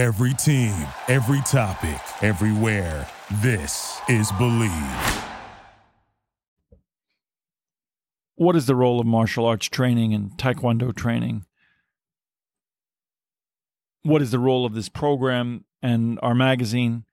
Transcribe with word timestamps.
Every 0.00 0.32
team, 0.32 0.74
every 1.08 1.42
topic, 1.42 2.00
everywhere. 2.22 3.06
This 3.42 4.00
is 4.08 4.32
Believe. 4.32 5.24
What 8.34 8.56
is 8.56 8.64
the 8.64 8.74
role 8.74 8.98
of 8.98 9.06
martial 9.06 9.44
arts 9.44 9.66
training 9.66 10.14
and 10.14 10.30
taekwondo 10.38 10.96
training? 10.96 11.44
What 14.00 14.22
is 14.22 14.30
the 14.30 14.38
role 14.38 14.64
of 14.64 14.72
this 14.72 14.88
program 14.88 15.66
and 15.82 16.18
our 16.22 16.34
magazine 16.34 17.04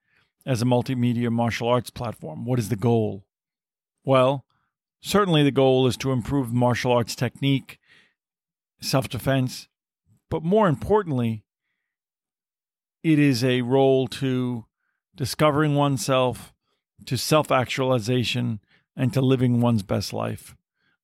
as 0.46 0.62
a 0.62 0.66
multimedia 0.66 1.30
martial 1.30 1.68
arts 1.68 1.90
platform? 1.90 2.46
What 2.46 2.58
is 2.58 2.70
the 2.70 2.78
goal? 2.78 3.26
Well, 4.06 4.46
certainly 5.02 5.44
the 5.44 5.52
goal 5.52 5.88
is 5.88 5.98
to 5.98 6.14
improve 6.14 6.54
martial 6.54 6.94
arts 6.94 7.18
technique, 7.18 7.80
self 8.80 9.10
defense, 9.10 9.68
but 10.30 10.42
more 10.42 10.70
importantly, 10.70 11.44
it 13.08 13.20
is 13.20 13.42
a 13.42 13.62
role 13.62 14.06
to 14.06 14.66
discovering 15.16 15.76
oneself, 15.76 16.54
to 17.06 17.18
self 17.18 17.52
actualization, 17.52 18.60
and 18.98 19.14
to 19.14 19.22
living 19.22 19.62
one's 19.62 19.82
best 19.82 20.12
life. 20.12 20.58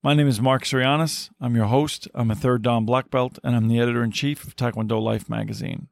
My 0.04 0.14
name 0.14 0.28
is 0.28 0.42
Mark 0.42 0.66
Sirianis. 0.66 1.30
I'm 1.40 1.56
your 1.56 1.68
host. 1.68 2.10
I'm 2.14 2.30
a 2.30 2.36
third 2.36 2.62
Dan 2.62 2.84
black 2.84 3.10
belt, 3.10 3.40
and 3.42 3.56
I'm 3.56 3.70
the 3.70 3.80
editor 3.80 4.04
in 4.04 4.12
chief 4.12 4.44
of 4.44 4.58
Taekwondo 4.58 5.02
Life 5.02 5.30
magazine. 5.30 5.88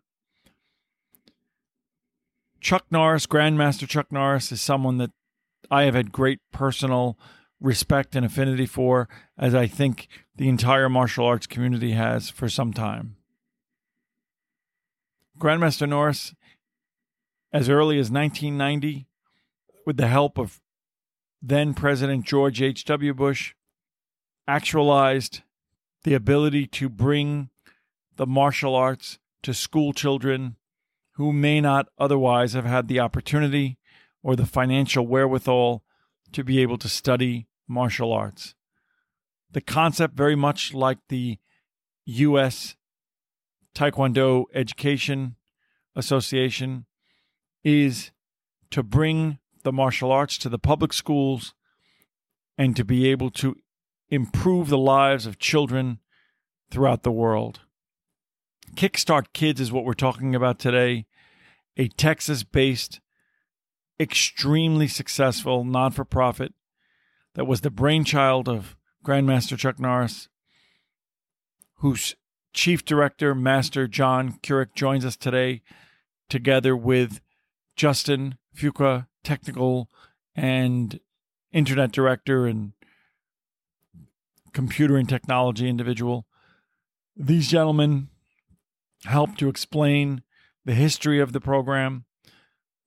Chuck 2.60 2.84
Norris, 2.92 3.26
Grandmaster 3.26 3.88
Chuck 3.88 4.12
Norris, 4.12 4.52
is 4.52 4.60
someone 4.60 4.98
that 4.98 5.12
I 5.72 5.84
have 5.84 5.96
had 5.96 6.12
great 6.12 6.42
personal 6.52 7.18
respect 7.62 8.18
and 8.18 8.26
affinity 8.26 8.66
for, 8.66 9.08
as 9.38 9.56
I 9.56 9.66
think 9.66 10.10
the 10.36 10.50
entire 10.50 10.90
martial 10.90 11.26
arts 11.26 11.48
community 11.48 11.94
has 11.94 12.30
for 12.30 12.50
some 12.50 12.74
time. 12.74 13.16
Grandmaster 15.42 15.90
Norris, 15.90 16.36
as 17.52 17.68
early 17.68 17.98
as 17.98 18.12
1990, 18.12 19.08
with 19.88 19.98
the 19.98 20.08
help 20.08 20.38
of 20.38 20.62
then 21.42 21.74
President 21.74 22.28
George 22.28 22.62
H.W. 22.62 23.16
Bush, 23.16 23.56
actualized 24.48 25.42
the 26.04 26.14
ability 26.14 26.68
to 26.68 26.90
bring 26.90 27.50
the 28.18 28.28
martial 28.28 28.76
arts 28.76 29.18
to 29.42 29.52
school 29.52 29.94
children 29.94 30.58
who 31.14 31.34
may 31.34 31.60
not 31.60 31.88
otherwise 31.98 32.54
have 32.54 32.66
had 32.66 32.88
the 32.88 33.00
opportunity 33.00 33.80
or 34.22 34.36
the 34.36 34.46
financial 34.46 35.08
wherewithal 35.08 35.84
to 36.34 36.44
be 36.44 36.62
able 36.62 36.78
to 36.78 36.88
study 36.88 37.48
martial 37.68 38.14
arts. 38.14 38.54
The 39.52 39.62
concept, 39.62 40.14
very 40.14 40.36
much 40.36 40.76
like 40.76 41.00
the 41.10 41.40
U.S. 42.06 42.76
Taekwondo 43.76 44.46
Education 44.54 45.36
Association, 45.96 46.86
is 47.64 48.12
to 48.70 48.82
bring 48.82 49.40
the 49.64 49.72
martial 49.72 50.12
arts 50.12 50.38
to 50.40 50.50
the 50.50 50.60
public 50.60 50.94
schools 50.94 51.54
and 52.58 52.76
to 52.76 52.84
be 52.84 53.10
able 53.10 53.30
to 53.30 53.56
improve 54.10 54.70
the 54.70 54.78
lives 54.78 55.26
of 55.26 55.40
children 55.40 56.00
throughout 56.70 57.04
the 57.04 57.12
world. 57.12 57.62
Kickstart 58.76 59.34
Kids 59.34 59.60
is 59.60 59.72
what 59.72 59.84
we're 59.84 59.94
talking 59.94 60.34
about 60.36 60.60
today, 60.60 61.06
a 61.78 61.88
Texas 61.90 62.44
based, 62.44 63.02
extremely 64.00 64.88
successful 64.88 65.64
non 65.64 65.92
for 65.92 66.06
profit 66.06 66.54
that 67.36 67.48
was 67.48 67.62
the 67.62 67.70
brainchild 67.70 68.48
of 68.48 68.76
Grandmaster 69.06 69.58
Chuck 69.58 69.80
Norris, 69.80 70.30
whose 71.76 72.16
chief 72.54 72.86
director, 72.86 73.34
Master 73.34 73.88
John 73.88 74.34
Curick, 74.44 74.74
joins 74.76 75.06
us 75.06 75.16
today, 75.16 75.62
together 76.30 76.76
with 76.76 77.22
Justin 77.76 78.38
Fuqua, 78.56 79.08
technical 79.24 79.90
and 80.36 81.00
internet 81.52 81.92
director 81.92 82.46
and 82.46 82.74
computer 84.54 84.98
and 84.98 85.08
technology 85.08 85.70
individual. 85.70 86.26
These 87.16 87.50
gentlemen 87.50 88.10
help 89.06 89.38
to 89.38 89.50
explain 89.50 90.24
the 90.66 90.74
history 90.74 91.20
of 91.20 91.34
the 91.34 91.42
program, 91.42 92.06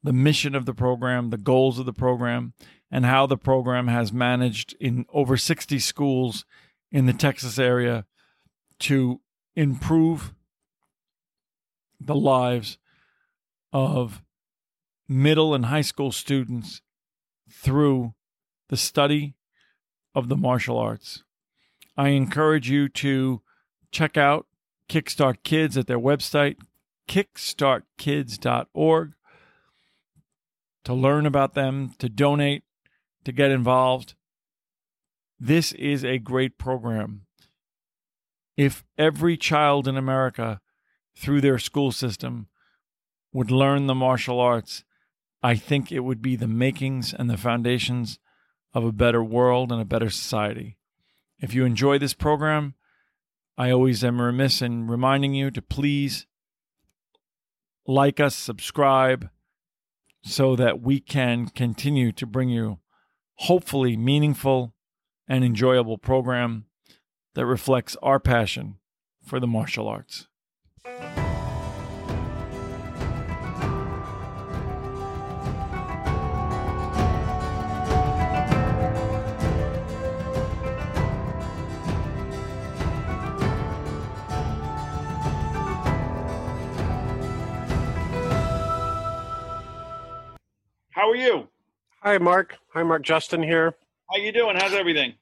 the 0.03 0.13
mission 0.13 0.55
of 0.55 0.67
the 0.67 0.75
program, 0.75 1.31
the 1.31 1.39
goals 1.39 1.79
of 1.79 1.87
the 1.87 1.93
program, 1.93 2.53
and 2.91 3.05
how 3.05 3.27
the 3.27 3.37
program 3.37 3.89
has 3.89 4.13
managed 4.13 4.75
in 4.79 5.07
over 5.13 5.37
60 5.37 5.79
schools 5.79 6.45
in 6.93 7.07
the 7.07 7.13
Texas 7.13 7.59
area 7.59 8.05
to 8.79 9.21
improve 9.57 10.35
the 12.01 12.15
lives 12.15 12.79
of 13.73 14.23
middle 15.09 15.55
and 15.55 15.67
high 15.67 15.81
school 15.81 16.13
students 16.13 16.81
through 17.51 18.15
the 18.69 18.77
study 18.77 19.35
of 20.15 20.29
the 20.29 20.37
martial 20.37 20.79
arts. 20.79 21.25
I 21.97 22.09
encourage 22.09 22.71
you 22.71 22.89
to 22.91 23.43
check 23.91 24.17
out 24.17 24.47
Kickstart 24.89 25.43
Kids 25.45 25.77
at 25.77 25.87
their 25.87 25.99
website, 25.99 26.57
kickstartkids.org, 27.09 29.13
to 30.85 30.95
learn 30.95 31.27
about 31.27 31.55
them, 31.55 31.93
to 31.99 32.09
donate, 32.09 32.63
to 33.25 33.33
get 33.33 33.51
involved. 33.51 34.15
This 35.39 35.73
is 35.73 36.05
a 36.05 36.19
great 36.19 36.59
program. 36.59 37.27
If 38.57 38.85
every 38.97 39.37
child 39.37 39.89
in 39.89 39.97
America, 39.97 40.61
through 41.17 41.41
their 41.41 41.59
school 41.59 41.93
system, 41.93 42.49
would 43.33 43.51
learn 43.51 43.87
the 43.87 43.95
martial 43.95 44.41
arts, 44.41 44.85
I 45.43 45.57
think 45.57 45.91
it 45.91 46.01
would 46.01 46.23
be 46.23 46.37
the 46.37 46.49
makings 46.49 47.13
and 47.13 47.29
the 47.29 47.37
foundations 47.37 48.19
of 48.73 48.85
a 48.85 48.93
better 48.93 49.23
world 49.23 49.73
and 49.73 49.81
a 49.81 49.85
better 49.85 50.11
society. 50.11 50.79
If 51.41 51.53
you 51.53 51.65
enjoy 51.65 51.99
this 51.99 52.15
program, 52.15 52.75
I 53.59 53.71
always 53.71 54.03
am 54.03 54.21
remiss 54.21 54.63
in 54.63 54.87
reminding 54.87 55.35
you 55.35 55.51
to 55.51 55.63
please 55.63 56.27
like 57.87 58.19
us, 58.19 58.35
subscribe, 58.35 59.29
so 60.23 60.57
that 60.57 60.81
we 60.81 61.01
can 61.01 61.49
continue 61.49 62.11
to 62.13 62.27
bring 62.27 62.49
you 62.49 62.79
hopefully 63.35 63.97
meaningful 63.97 64.75
and 65.29 65.45
enjoyable 65.45 65.99
program 65.99 66.67
that 67.35 67.47
reflects 67.47 67.97
our 68.03 68.19
passion 68.19 68.77
for 69.23 69.39
the 69.39 69.47
martial 69.47 69.89
arts. 69.89 70.29
How 90.91 91.11
are 91.11 91.17
you? 91.17 91.49
Hi, 92.03 92.19
Mark. 92.19 92.59
Hi, 92.73 92.83
Mark. 92.83 93.03
Justin 93.03 93.43
here. 93.43 93.75
How 94.11 94.17
you 94.17 94.33
doing? 94.33 94.57
How's 94.57 94.73
everything? 94.73 95.15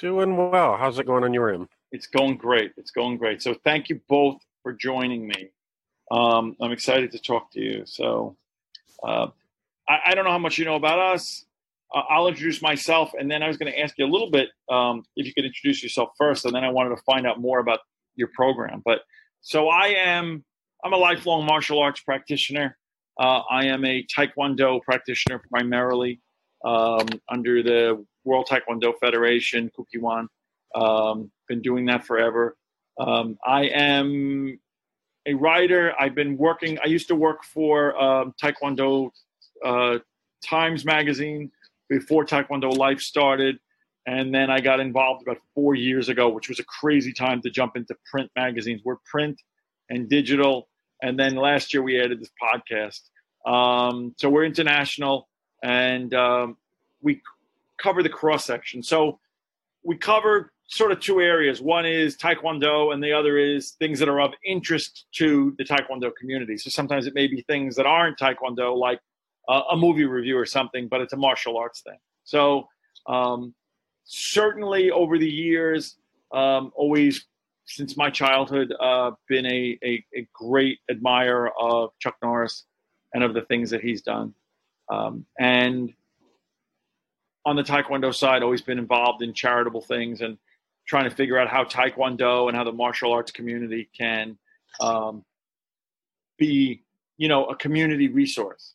Doing 0.00 0.34
well. 0.34 0.78
How's 0.78 0.98
it 0.98 1.04
going 1.04 1.24
on 1.24 1.34
your 1.34 1.52
end? 1.52 1.68
It's 1.92 2.06
going 2.06 2.38
great. 2.38 2.72
It's 2.78 2.90
going 2.90 3.18
great. 3.18 3.42
So 3.42 3.54
thank 3.64 3.90
you 3.90 4.00
both 4.08 4.38
for 4.62 4.72
joining 4.72 5.28
me. 5.28 5.50
Um, 6.10 6.56
I'm 6.58 6.72
excited 6.72 7.12
to 7.12 7.18
talk 7.18 7.52
to 7.52 7.60
you. 7.60 7.82
So 7.84 8.34
uh, 9.06 9.26
I, 9.86 9.98
I, 10.06 10.14
don't 10.14 10.24
know 10.24 10.30
how 10.30 10.38
much 10.38 10.56
you 10.56 10.64
know 10.64 10.76
about 10.76 10.98
us. 10.98 11.44
Uh, 11.94 12.00
I'll 12.08 12.28
introduce 12.28 12.62
myself, 12.62 13.12
and 13.18 13.30
then 13.30 13.42
I 13.42 13.48
was 13.48 13.58
going 13.58 13.70
to 13.70 13.78
ask 13.78 13.98
you 13.98 14.06
a 14.06 14.08
little 14.08 14.30
bit 14.30 14.48
um, 14.70 15.04
if 15.16 15.26
you 15.26 15.34
could 15.34 15.44
introduce 15.44 15.82
yourself 15.82 16.10
first, 16.16 16.46
and 16.46 16.54
then 16.54 16.64
I 16.64 16.70
wanted 16.70 16.96
to 16.96 17.02
find 17.02 17.26
out 17.26 17.38
more 17.38 17.58
about 17.58 17.80
your 18.16 18.28
program. 18.34 18.80
But 18.82 19.00
so 19.42 19.68
I 19.68 19.88
am. 19.88 20.44
I'm 20.82 20.94
a 20.94 20.96
lifelong 20.96 21.44
martial 21.44 21.78
arts 21.78 22.00
practitioner. 22.00 22.78
Uh, 23.18 23.42
I 23.50 23.66
am 23.66 23.84
a 23.84 24.06
Taekwondo 24.06 24.80
practitioner 24.82 25.42
primarily 25.50 26.22
um, 26.64 27.06
under 27.28 27.62
the 27.62 28.04
World 28.24 28.48
Taekwondo 28.48 28.92
Federation, 29.00 29.70
Kukkiwon. 29.76 30.26
Um, 30.74 31.30
been 31.48 31.62
doing 31.62 31.86
that 31.86 32.04
forever. 32.06 32.56
Um, 32.98 33.38
I 33.44 33.64
am 33.66 34.58
a 35.26 35.34
writer. 35.34 35.94
I've 35.98 36.14
been 36.14 36.36
working. 36.36 36.78
I 36.84 36.86
used 36.86 37.08
to 37.08 37.14
work 37.14 37.44
for 37.44 38.00
um, 38.00 38.34
Taekwondo 38.42 39.10
uh, 39.64 39.98
Times 40.44 40.84
magazine 40.84 41.50
before 41.88 42.24
Taekwondo 42.24 42.76
Life 42.76 43.00
started, 43.00 43.58
and 44.06 44.34
then 44.34 44.50
I 44.50 44.60
got 44.60 44.80
involved 44.80 45.22
about 45.22 45.38
four 45.54 45.74
years 45.74 46.08
ago, 46.08 46.28
which 46.28 46.48
was 46.48 46.58
a 46.60 46.64
crazy 46.64 47.12
time 47.12 47.42
to 47.42 47.50
jump 47.50 47.76
into 47.76 47.96
print 48.10 48.30
magazines. 48.36 48.80
We're 48.84 48.96
print 49.10 49.40
and 49.88 50.08
digital 50.08 50.68
and 51.02 51.18
then 51.18 51.34
last 51.34 51.72
year 51.72 51.82
we 51.82 52.00
added 52.00 52.20
this 52.20 52.30
podcast. 52.40 53.00
Um, 53.50 54.14
so 54.18 54.28
we're 54.28 54.44
international, 54.44 55.28
and 55.62 56.12
um, 56.14 56.56
we 57.00 57.22
cover 57.82 58.02
the 58.02 58.08
cross 58.08 58.44
section. 58.44 58.82
So 58.82 59.18
we 59.82 59.96
cover 59.96 60.52
sort 60.68 60.92
of 60.92 61.00
two 61.00 61.20
areas. 61.20 61.60
One 61.60 61.84
is 61.84 62.16
Taekwondo, 62.16 62.94
and 62.94 63.02
the 63.02 63.12
other 63.12 63.38
is 63.38 63.72
things 63.72 63.98
that 63.98 64.08
are 64.08 64.20
of 64.20 64.32
interest 64.44 65.06
to 65.12 65.54
the 65.58 65.64
Taekwondo 65.64 66.14
community. 66.14 66.56
So 66.56 66.70
sometimes 66.70 67.06
it 67.06 67.14
may 67.14 67.26
be 67.26 67.42
things 67.42 67.74
that 67.76 67.86
aren't 67.86 68.18
Taekwondo, 68.18 68.76
like 68.76 69.00
uh, 69.48 69.62
a 69.72 69.76
movie 69.76 70.04
review 70.04 70.38
or 70.38 70.46
something, 70.46 70.86
but 70.88 71.00
it's 71.00 71.12
a 71.12 71.16
martial 71.16 71.56
arts 71.56 71.80
thing. 71.80 71.98
So 72.24 72.68
um, 73.06 73.54
certainly 74.04 74.90
over 74.90 75.18
the 75.18 75.28
years, 75.28 75.96
um, 76.32 76.70
always 76.76 77.26
since 77.64 77.96
my 77.96 78.10
childhood, 78.10 78.74
uh, 78.80 79.12
been 79.28 79.46
a, 79.46 79.78
a, 79.84 80.04
a, 80.16 80.28
great 80.32 80.80
admirer 80.90 81.52
of 81.60 81.90
Chuck 82.00 82.16
Norris 82.20 82.64
and 83.14 83.22
of 83.22 83.32
the 83.32 83.42
things 83.42 83.70
that 83.70 83.80
he's 83.80 84.02
done. 84.02 84.34
Um, 84.90 85.24
and 85.38 85.92
on 87.44 87.56
the 87.56 87.62
Taekwondo 87.62 88.14
side, 88.14 88.42
always 88.42 88.62
been 88.62 88.78
involved 88.78 89.22
in 89.22 89.32
charitable 89.32 89.80
things 89.80 90.20
and 90.20 90.38
trying 90.86 91.08
to 91.08 91.14
figure 91.14 91.38
out 91.38 91.48
how 91.48 91.64
Taekwondo 91.64 92.48
and 92.48 92.56
how 92.56 92.64
the 92.64 92.72
martial 92.72 93.12
arts 93.12 93.30
community 93.30 93.88
can 93.96 94.36
um, 94.80 95.24
be, 96.38 96.82
you 97.16 97.28
know, 97.28 97.46
a 97.46 97.56
community 97.56 98.08
resource. 98.08 98.74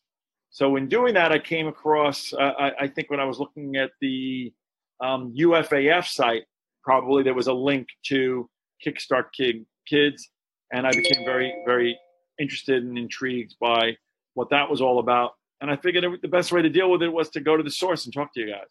So 0.50 0.76
in 0.76 0.88
doing 0.88 1.14
that, 1.14 1.32
I 1.32 1.38
came 1.38 1.66
across, 1.66 2.32
uh, 2.32 2.52
I, 2.58 2.84
I, 2.84 2.88
think 2.88 3.10
when 3.10 3.20
I 3.20 3.24
was 3.24 3.38
looking 3.38 3.76
at 3.76 3.90
the 4.00 4.52
um, 5.00 5.34
UFAF 5.38 6.06
site, 6.06 6.44
probably 6.82 7.22
there 7.22 7.34
was 7.34 7.48
a 7.48 7.52
link 7.52 7.88
to 8.06 8.48
Kickstart 8.84 9.26
Kid, 9.36 9.66
Kids, 9.86 10.30
and 10.72 10.86
I 10.86 10.92
became 10.92 11.24
very, 11.26 11.54
very 11.66 11.98
interested 12.38 12.82
and 12.82 12.96
intrigued 12.96 13.56
by 13.60 13.96
what 14.34 14.48
that 14.50 14.70
was 14.70 14.80
all 14.80 14.98
about. 14.98 15.32
And 15.60 15.70
I 15.70 15.76
figured 15.76 16.04
it, 16.04 16.22
the 16.22 16.28
best 16.28 16.52
way 16.52 16.62
to 16.62 16.68
deal 16.68 16.90
with 16.90 17.02
it 17.02 17.12
was 17.12 17.30
to 17.30 17.40
go 17.40 17.56
to 17.56 17.62
the 17.62 17.70
source 17.70 18.04
and 18.04 18.12
talk 18.12 18.32
to 18.34 18.40
you 18.40 18.50
guys. 18.50 18.68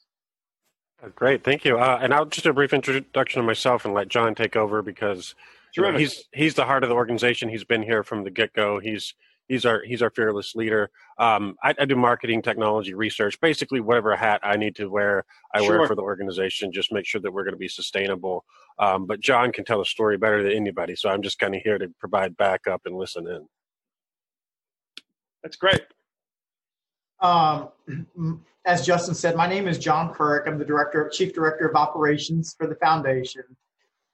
Great, 1.16 1.44
thank 1.44 1.66
you. 1.66 1.78
Uh, 1.78 2.00
and 2.02 2.14
I'll 2.14 2.26
just 2.26 2.46
a 2.46 2.54
brief 2.54 2.74
introduction 2.74 3.40
of 3.40 3.46
myself 3.46 3.86
and 3.86 3.94
let 3.94 4.08
John 4.08 4.34
take 4.34 4.56
over 4.56 4.82
because 4.82 5.36
you 5.76 5.84
know, 5.84 5.98
he's 5.98 6.24
he's 6.34 6.54
the 6.54 6.66
heart 6.66 6.84
of 6.84 6.90
the 6.90 6.96
organization. 6.96 7.50
He's 7.50 7.64
been 7.66 7.84
here 7.84 8.04
from 8.04 8.24
the 8.24 8.32
get 8.32 8.54
go. 8.54 8.80
He's 8.80 9.14
he's 9.48 9.66
our 9.66 9.84
he's 9.84 10.02
our 10.02 10.10
fearless 10.10 10.56
leader. 10.56 10.90
Um, 11.18 11.58
I, 11.64 11.76
I, 11.78 11.86
do 11.86 11.96
marketing, 11.96 12.42
technology, 12.42 12.94
research, 12.94 13.40
basically 13.40 13.82
whatever 13.82 14.16
hat 14.16 14.40
I 14.44 14.58
need 14.58 14.76
to 14.78 14.90
wear, 14.90 15.26
I 15.54 15.62
sure. 15.62 15.80
wear 15.80 15.88
for 15.88 15.96
the 15.96 16.02
organization. 16.02 16.72
Just 16.72 16.92
make 16.92 17.06
sure 17.06 17.22
that 17.22 17.32
we're 17.32 17.44
going 17.44 17.54
to 17.54 17.60
be 17.60 17.68
sustainable. 17.68 18.46
Um, 18.80 19.06
but 19.06 19.20
John 19.20 19.52
can 19.52 19.66
tell 19.66 19.82
a 19.82 19.86
story 19.86 20.18
better 20.18 20.44
than 20.44 20.54
anybody, 20.54 20.96
so 20.96 21.10
I'm 21.10 21.22
just 21.22 21.40
kind 21.40 21.56
of 21.56 21.62
here 21.62 21.78
to 21.78 21.90
provide 22.00 22.38
backup 22.38 22.82
and 22.86 22.96
listen 22.96 23.28
in. 23.28 23.48
That's 25.44 25.58
great. 25.58 25.84
Um, 27.26 28.42
as 28.66 28.86
Justin 28.86 29.16
said, 29.16 29.36
my 29.36 29.48
name 29.48 29.68
is 29.68 29.78
John 29.78 30.14
Kirk. 30.14 30.48
I'm 30.48 30.58
the 30.58 30.66
director, 30.66 31.10
chief 31.10 31.34
director 31.34 31.68
of 31.68 31.76
operations 31.76 32.56
for 32.58 32.68
the 32.68 32.76
foundation. 32.76 33.44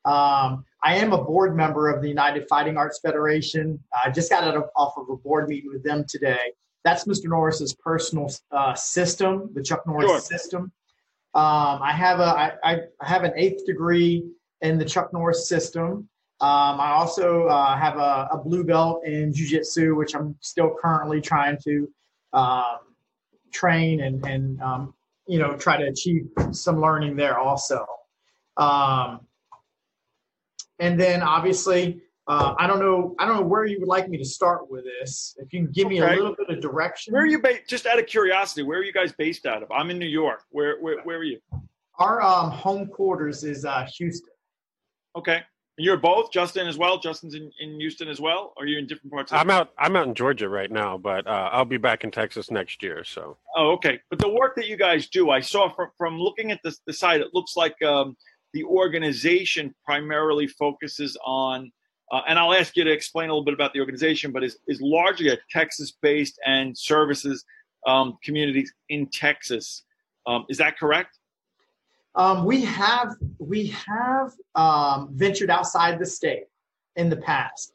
Um, 0.04 0.66
I 0.84 0.96
am 0.96 1.14
a 1.14 1.24
board 1.24 1.56
member 1.56 1.90
of 1.90 2.02
the 2.02 2.08
United 2.08 2.48
Fighting 2.50 2.76
Arts 2.76 3.00
Federation. 3.00 3.80
I 4.04 4.10
just 4.10 4.32
got 4.32 4.44
out 4.44 4.56
of, 4.56 4.64
off 4.76 4.94
of 4.98 5.10
a 5.10 5.16
board 5.16 5.48
meeting 5.48 5.72
with 5.72 5.84
them 5.84 6.06
today. 6.08 6.54
That's 6.84 7.06
Mr. 7.06 7.26
Norris's 7.26 7.76
personal 7.76 8.32
uh, 8.52 8.74
system, 8.74 9.52
the 9.54 9.62
Chuck 9.62 9.86
Norris 9.86 10.10
sure. 10.10 10.20
system. 10.20 10.72
Um, 11.34 11.80
I 11.82 11.94
have 11.94 12.20
a 12.20 12.24
I, 12.24 12.52
I 12.64 12.80
have 13.02 13.24
an 13.24 13.32
eighth 13.36 13.66
degree 13.66 14.26
in 14.62 14.78
the 14.78 14.84
Chuck 14.84 15.14
Norris 15.14 15.48
system. 15.48 16.10
Um, 16.42 16.80
I 16.80 16.92
also 16.94 17.46
uh, 17.46 17.78
have 17.78 17.98
a, 17.98 18.30
a, 18.32 18.38
blue 18.44 18.64
belt 18.64 19.06
in 19.06 19.32
Jiu 19.32 19.48
Jitsu, 19.48 19.96
which 19.96 20.16
I'm 20.16 20.36
still 20.42 20.76
currently 20.82 21.22
trying 21.22 21.60
to 21.64 21.88
um, 22.34 22.80
train 23.52 24.02
and 24.02 24.26
and 24.26 24.62
um, 24.62 24.94
you 25.28 25.40
know 25.40 25.56
try 25.56 25.78
to 25.78 25.86
achieve 25.86 26.30
some 26.52 26.82
learning 26.82 27.16
there 27.16 27.38
also. 27.38 27.86
Um, 28.58 29.22
and 30.80 31.00
then 31.00 31.22
obviously, 31.22 32.02
uh, 32.28 32.56
I 32.58 32.68
don't 32.68 32.80
know. 32.80 33.16
I 33.20 33.26
don't 33.26 33.36
know 33.36 33.46
where 33.46 33.66
you 33.66 33.80
would 33.80 33.88
like 33.88 34.10
me 34.10 34.18
to 34.18 34.26
start 34.26 34.70
with 34.70 34.84
this. 34.84 35.36
If 35.40 35.54
you 35.54 35.64
can 35.64 35.72
give 35.72 35.88
me 35.88 36.00
a 36.00 36.08
little 36.08 36.36
bit 36.36 36.50
of 36.50 36.62
direction. 36.62 37.14
Where 37.14 37.24
are 37.24 37.28
you 37.28 37.40
based? 37.40 37.70
Just 37.70 37.86
out 37.86 38.00
of 38.00 38.08
curiosity, 38.08 38.64
where 38.64 38.80
are 38.80 38.84
you 38.84 38.94
guys 38.94 39.12
based 39.12 39.46
out 39.46 39.64
of? 39.64 39.72
I'm 39.72 39.90
in 39.90 40.00
New 40.00 40.08
York. 40.08 40.44
Where 40.50 40.80
where, 40.80 41.02
where 41.04 41.18
are 41.18 41.24
you? 41.24 41.40
Our 42.00 42.22
um, 42.22 42.52
home 42.52 42.88
quarters 42.88 43.44
is 43.44 43.66
uh, 43.66 43.88
Houston. 43.98 44.34
Okay. 45.16 45.44
You're 45.82 45.98
both 45.98 46.32
Justin 46.32 46.68
as 46.68 46.78
well. 46.78 47.00
Justin's 47.00 47.34
in, 47.34 47.52
in 47.60 47.80
Houston 47.80 48.08
as 48.08 48.22
well. 48.22 48.54
Are 48.58 48.66
you 48.66 48.78
in 48.78 48.88
different 48.88 49.12
parts? 49.12 49.32
I'm 49.34 49.50
out. 49.50 49.72
I'm 49.78 49.96
out 49.96 50.08
in 50.08 50.14
Georgia 50.14 50.48
right 50.48 50.72
now, 50.72 50.98
but 50.98 51.26
uh, 51.28 51.50
I'll 51.52 51.66
be 51.66 51.78
back 51.78 52.04
in 52.04 52.12
Texas 52.12 52.52
next 52.52 52.84
year. 52.84 53.04
So. 53.04 53.38
Oh, 53.56 53.72
okay. 53.72 54.00
But 54.10 54.20
the 54.20 54.30
work 54.30 54.56
that 54.58 54.68
you 54.68 54.78
guys 54.78 55.08
do, 55.08 55.30
I 55.30 55.40
saw 55.40 55.74
from 55.74 55.90
from 55.98 56.20
looking 56.20 56.52
at 56.52 56.60
the 56.64 56.76
the 56.86 56.94
site, 56.94 57.22
it 57.22 57.30
looks 57.34 57.56
like 57.56 57.82
um, 57.82 58.16
the 58.54 58.64
organization 58.64 59.74
primarily 59.86 60.48
focuses 60.48 61.18
on, 61.26 61.72
uh, 62.12 62.22
and 62.28 62.38
I'll 62.38 62.54
ask 62.54 62.76
you 62.76 62.84
to 62.84 62.92
explain 62.92 63.30
a 63.30 63.34
little 63.34 63.46
bit 63.46 63.54
about 63.54 63.74
the 63.74 63.80
organization, 63.80 64.32
but 64.32 64.44
is, 64.44 64.58
is 64.68 64.80
largely 64.82 65.30
a 65.30 65.38
Texas 65.52 65.94
based 66.02 66.40
and 66.46 66.78
services 66.78 67.44
um, 67.88 68.18
communities 68.24 68.74
in 68.90 69.08
Texas. 69.08 69.84
Um, 70.28 70.46
is 70.50 70.58
that 70.58 70.78
correct? 70.78 71.18
Um, 72.16 72.46
we 72.46 72.64
have 72.66 73.16
we 73.40 73.68
have 73.68 74.34
um, 74.56 75.10
ventured 75.14 75.50
outside 75.50 76.00
the 76.00 76.06
state 76.06 76.46
in 76.96 77.10
the 77.10 77.18
past, 77.18 77.74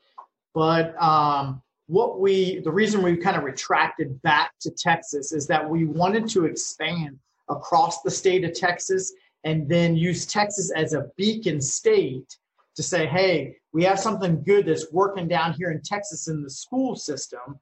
but 0.54 1.00
um, 1.02 1.62
what 1.86 2.20
we 2.20 2.60
the 2.60 2.70
reason 2.70 3.02
we 3.02 3.16
kind 3.16 3.36
of 3.36 3.44
retracted 3.44 4.20
back 4.22 4.52
to 4.60 4.70
Texas 4.70 5.32
is 5.32 5.46
that 5.46 5.68
we 5.68 5.84
wanted 5.84 6.28
to 6.30 6.44
expand 6.44 7.18
across 7.48 8.02
the 8.02 8.10
state 8.10 8.44
of 8.44 8.52
Texas 8.52 9.12
and 9.44 9.68
then 9.68 9.96
use 9.96 10.26
Texas 10.26 10.72
as 10.74 10.92
a 10.92 11.08
beacon 11.16 11.60
state 11.60 12.36
to 12.74 12.82
say, 12.82 13.06
hey, 13.06 13.56
we 13.72 13.84
have 13.84 13.98
something 13.98 14.42
good 14.42 14.66
that's 14.66 14.92
working 14.92 15.28
down 15.28 15.54
here 15.54 15.70
in 15.70 15.80
Texas 15.82 16.28
in 16.28 16.42
the 16.42 16.50
school 16.50 16.96
system. 16.96 17.58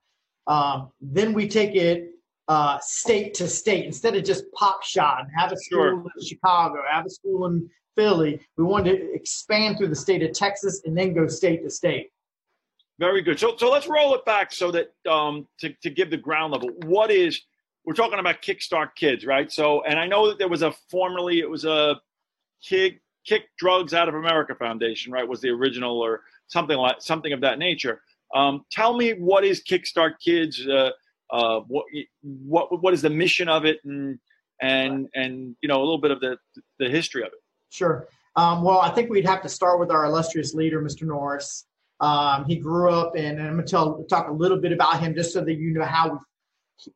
Um, 0.47 0.89
then 0.99 1.33
we 1.33 1.47
take 1.47 1.75
it 1.75 2.14
uh, 2.47 2.77
state 2.79 3.33
to 3.35 3.47
state 3.47 3.85
instead 3.85 4.15
of 4.15 4.23
just 4.23 4.43
pop 4.53 4.83
shot 4.83 5.21
and 5.21 5.29
have 5.35 5.51
a 5.51 5.57
school 5.57 5.79
sure. 5.79 6.03
in 6.17 6.25
Chicago, 6.25 6.81
have 6.91 7.05
a 7.05 7.09
school 7.09 7.45
in 7.47 7.69
Philly. 7.95 8.39
We 8.57 8.63
wanted 8.63 8.97
to 8.97 9.13
expand 9.13 9.77
through 9.77 9.87
the 9.87 9.95
state 9.95 10.21
of 10.21 10.33
Texas 10.33 10.81
and 10.85 10.97
then 10.97 11.13
go 11.13 11.27
state 11.27 11.63
to 11.63 11.69
state. 11.69 12.11
Very 12.99 13.21
good. 13.21 13.39
So, 13.39 13.55
so 13.57 13.69
let's 13.69 13.87
roll 13.87 14.15
it 14.15 14.23
back 14.25 14.53
so 14.53 14.71
that 14.71 14.93
um, 15.09 15.47
to, 15.59 15.73
to 15.81 15.89
give 15.89 16.09
the 16.09 16.17
ground 16.17 16.53
level. 16.53 16.69
What 16.85 17.11
is 17.11 17.41
we're 17.85 17.93
talking 17.93 18.19
about 18.19 18.41
Kickstart 18.41 18.95
Kids, 18.95 19.25
right? 19.25 19.51
So, 19.51 19.83
and 19.83 19.99
I 19.99 20.07
know 20.07 20.27
that 20.27 20.39
there 20.39 20.47
was 20.47 20.61
a 20.61 20.73
formerly 20.89 21.39
it 21.39 21.49
was 21.49 21.65
a 21.65 21.99
kick 22.63 23.01
kick 23.25 23.43
drugs 23.57 23.93
out 23.93 24.07
of 24.07 24.15
America 24.15 24.55
Foundation, 24.55 25.11
right? 25.11 25.27
Was 25.27 25.41
the 25.41 25.49
original 25.49 25.99
or 25.99 26.21
something 26.47 26.77
like 26.77 26.97
something 26.99 27.33
of 27.33 27.41
that 27.41 27.59
nature. 27.59 28.01
Um, 28.33 28.65
tell 28.71 28.95
me 28.95 29.11
what 29.11 29.43
is 29.43 29.61
Kickstart 29.63 30.13
Kids? 30.23 30.65
Uh, 30.65 30.91
uh, 31.31 31.59
what 31.67 31.85
what 32.21 32.81
what 32.81 32.93
is 32.93 33.01
the 33.01 33.09
mission 33.09 33.49
of 33.49 33.65
it, 33.65 33.79
and 33.83 34.19
and 34.61 35.07
and 35.15 35.55
you 35.61 35.69
know 35.69 35.77
a 35.77 35.83
little 35.83 35.97
bit 35.97 36.11
of 36.11 36.19
the 36.19 36.37
the 36.79 36.89
history 36.89 37.21
of 37.21 37.27
it. 37.27 37.39
Sure. 37.69 38.07
Um, 38.35 38.63
well, 38.63 38.79
I 38.79 38.89
think 38.89 39.09
we'd 39.09 39.25
have 39.25 39.41
to 39.43 39.49
start 39.49 39.79
with 39.79 39.91
our 39.91 40.05
illustrious 40.05 40.53
leader, 40.53 40.81
Mr. 40.81 41.03
Norris. 41.03 41.65
Um, 42.01 42.43
he 42.45 42.57
grew 42.57 42.89
up, 42.89 43.15
and, 43.15 43.39
and 43.39 43.47
I'm 43.47 43.53
going 43.53 43.65
to 43.65 43.71
tell 43.71 44.03
talk 44.09 44.27
a 44.27 44.33
little 44.33 44.57
bit 44.59 44.73
about 44.73 44.99
him 44.99 45.15
just 45.15 45.31
so 45.31 45.41
that 45.41 45.53
you 45.53 45.73
know 45.73 45.85
how 45.85 46.19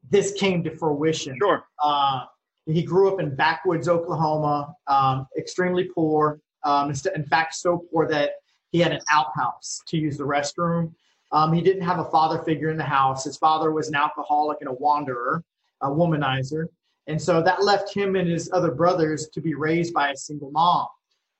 this 0.09 0.33
came 0.33 0.63
to 0.65 0.71
fruition. 0.71 1.37
Sure. 1.39 1.63
Uh, 1.81 2.25
he 2.65 2.83
grew 2.83 3.11
up 3.11 3.19
in 3.19 3.35
backwoods 3.35 3.87
Oklahoma, 3.87 4.73
um, 4.87 5.27
extremely 5.37 5.85
poor. 5.85 6.39
Um, 6.65 6.91
in 7.15 7.25
fact, 7.25 7.55
so 7.55 7.85
poor 7.91 8.07
that 8.09 8.31
he 8.71 8.79
had 8.79 8.91
an 8.91 8.99
outhouse 9.09 9.81
to 9.87 9.97
use 9.97 10.17
the 10.17 10.25
restroom. 10.25 10.93
Um, 11.31 11.53
he 11.53 11.61
didn't 11.61 11.83
have 11.83 11.99
a 11.99 12.05
father 12.05 12.39
figure 12.43 12.69
in 12.69 12.77
the 12.77 12.83
house. 12.83 13.23
His 13.23 13.37
father 13.37 13.71
was 13.71 13.87
an 13.87 13.95
alcoholic 13.95 14.57
and 14.61 14.69
a 14.69 14.73
wanderer, 14.73 15.43
a 15.81 15.87
womanizer. 15.87 16.65
And 17.07 17.21
so 17.21 17.41
that 17.41 17.63
left 17.63 17.93
him 17.93 18.15
and 18.15 18.29
his 18.29 18.49
other 18.53 18.71
brothers 18.71 19.29
to 19.33 19.41
be 19.41 19.53
raised 19.53 19.93
by 19.93 20.09
a 20.09 20.17
single 20.17 20.51
mom. 20.51 20.87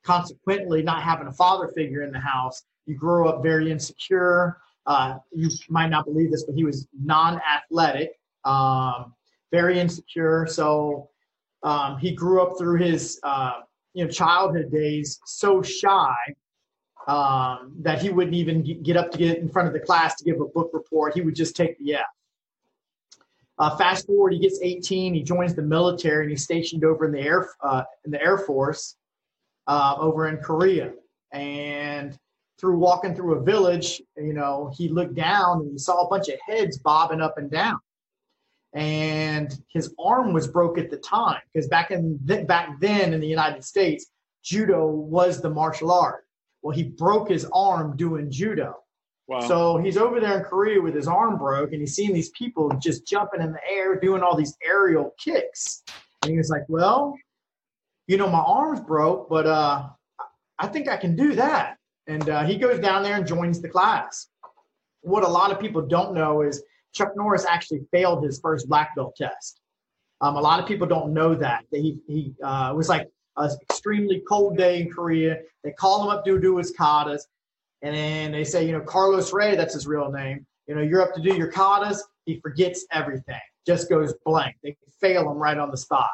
Consequently, 0.04 0.82
not 0.82 1.02
having 1.02 1.26
a 1.26 1.32
father 1.32 1.68
figure 1.68 2.02
in 2.02 2.10
the 2.10 2.18
house, 2.18 2.62
you 2.86 2.94
grow 2.94 3.28
up 3.28 3.42
very 3.42 3.70
insecure. 3.70 4.58
Uh, 4.86 5.18
you 5.30 5.48
might 5.68 5.90
not 5.90 6.06
believe 6.06 6.30
this, 6.30 6.44
but 6.44 6.54
he 6.54 6.64
was 6.64 6.88
non 7.00 7.40
athletic 7.48 8.12
um, 8.44 9.14
very 9.52 9.78
insecure. 9.78 10.46
So 10.46 11.10
um, 11.62 11.98
he 11.98 12.12
grew 12.14 12.42
up 12.42 12.56
through 12.58 12.78
his 12.78 13.20
uh, 13.22 13.60
you 13.94 14.04
know 14.04 14.10
childhood 14.10 14.70
days 14.70 15.20
so 15.26 15.62
shy 15.62 16.14
um, 17.06 17.72
that 17.80 18.00
he 18.00 18.10
wouldn't 18.10 18.34
even 18.34 18.82
get 18.82 18.96
up 18.96 19.10
to 19.12 19.18
get 19.18 19.38
in 19.38 19.48
front 19.48 19.68
of 19.68 19.74
the 19.74 19.80
class 19.80 20.14
to 20.16 20.24
give 20.24 20.40
a 20.40 20.46
book 20.46 20.70
report. 20.72 21.14
He 21.14 21.20
would 21.20 21.34
just 21.34 21.56
take 21.56 21.78
the 21.78 21.96
F. 21.96 22.06
Uh, 23.58 23.76
fast 23.76 24.06
forward, 24.06 24.32
he 24.32 24.38
gets 24.38 24.58
18. 24.62 25.14
He 25.14 25.22
joins 25.22 25.54
the 25.54 25.62
military 25.62 26.24
and 26.24 26.30
he's 26.30 26.44
stationed 26.44 26.84
over 26.84 27.04
in 27.04 27.12
the 27.12 27.20
air 27.20 27.48
uh, 27.62 27.82
in 28.04 28.10
the 28.10 28.22
Air 28.22 28.38
Force 28.38 28.96
uh, 29.66 29.96
over 29.98 30.28
in 30.28 30.38
Korea. 30.38 30.92
And 31.32 32.18
through 32.58 32.78
walking 32.78 33.14
through 33.14 33.34
a 33.34 33.42
village, 33.42 34.00
you 34.16 34.32
know, 34.32 34.72
he 34.76 34.88
looked 34.88 35.14
down 35.14 35.60
and 35.60 35.72
he 35.72 35.78
saw 35.78 36.06
a 36.06 36.08
bunch 36.08 36.28
of 36.28 36.38
heads 36.46 36.78
bobbing 36.78 37.20
up 37.20 37.38
and 37.38 37.50
down 37.50 37.78
and 38.72 39.60
his 39.68 39.92
arm 39.98 40.32
was 40.32 40.46
broke 40.46 40.78
at 40.78 40.90
the 40.90 40.96
time 40.98 41.40
because 41.52 41.68
back 41.68 41.90
in 41.90 42.18
th- 42.26 42.46
back 42.46 42.78
then 42.80 43.12
in 43.12 43.20
the 43.20 43.26
United 43.26 43.64
States, 43.64 44.06
judo 44.42 44.86
was 44.86 45.40
the 45.40 45.50
martial 45.50 45.90
art. 45.90 46.24
Well, 46.62 46.76
he 46.76 46.84
broke 46.84 47.30
his 47.30 47.46
arm 47.52 47.96
doing 47.96 48.30
judo. 48.30 48.76
Wow. 49.28 49.40
So 49.46 49.76
he's 49.76 49.96
over 49.96 50.18
there 50.18 50.38
in 50.38 50.44
Korea 50.44 50.80
with 50.80 50.94
his 50.94 51.06
arm 51.06 51.38
broke, 51.38 51.72
and 51.72 51.80
he's 51.80 51.94
seeing 51.94 52.12
these 52.12 52.30
people 52.30 52.70
just 52.82 53.06
jumping 53.06 53.40
in 53.40 53.52
the 53.52 53.60
air, 53.70 53.98
doing 53.98 54.22
all 54.22 54.36
these 54.36 54.56
aerial 54.66 55.14
kicks. 55.22 55.84
And 56.22 56.32
he 56.32 56.36
was 56.36 56.50
like, 56.50 56.64
"Well, 56.68 57.16
you 58.08 58.16
know, 58.16 58.28
my 58.28 58.40
arm's 58.40 58.80
broke, 58.80 59.28
but 59.28 59.46
uh, 59.46 59.88
I 60.58 60.66
think 60.66 60.88
I 60.88 60.96
can 60.96 61.14
do 61.14 61.34
that." 61.36 61.76
And 62.08 62.28
uh, 62.28 62.44
he 62.44 62.56
goes 62.56 62.80
down 62.80 63.04
there 63.04 63.14
and 63.14 63.26
joins 63.26 63.60
the 63.62 63.68
class. 63.68 64.26
What 65.02 65.22
a 65.22 65.28
lot 65.28 65.52
of 65.52 65.60
people 65.60 65.82
don't 65.82 66.12
know 66.12 66.42
is 66.42 66.62
Chuck 66.92 67.12
Norris 67.16 67.46
actually 67.48 67.82
failed 67.92 68.24
his 68.24 68.40
first 68.40 68.68
black 68.68 68.96
belt 68.96 69.14
test. 69.16 69.60
Um, 70.20 70.34
a 70.34 70.40
lot 70.40 70.58
of 70.60 70.66
people 70.66 70.88
don't 70.88 71.14
know 71.14 71.36
that. 71.36 71.64
That 71.70 71.78
he 71.78 72.00
he 72.08 72.34
uh, 72.42 72.72
was 72.76 72.88
like 72.88 73.08
an 73.36 73.50
extremely 73.62 74.22
cold 74.28 74.56
day 74.56 74.80
in 74.80 74.90
Korea. 74.90 75.38
They 75.64 75.72
call 75.72 76.02
him 76.02 76.10
up 76.10 76.24
to 76.24 76.40
do 76.40 76.56
his 76.56 76.74
katas. 76.76 77.22
And 77.82 77.96
then 77.96 78.32
they 78.32 78.44
say, 78.44 78.66
you 78.66 78.72
know, 78.72 78.80
Carlos 78.80 79.32
Ray, 79.32 79.56
that's 79.56 79.74
his 79.74 79.86
real 79.86 80.10
name. 80.10 80.46
You 80.66 80.74
know, 80.74 80.82
you're 80.82 81.02
up 81.02 81.14
to 81.14 81.22
do 81.22 81.34
your 81.34 81.50
katas. 81.50 81.98
He 82.26 82.38
forgets 82.40 82.84
everything, 82.92 83.40
just 83.66 83.88
goes 83.88 84.14
blank. 84.24 84.56
They 84.62 84.76
fail 85.00 85.30
him 85.30 85.38
right 85.38 85.56
on 85.56 85.70
the 85.70 85.76
spot. 85.76 86.10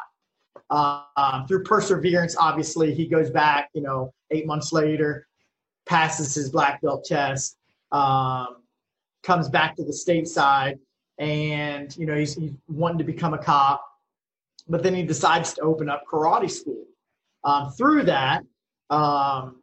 Uh, 0.70 1.46
through 1.46 1.64
perseverance, 1.64 2.37
obviously, 2.38 2.94
he 2.94 3.06
goes 3.06 3.30
back, 3.30 3.68
you 3.75 3.82
know, 3.82 4.12
eight 4.30 4.46
months 4.46 4.73
later, 4.73 5.26
passes 5.85 6.35
his 6.35 6.50
black 6.50 6.80
belt 6.80 7.04
test, 7.04 7.56
um, 7.92 8.56
comes 9.23 9.49
back 9.49 9.76
to 9.76 9.85
the 9.85 9.92
stateside, 9.92 10.78
and, 11.18 11.96
you 11.96 12.06
know, 12.06 12.14
he's, 12.14 12.35
he's 12.35 12.52
wanting 12.68 12.99
to 12.99 13.04
become 13.04 13.35
a 13.35 13.38
cop. 13.38 13.85
But 14.68 14.82
then 14.82 14.94
he 14.94 15.04
decides 15.04 15.54
to 15.54 15.61
open 15.62 15.88
up 15.88 16.04
karate 16.11 16.50
school. 16.50 16.85
Um, 17.46 17.70
through 17.70 18.02
that, 18.02 18.42
um, 18.90 19.62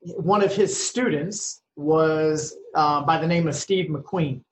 one 0.00 0.42
of 0.42 0.54
his 0.54 0.74
students 0.88 1.60
was 1.74 2.56
uh, 2.74 3.02
by 3.02 3.18
the 3.18 3.26
name 3.26 3.48
of 3.48 3.56
Steve 3.56 3.90
McQueen, 3.90 4.42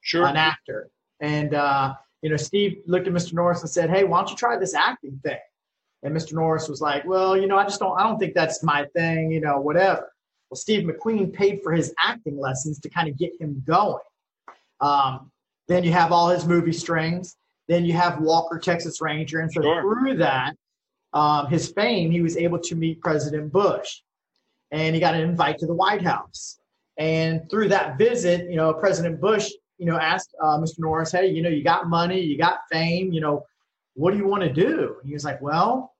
sure. 0.00 0.26
an 0.26 0.36
actor. 0.36 0.90
And, 1.20 1.54
uh, 1.54 1.94
you 2.22 2.30
know, 2.30 2.36
Steve 2.36 2.78
looked 2.86 3.06
at 3.06 3.12
Mr. 3.12 3.32
Norris 3.34 3.60
and 3.60 3.70
said, 3.70 3.90
Hey, 3.90 4.02
why 4.04 4.18
don't 4.18 4.30
you 4.30 4.36
try 4.36 4.58
this 4.58 4.74
acting 4.74 5.20
thing? 5.24 5.38
And 6.02 6.14
Mr. 6.14 6.34
Norris 6.34 6.68
was 6.68 6.80
like, 6.80 7.06
Well, 7.06 7.36
you 7.36 7.46
know, 7.46 7.56
I 7.56 7.62
just 7.62 7.78
don't, 7.78 7.98
I 7.98 8.02
don't 8.02 8.18
think 8.18 8.34
that's 8.34 8.62
my 8.62 8.86
thing, 8.96 9.30
you 9.30 9.40
know, 9.40 9.60
whatever. 9.60 10.12
Well, 10.50 10.56
Steve 10.56 10.86
McQueen 10.86 11.32
paid 11.32 11.60
for 11.62 11.72
his 11.72 11.94
acting 11.98 12.38
lessons 12.38 12.80
to 12.80 12.88
kind 12.90 13.08
of 13.08 13.16
get 13.16 13.32
him 13.40 13.62
going. 13.66 14.02
Um, 14.80 15.30
then 15.68 15.84
you 15.84 15.92
have 15.92 16.10
all 16.12 16.28
his 16.28 16.44
movie 16.44 16.72
strings. 16.72 17.36
Then 17.68 17.84
you 17.84 17.92
have 17.94 18.20
Walker, 18.20 18.58
Texas 18.58 19.00
Ranger. 19.00 19.40
And 19.40 19.52
so 19.52 19.62
Sure. 19.62 19.82
through 19.82 20.16
that, 20.18 20.54
um, 21.16 21.46
his 21.46 21.72
fame, 21.72 22.10
he 22.10 22.20
was 22.20 22.36
able 22.36 22.58
to 22.58 22.74
meet 22.74 23.00
President 23.00 23.50
Bush 23.50 24.02
and 24.70 24.94
he 24.94 25.00
got 25.00 25.14
an 25.14 25.22
invite 25.22 25.58
to 25.58 25.66
the 25.66 25.74
White 25.74 26.02
House. 26.02 26.58
And 26.98 27.48
through 27.50 27.68
that 27.70 27.96
visit, 27.96 28.50
you 28.50 28.56
know, 28.56 28.74
President 28.74 29.18
Bush, 29.18 29.50
you 29.78 29.86
know, 29.86 29.96
asked 29.96 30.34
uh, 30.42 30.58
Mr. 30.58 30.80
Norris, 30.80 31.12
"Hey, 31.12 31.28
you 31.28 31.42
know, 31.42 31.48
you 31.48 31.64
got 31.64 31.88
money, 31.88 32.20
you 32.20 32.36
got 32.36 32.60
fame, 32.70 33.12
you 33.12 33.22
know, 33.22 33.44
what 33.94 34.10
do 34.12 34.18
you 34.18 34.26
want 34.26 34.42
to 34.42 34.52
do?" 34.52 34.96
And 35.00 35.08
he 35.08 35.14
was 35.14 35.24
like, 35.24 35.40
"Well, 35.40 35.94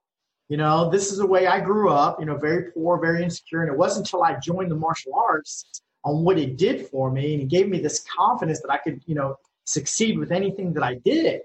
you 0.48 0.58
know, 0.58 0.90
this 0.90 1.10
is 1.12 1.18
the 1.18 1.26
way 1.26 1.46
I 1.46 1.60
grew 1.60 1.90
up, 1.90 2.20
you 2.20 2.26
know, 2.26 2.36
very 2.36 2.70
poor, 2.72 2.98
very 2.98 3.22
insecure, 3.22 3.62
and 3.62 3.72
it 3.72 3.78
wasn't 3.78 4.06
until 4.06 4.22
I 4.22 4.38
joined 4.38 4.70
the 4.70 4.76
martial 4.76 5.14
arts 5.14 5.82
on 6.04 6.24
what 6.24 6.38
it 6.38 6.56
did 6.58 6.88
for 6.88 7.10
me, 7.10 7.34
and 7.34 7.42
it 7.42 7.48
gave 7.48 7.68
me 7.68 7.80
this 7.80 8.04
confidence 8.18 8.60
that 8.60 8.70
I 8.70 8.78
could, 8.78 9.02
you 9.06 9.14
know, 9.14 9.36
succeed 9.64 10.18
with 10.18 10.30
anything 10.30 10.74
that 10.74 10.82
I 10.82 10.94
did." 10.94 11.40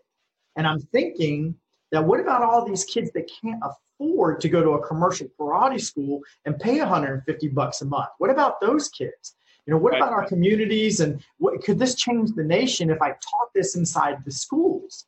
And 0.58 0.68
I'm 0.68 0.80
thinking 0.80 1.56
that 1.92 2.04
what 2.04 2.20
about 2.20 2.42
all 2.44 2.66
these 2.66 2.86
kids 2.86 3.12
that 3.12 3.30
can't 3.42 3.62
afford 3.62 4.42
to 4.42 4.50
go 4.50 4.64
to 4.64 4.72
a 4.72 4.88
commercial 4.88 5.28
karate 5.40 5.80
school 5.80 6.22
and 6.46 6.60
pay 6.60 6.80
150 6.80 7.48
bucks 7.50 7.82
a 7.82 7.86
month? 7.86 8.10
What 8.18 8.30
about 8.30 8.60
those 8.62 8.90
kids? 8.90 9.36
You 9.66 9.74
know, 9.74 9.78
what 9.78 9.92
Right. 9.92 10.02
about 10.02 10.14
our 10.14 10.26
communities 10.26 11.02
and 11.02 11.22
what 11.38 11.62
could 11.64 11.78
this 11.78 11.96
change 11.96 12.32
the 12.32 12.44
nation 12.44 12.90
if 12.90 13.02
I 13.02 13.10
taught 13.10 13.54
this 13.54 13.76
inside 13.76 14.18
the 14.26 14.32
schools? 14.32 15.06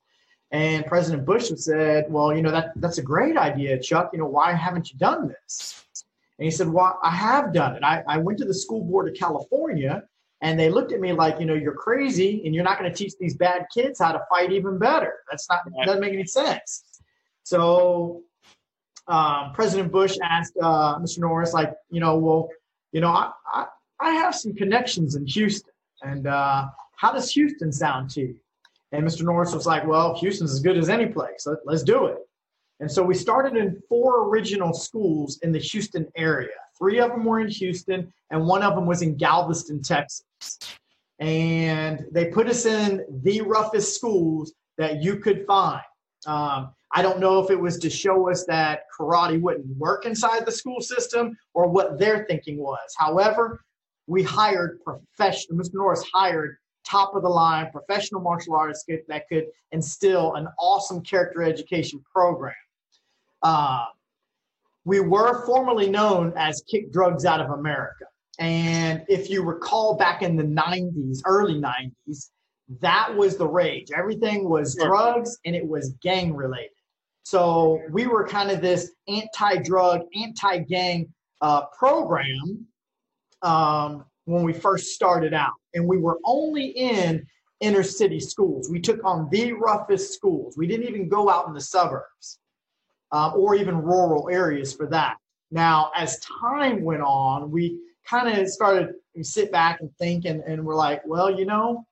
And 0.51 0.85
President 0.85 1.25
Bush 1.25 1.51
said, 1.55 2.05
"Well, 2.11 2.35
you 2.35 2.43
know 2.43 2.51
that 2.51 2.73
that's 2.75 2.99
a 2.99 3.01
great 3.01 3.37
idea, 3.37 3.79
Chuck. 3.79 4.11
You 4.13 4.19
know, 4.19 4.27
why 4.27 4.53
haven't 4.53 4.91
you 4.91 4.99
done 4.99 5.27
this?" 5.27 5.83
And 6.37 6.45
he 6.45 6.51
said, 6.51 6.67
"Well, 6.69 6.99
I 7.01 7.09
have 7.09 7.51
done 7.53 7.75
it. 7.75 7.83
I, 7.83 8.03
I 8.07 8.17
went 8.19 8.37
to 8.39 8.45
the 8.45 8.53
school 8.53 8.83
board 8.83 9.07
of 9.07 9.15
California, 9.15 10.03
and 10.43 10.59
they 10.59 10.69
looked 10.69 10.91
at 10.91 11.00
me 11.00 11.13
like, 11.13 11.39
you 11.39 11.45
know, 11.45 11.55
you're 11.55 11.73
crazy, 11.73 12.43
and 12.45 12.53
you're 12.53 12.63
not 12.63 12.77
going 12.77 12.91
to 12.91 12.95
teach 12.95 13.13
these 13.19 13.35
bad 13.35 13.65
kids 13.73 14.00
how 14.00 14.12
to 14.12 14.21
fight 14.29 14.51
even 14.51 14.77
better. 14.77 15.15
That's 15.31 15.50
not 15.50 15.62
Right. 15.65 15.85
doesn't 15.88 16.01
make 16.01 16.13
any 16.13 16.25
sense." 16.25 16.83
So 17.43 18.21
um, 19.07 19.53
President 19.53 19.91
Bush 19.91 20.17
asked 20.21 20.53
uh, 20.62 21.00
Mr. 21.00 21.19
Norris, 21.19 21.53
like, 21.53 21.73
you 21.89 22.00
know, 22.00 22.17
well, 22.17 22.50
you 22.91 23.01
know, 23.01 23.09
I, 23.09 23.31
I, 23.51 23.65
I 24.00 24.12
have 24.12 24.35
some 24.35 24.53
connections 24.53 25.15
in 25.15 25.25
Houston, 25.25 25.73
and 26.01 26.27
uh, 26.27 26.67
how 26.97 27.12
does 27.12 27.31
Houston 27.31 27.71
sound 27.71 28.09
to 28.12 28.21
you? 28.21 28.35
And 28.91 29.03
Mr. 29.05 29.23
Norris 29.23 29.53
was 29.53 29.65
like, 29.65 29.88
well, 29.88 30.15
Houston's 30.19 30.51
as 30.51 30.59
good 30.59 30.77
as 30.77 30.88
any 30.88 31.07
place. 31.07 31.45
Let, 31.47 31.57
let's 31.65 31.83
do 31.83 32.05
it. 32.05 32.17
And 32.79 32.91
so 32.91 33.01
we 33.01 33.15
started 33.15 33.55
in 33.55 33.81
four 33.89 34.27
original 34.27 34.73
schools 34.73 35.39
in 35.41 35.51
the 35.51 35.59
Houston 35.59 36.05
area. 36.15 36.50
Three 36.77 37.00
of 37.00 37.12
them 37.12 37.23
were 37.23 37.39
in 37.39 37.47
Houston, 37.47 38.12
and 38.29 38.45
one 38.45 38.62
of 38.62 38.75
them 38.75 38.85
was 38.85 39.01
in 39.01 39.15
Galveston, 39.15 39.81
Texas. 39.81 40.25
And 41.19 42.05
they 42.12 42.25
put 42.25 42.47
us 42.47 42.65
in 42.65 43.05
the 43.23 43.41
roughest 43.41 43.95
schools 43.95 44.53
that 44.77 45.01
you 45.01 45.17
could 45.17 45.45
find. 45.45 45.83
Um, 46.25 46.73
I 46.95 47.01
don't 47.01 47.19
know 47.19 47.39
if 47.39 47.50
it 47.50 47.59
was 47.59 47.77
to 47.79 47.89
show 47.89 48.29
us 48.29 48.45
that 48.45 48.83
karate 48.97 49.41
wouldn't 49.41 49.65
work 49.77 50.05
inside 50.05 50.45
the 50.45 50.51
school 50.51 50.79
system 50.79 51.35
or 51.53 51.67
what 51.67 51.97
their 51.97 52.25
thinking 52.25 52.57
was. 52.57 52.93
However, 52.97 53.63
we 54.07 54.21
hired 54.23 54.79
professional, 54.83 55.59
Mr. 55.59 55.75
Norris 55.75 56.03
hired 56.13 56.57
top 56.83 57.15
of 57.15 57.23
the 57.23 57.29
line 57.29 57.71
professional 57.71 58.21
martial 58.21 58.55
artists 58.55 58.85
that- 59.07 59.27
could 59.29 59.47
instill 59.71 60.35
an 60.35 60.47
awesome 60.59 61.01
character 61.01 61.41
education 61.41 62.03
program. 62.12 62.53
Uh, 63.41 63.85
we 64.85 65.00
were 65.00 65.45
formerly 65.45 65.89
known 65.89 66.33
as 66.35 66.62
Kick 66.69 66.91
Drugs 66.91 67.25
Out 67.25 67.39
of 67.39 67.51
America. 67.51 68.05
And 68.39 69.03
if 69.07 69.29
you 69.29 69.43
recall 69.43 69.95
back 69.95 70.21
in 70.21 70.35
the 70.35 70.43
90s, 70.43 71.19
early 71.25 71.55
90s, 71.55 72.29
that 72.81 73.15
was 73.15 73.37
the 73.37 73.47
rage. 73.47 73.91
Everything 73.95 74.49
was 74.49 74.75
drugs 74.75 75.37
and 75.45 75.55
it 75.55 75.67
was 75.67 75.93
gang 76.01 76.33
related. 76.33 76.71
So 77.23 77.79
we 77.91 78.07
were 78.07 78.27
kind 78.27 78.51
of 78.51 78.61
this 78.61 78.91
anti 79.07 79.57
drug, 79.57 80.01
anti 80.15 80.59
gang 80.59 81.13
uh, 81.41 81.65
program 81.77 82.65
um, 83.41 84.05
when 84.25 84.43
we 84.43 84.53
first 84.53 84.93
started 84.93 85.33
out. 85.33 85.53
And 85.73 85.87
we 85.87 85.97
were 85.97 86.19
only 86.25 86.67
in 86.67 87.25
inner 87.59 87.83
city 87.83 88.19
schools. 88.19 88.69
We 88.69 88.79
took 88.79 89.03
on 89.05 89.29
the 89.31 89.53
roughest 89.53 90.13
schools. 90.13 90.55
We 90.57 90.67
didn't 90.67 90.87
even 90.87 91.07
go 91.07 91.29
out 91.29 91.47
in 91.47 91.53
the 91.53 91.61
suburbs 91.61 92.39
uh, 93.11 93.31
or 93.35 93.55
even 93.55 93.77
rural 93.77 94.29
areas 94.29 94.73
for 94.73 94.87
that. 94.87 95.17
Now, 95.51 95.91
as 95.95 96.19
time 96.19 96.83
went 96.83 97.03
on, 97.03 97.51
we 97.51 97.79
kind 98.07 98.38
of 98.38 98.48
started 98.48 98.95
sit 99.22 99.51
back 99.51 99.79
and 99.81 99.95
think, 99.98 100.25
and, 100.25 100.41
and 100.41 100.65
we're 100.65 100.75
like, 100.75 101.01
well, 101.05 101.29
you 101.29 101.45
know, 101.45 101.86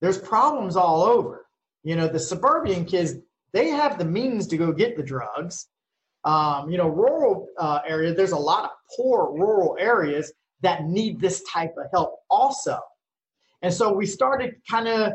there's 0.00 0.18
problems 0.18 0.76
all 0.76 1.02
over. 1.02 1.46
You 1.84 1.96
know, 1.96 2.08
the 2.08 2.18
suburban 2.18 2.84
kids, 2.84 3.14
they 3.52 3.68
have 3.68 3.98
the 3.98 4.04
means 4.04 4.46
to 4.48 4.56
go 4.56 4.72
get 4.72 4.96
the 4.96 5.02
drugs. 5.02 5.68
Um, 6.24 6.70
you 6.70 6.78
know, 6.78 6.88
rural 6.88 7.48
uh, 7.58 7.80
area, 7.86 8.14
there's 8.14 8.32
a 8.32 8.36
lot 8.36 8.64
of 8.64 8.70
poor 8.96 9.32
rural 9.32 9.76
areas 9.78 10.32
that 10.62 10.84
need 10.84 11.20
this 11.20 11.42
type 11.42 11.74
of 11.76 11.86
help 11.92 12.20
also. 12.30 12.78
And 13.62 13.74
so 13.74 13.92
we 13.92 14.06
started 14.06 14.54
kind 14.70 14.88
of 14.88 15.12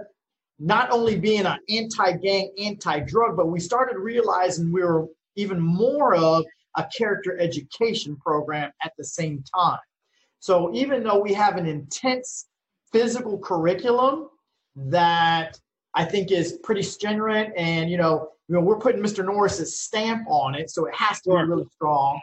not 0.60 0.92
only 0.92 1.18
being 1.18 1.46
an 1.46 1.60
anti-gang, 1.70 2.52
anti-drug, 2.60 3.38
but 3.38 3.48
we 3.48 3.60
started 3.60 3.98
realizing 3.98 4.72
we 4.72 4.84
were 4.84 5.08
even 5.36 5.60
more 5.60 6.16
of 6.16 6.46
a 6.76 6.88
character 6.96 7.40
education 7.40 8.16
program 8.18 8.72
at 8.84 8.94
the 8.98 9.04
same 9.04 9.44
time. 9.56 9.80
So 10.40 10.74
even 10.74 11.04
though 11.04 11.20
we 11.20 11.34
have 11.34 11.58
an 11.58 11.66
intense 11.66 12.48
physical 12.92 13.40
curriculum 13.40 14.30
that 14.76 15.60
I 15.94 16.06
think 16.06 16.32
is 16.32 16.60
pretty 16.64 16.84
stringent, 16.84 17.54
and 17.58 17.90
you 17.90 17.98
know, 17.98 18.30
you 18.48 18.56
know, 18.56 18.62
we're 18.62 18.80
putting 18.80 19.02
Mr. 19.02 19.26
Norris's 19.26 19.80
stamp 19.80 20.26
on 20.30 20.56
it, 20.56 20.70
so 20.70 20.86
it 20.86 20.96
has 20.96 21.22
to 21.22 21.32
be 21.32 21.36
really 21.36 21.68
strong. 21.74 22.22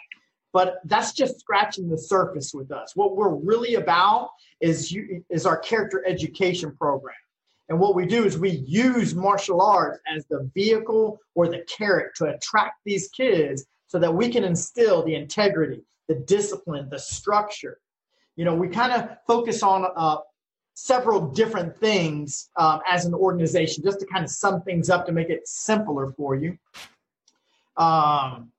But 0.52 0.76
that's 0.84 1.12
just 1.12 1.40
scratching 1.40 1.88
the 1.88 1.98
surface 1.98 2.54
with 2.54 2.70
us. 2.70 2.94
What 2.94 3.16
we're 3.16 3.34
really 3.34 3.74
about 3.74 4.30
is 4.60 4.92
you, 4.92 5.24
is 5.28 5.44
our 5.46 5.58
character 5.58 6.04
education 6.06 6.74
program. 6.76 7.16
And 7.68 7.80
what 7.80 7.94
we 7.94 8.06
do 8.06 8.24
is 8.24 8.38
we 8.38 8.50
use 8.50 9.14
martial 9.14 9.60
arts 9.60 9.98
as 10.14 10.26
the 10.26 10.48
vehicle 10.54 11.18
or 11.34 11.48
the 11.48 11.64
carrot 11.66 12.14
to 12.16 12.26
attract 12.26 12.76
these 12.84 13.08
kids 13.08 13.64
so 13.94 14.00
that 14.00 14.12
we 14.12 14.28
can 14.28 14.42
instill 14.42 15.04
the 15.04 15.14
integrity, 15.14 15.80
the 16.08 16.16
discipline, 16.16 16.88
the 16.90 16.98
structure. 16.98 17.78
You 18.34 18.44
know, 18.44 18.52
we 18.52 18.66
kind 18.66 18.90
of 18.90 19.18
focus 19.24 19.62
on 19.62 19.86
uh, 19.94 20.16
several 20.74 21.28
different 21.28 21.78
things 21.78 22.50
um, 22.56 22.80
as 22.88 23.04
an 23.04 23.14
organization, 23.14 23.84
just 23.84 24.00
to 24.00 24.06
kind 24.06 24.24
of 24.24 24.32
sum 24.32 24.62
things 24.62 24.90
up 24.90 25.06
to 25.06 25.12
make 25.12 25.30
it 25.30 25.46
simpler 25.46 26.10
for 26.16 26.34
you. 26.34 26.58
Um, 27.76 28.50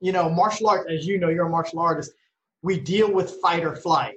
you 0.00 0.10
know, 0.10 0.28
martial 0.28 0.68
arts, 0.68 0.90
as 0.90 1.06
you 1.06 1.20
know, 1.20 1.28
you're 1.28 1.46
a 1.46 1.50
martial 1.50 1.78
artist. 1.78 2.10
We 2.62 2.80
deal 2.80 3.12
with 3.12 3.30
fight 3.40 3.62
or 3.62 3.76
flight, 3.76 4.16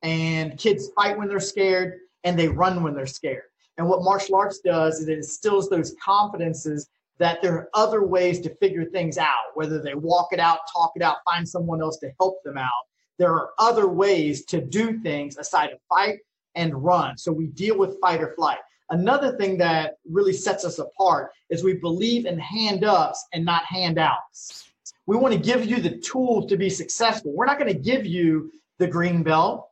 and 0.00 0.56
kids 0.56 0.88
fight 0.96 1.18
when 1.18 1.28
they're 1.28 1.40
scared 1.40 1.98
and 2.24 2.38
they 2.38 2.48
run 2.48 2.82
when 2.82 2.94
they're 2.94 3.06
scared. 3.06 3.42
And 3.76 3.86
what 3.86 4.02
martial 4.02 4.36
arts 4.36 4.60
does 4.60 5.00
is 5.00 5.08
it 5.08 5.18
instills 5.18 5.68
those 5.68 5.94
confidences 6.02 6.88
that 7.20 7.42
there 7.42 7.52
are 7.52 7.68
other 7.74 8.02
ways 8.02 8.40
to 8.40 8.54
figure 8.56 8.86
things 8.86 9.18
out, 9.18 9.54
whether 9.54 9.80
they 9.80 9.94
walk 9.94 10.28
it 10.32 10.40
out, 10.40 10.60
talk 10.74 10.92
it 10.96 11.02
out, 11.02 11.18
find 11.24 11.46
someone 11.46 11.82
else 11.82 11.98
to 11.98 12.10
help 12.18 12.42
them 12.42 12.56
out. 12.56 12.70
There 13.18 13.34
are 13.34 13.50
other 13.58 13.88
ways 13.88 14.46
to 14.46 14.60
do 14.62 14.98
things 15.00 15.36
aside 15.36 15.70
of 15.70 15.78
fight 15.86 16.20
and 16.54 16.74
run. 16.74 17.18
So 17.18 17.30
we 17.30 17.48
deal 17.48 17.76
with 17.76 18.00
fight 18.00 18.22
or 18.22 18.34
flight. 18.34 18.58
Another 18.88 19.36
thing 19.36 19.58
that 19.58 19.98
really 20.08 20.32
sets 20.32 20.64
us 20.64 20.78
apart 20.78 21.30
is 21.50 21.62
we 21.62 21.74
believe 21.74 22.24
in 22.24 22.38
hand 22.38 22.84
ups 22.84 23.22
and 23.34 23.44
not 23.44 23.64
handouts. 23.66 24.70
We 25.04 25.16
want 25.16 25.34
to 25.34 25.38
give 25.38 25.66
you 25.66 25.78
the 25.80 25.98
tools 25.98 26.46
to 26.46 26.56
be 26.56 26.70
successful. 26.70 27.32
We're 27.34 27.44
not 27.44 27.58
going 27.58 27.72
to 27.72 27.78
give 27.78 28.06
you 28.06 28.50
the 28.78 28.86
green 28.86 29.22
belt. 29.22 29.68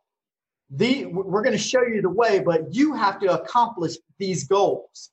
The, 0.70 1.06
we're 1.06 1.42
going 1.42 1.56
to 1.56 1.58
show 1.58 1.82
you 1.82 2.02
the 2.02 2.10
way, 2.10 2.40
but 2.40 2.74
you 2.74 2.92
have 2.92 3.18
to 3.20 3.40
accomplish 3.40 3.94
these 4.18 4.46
goals. 4.46 5.12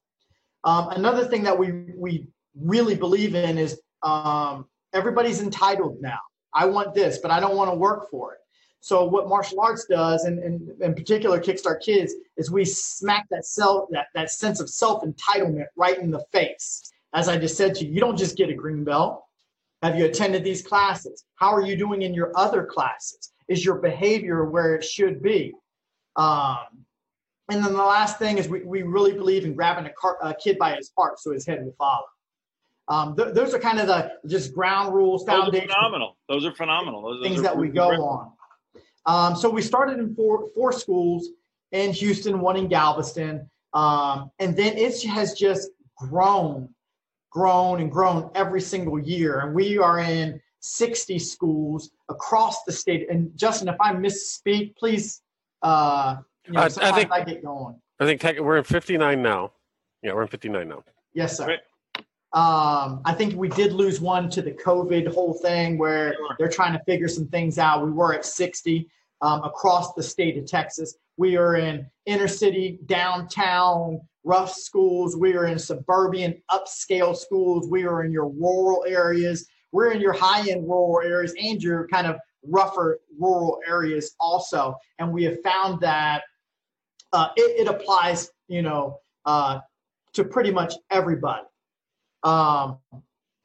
Um, 0.66 0.90
another 0.90 1.26
thing 1.26 1.44
that 1.44 1.58
we, 1.58 1.72
we 1.96 2.28
really 2.60 2.96
believe 2.96 3.36
in 3.36 3.58
is 3.58 3.80
um, 4.02 4.66
everybody's 4.94 5.42
entitled 5.42 6.02
now. 6.02 6.20
I 6.54 6.66
want 6.66 6.94
this, 6.94 7.20
but 7.20 7.32
I 7.32 7.40
don't 7.40 7.56
want 7.56 7.70
to 7.72 7.76
work 7.76 8.10
for 8.10 8.34
it. 8.34 8.40
So 8.80 9.04
what 9.04 9.28
martial 9.28 9.62
arts 9.62 9.86
does, 9.86 10.26
and, 10.26 10.40
and 10.40 10.70
in 10.82 10.94
particular 10.94 11.40
Kickstart 11.40 11.82
Kids, 11.82 12.14
is 12.38 12.52
we 12.52 12.66
smack 12.66 13.26
that 13.32 13.46
self 13.46 13.90
that, 13.92 14.08
that 14.14 14.30
sense 14.30 14.60
of 14.60 14.70
self 14.70 15.04
entitlement 15.04 15.66
right 15.76 15.98
in 15.98 16.12
the 16.12 16.24
face. 16.32 16.92
As 17.14 17.28
I 17.28 17.38
just 17.38 17.58
said 17.58 17.74
to 17.76 17.86
you, 17.86 17.94
you 17.94 18.00
don't 18.00 18.18
just 18.18 18.38
get 18.38 18.50
a 18.50 18.54
green 18.54 18.84
belt. 18.84 19.24
Have 19.82 19.98
you 19.98 20.06
attended 20.06 20.44
these 20.44 20.62
classes? 20.62 21.26
How 21.36 21.52
are 21.54 21.66
you 21.66 21.76
doing 21.76 22.04
in 22.04 22.14
your 22.14 22.32
other 22.36 22.64
classes? 22.64 23.32
Is 23.48 23.66
your 23.66 23.76
behavior 23.76 24.46
where 24.46 24.76
it 24.76 24.84
should 24.84 25.22
be? 25.22 25.54
Um, 26.16 26.85
and 27.50 27.64
then 27.64 27.74
the 27.74 27.84
last 27.84 28.18
thing 28.18 28.38
is 28.38 28.48
we, 28.48 28.64
we 28.64 28.82
really 28.82 29.14
believe 29.14 29.46
in 29.46 29.54
grabbing 29.54 29.86
a, 29.86 29.92
car, 29.92 30.18
a 30.22 30.34
kid 30.34 30.58
by 30.58 30.76
his 30.76 30.92
heart 30.98 31.20
so 31.20 31.32
his 31.32 31.46
head 31.46 31.64
will 31.64 31.76
follow. 31.78 32.06
Um, 32.88 33.16
th- 33.16 33.34
those 33.34 33.54
are 33.54 33.60
kind 33.60 33.80
of 33.80 33.88
the 33.88 34.14
just 34.28 34.54
ground 34.54 34.94
rules, 34.94 35.24
foundation. 35.24 35.68
Those 35.68 35.76
are 35.76 35.80
phenomenal. 35.80 36.18
Those 36.30 36.46
are 36.46 36.54
phenomenal. 36.54 37.02
Those, 37.02 37.24
things 37.24 37.36
those 37.38 37.44
that 37.44 37.58
we 37.58 37.70
go 37.70 37.90
on. 37.90 38.32
Um, 39.06 39.36
so 39.36 39.50
we 39.50 39.62
started 39.62 40.00
in 40.00 40.16
four, 40.16 40.50
four 40.56 40.72
schools 40.72 41.30
in 41.72 41.94
Houston, 41.94 42.40
one 42.40 42.56
in 42.56 42.68
Galveston. 42.68 43.50
Um, 43.74 44.32
and 44.40 44.56
then 44.56 44.78
it 44.78 45.04
has 45.04 45.34
just 45.34 45.70
grown, 45.98 46.70
grown 47.30 47.82
and 47.82 47.92
grown 47.92 48.32
every 48.34 48.62
single 48.62 49.00
year. 49.00 49.42
And 49.42 49.54
we 49.54 49.78
are 49.78 50.00
in 50.00 50.42
60 50.62 51.20
schools 51.20 51.92
across 52.10 52.64
the 52.64 52.72
state. 52.72 53.10
And 53.10 53.36
Justin, 53.38 53.68
if 53.68 53.76
I 53.80 53.94
misspeak, 53.94 54.76
please, 54.78 55.22
uh, 55.62 56.18
you 56.48 56.54
know, 56.54 56.62
I, 56.62 56.66
I 56.66 56.92
think 56.92 57.12
I 57.12 57.24
get 57.24 57.44
going. 57.44 57.76
I 58.00 58.06
think 58.06 58.22
tech, 58.22 58.40
we're 58.40 58.58
in 58.58 58.64
59 58.64 59.22
now. 59.22 59.52
Yeah, 60.04 60.14
we're 60.14 60.24
in 60.24 60.28
59 60.28 60.68
now. 60.68 60.84
Yes, 61.14 61.38
sir. 61.38 61.48
Right. 61.48 61.60
Um, 62.34 63.02
I 63.06 63.14
think 63.14 63.36
we 63.36 63.48
did 63.48 63.72
lose 63.72 64.02
one 64.02 64.30
to 64.32 64.42
the 64.42 64.52
COVID 64.52 65.14
whole 65.14 65.34
thing 65.34 65.78
where 65.78 66.16
they're 66.38 66.50
trying 66.50 66.74
to 66.74 66.84
figure 66.84 67.08
some 67.08 67.28
things 67.28 67.58
out. 67.58 67.86
We 67.86 67.92
were 67.92 68.14
at 68.14 68.26
60 68.26 68.90
um, 69.22 69.44
across 69.44 69.94
the 69.94 70.04
state 70.04 70.38
of 70.38 70.46
Texas. 70.46 70.96
We 71.16 71.38
are 71.38 71.56
in 71.56 71.90
inner 72.06 72.28
city, 72.28 72.80
downtown, 72.88 74.02
rough 74.26 74.52
schools. 74.52 75.16
We 75.16 75.38
are 75.38 75.46
in 75.46 75.58
suburban, 75.58 76.42
upscale 76.52 77.16
schools. 77.16 77.70
We 77.70 77.86
are 77.86 78.04
in 78.04 78.12
your 78.12 78.28
rural 78.28 78.84
areas. 78.86 79.48
We're 79.72 79.92
in 79.92 80.02
your 80.02 80.14
high 80.14 80.50
end 80.50 80.68
rural 80.68 81.02
areas 81.08 81.34
and 81.42 81.64
your 81.64 81.88
kind 81.88 82.06
of 82.06 82.18
rougher 82.44 83.00
rural 83.18 83.60
areas 83.66 84.14
also. 84.20 84.76
And 85.00 85.14
we 85.14 85.24
have 85.24 85.42
found 85.42 85.80
that 85.82 86.24
uh, 87.14 87.30
it, 87.36 87.62
it 87.62 87.68
applies, 87.68 88.30
you 88.48 88.62
know, 88.62 89.00
uh, 89.26 89.60
to 90.14 90.24
pretty 90.24 90.52
much 90.52 90.74
everybody. 90.90 91.44
Um, 92.24 92.78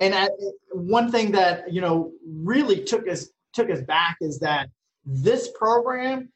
and 0.01 0.15
I, 0.15 0.29
one 0.73 1.11
thing 1.11 1.33
that 1.33 1.73
you 1.73 1.81
know 1.81 2.13
really 2.27 2.83
took 2.85 3.07
us 3.09 3.29
took 3.53 3.71
us 3.71 3.83
back 3.83 4.17
is 4.21 4.39
that 4.41 4.69
this 5.05 5.51
program 5.59 6.31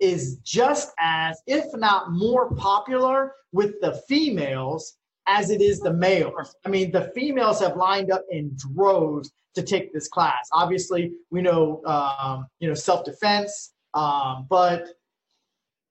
is 0.00 0.38
just 0.38 0.92
as, 0.98 1.40
if 1.46 1.64
not 1.74 2.10
more 2.10 2.52
popular 2.54 3.32
with 3.52 3.80
the 3.80 3.94
females 4.08 4.96
as 5.28 5.50
it 5.50 5.60
is 5.60 5.78
the 5.78 5.92
males. 5.92 6.56
I 6.66 6.68
mean, 6.68 6.90
the 6.90 7.12
females 7.14 7.60
have 7.60 7.76
lined 7.76 8.10
up 8.10 8.24
in 8.30 8.56
droves 8.56 9.30
to 9.54 9.62
take 9.62 9.92
this 9.92 10.08
class. 10.08 10.48
Obviously, 10.52 11.12
we 11.30 11.42
know 11.42 11.82
um, 11.84 12.46
you 12.58 12.68
know 12.68 12.74
self 12.74 13.04
defense, 13.04 13.72
um, 13.94 14.46
but 14.48 14.88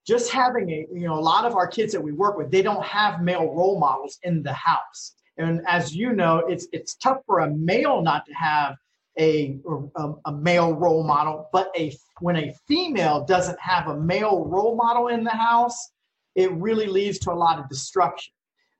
just 0.06 0.30
having 0.30 0.70
a 0.70 0.86
you 0.92 1.06
know 1.06 1.18
a 1.18 1.20
lot 1.20 1.44
of 1.44 1.54
our 1.54 1.66
kids 1.66 1.92
that 1.92 2.00
we 2.00 2.12
work 2.12 2.36
with, 2.36 2.50
they 2.50 2.62
don't 2.62 2.84
have 2.84 3.22
male 3.22 3.52
role 3.52 3.78
models 3.78 4.18
in 4.22 4.42
the 4.42 4.52
house. 4.52 5.14
And 5.38 5.62
as 5.66 5.94
you 5.94 6.12
know, 6.12 6.38
it's 6.38 6.66
it's 6.72 6.94
tough 6.96 7.18
for 7.26 7.40
a 7.40 7.50
male 7.50 8.02
not 8.02 8.26
to 8.26 8.32
have 8.32 8.76
a, 9.18 9.58
a, 9.96 10.12
a 10.26 10.32
male 10.32 10.72
role 10.74 11.04
model, 11.04 11.48
but 11.52 11.70
a 11.76 11.94
when 12.20 12.36
a 12.36 12.54
female 12.66 13.24
doesn't 13.24 13.58
have 13.60 13.88
a 13.88 14.00
male 14.00 14.44
role 14.44 14.76
model 14.76 15.08
in 15.08 15.24
the 15.24 15.30
house, 15.30 15.90
it 16.34 16.50
really 16.52 16.86
leads 16.86 17.18
to 17.20 17.32
a 17.32 17.34
lot 17.34 17.58
of 17.58 17.68
destruction. 17.68 18.32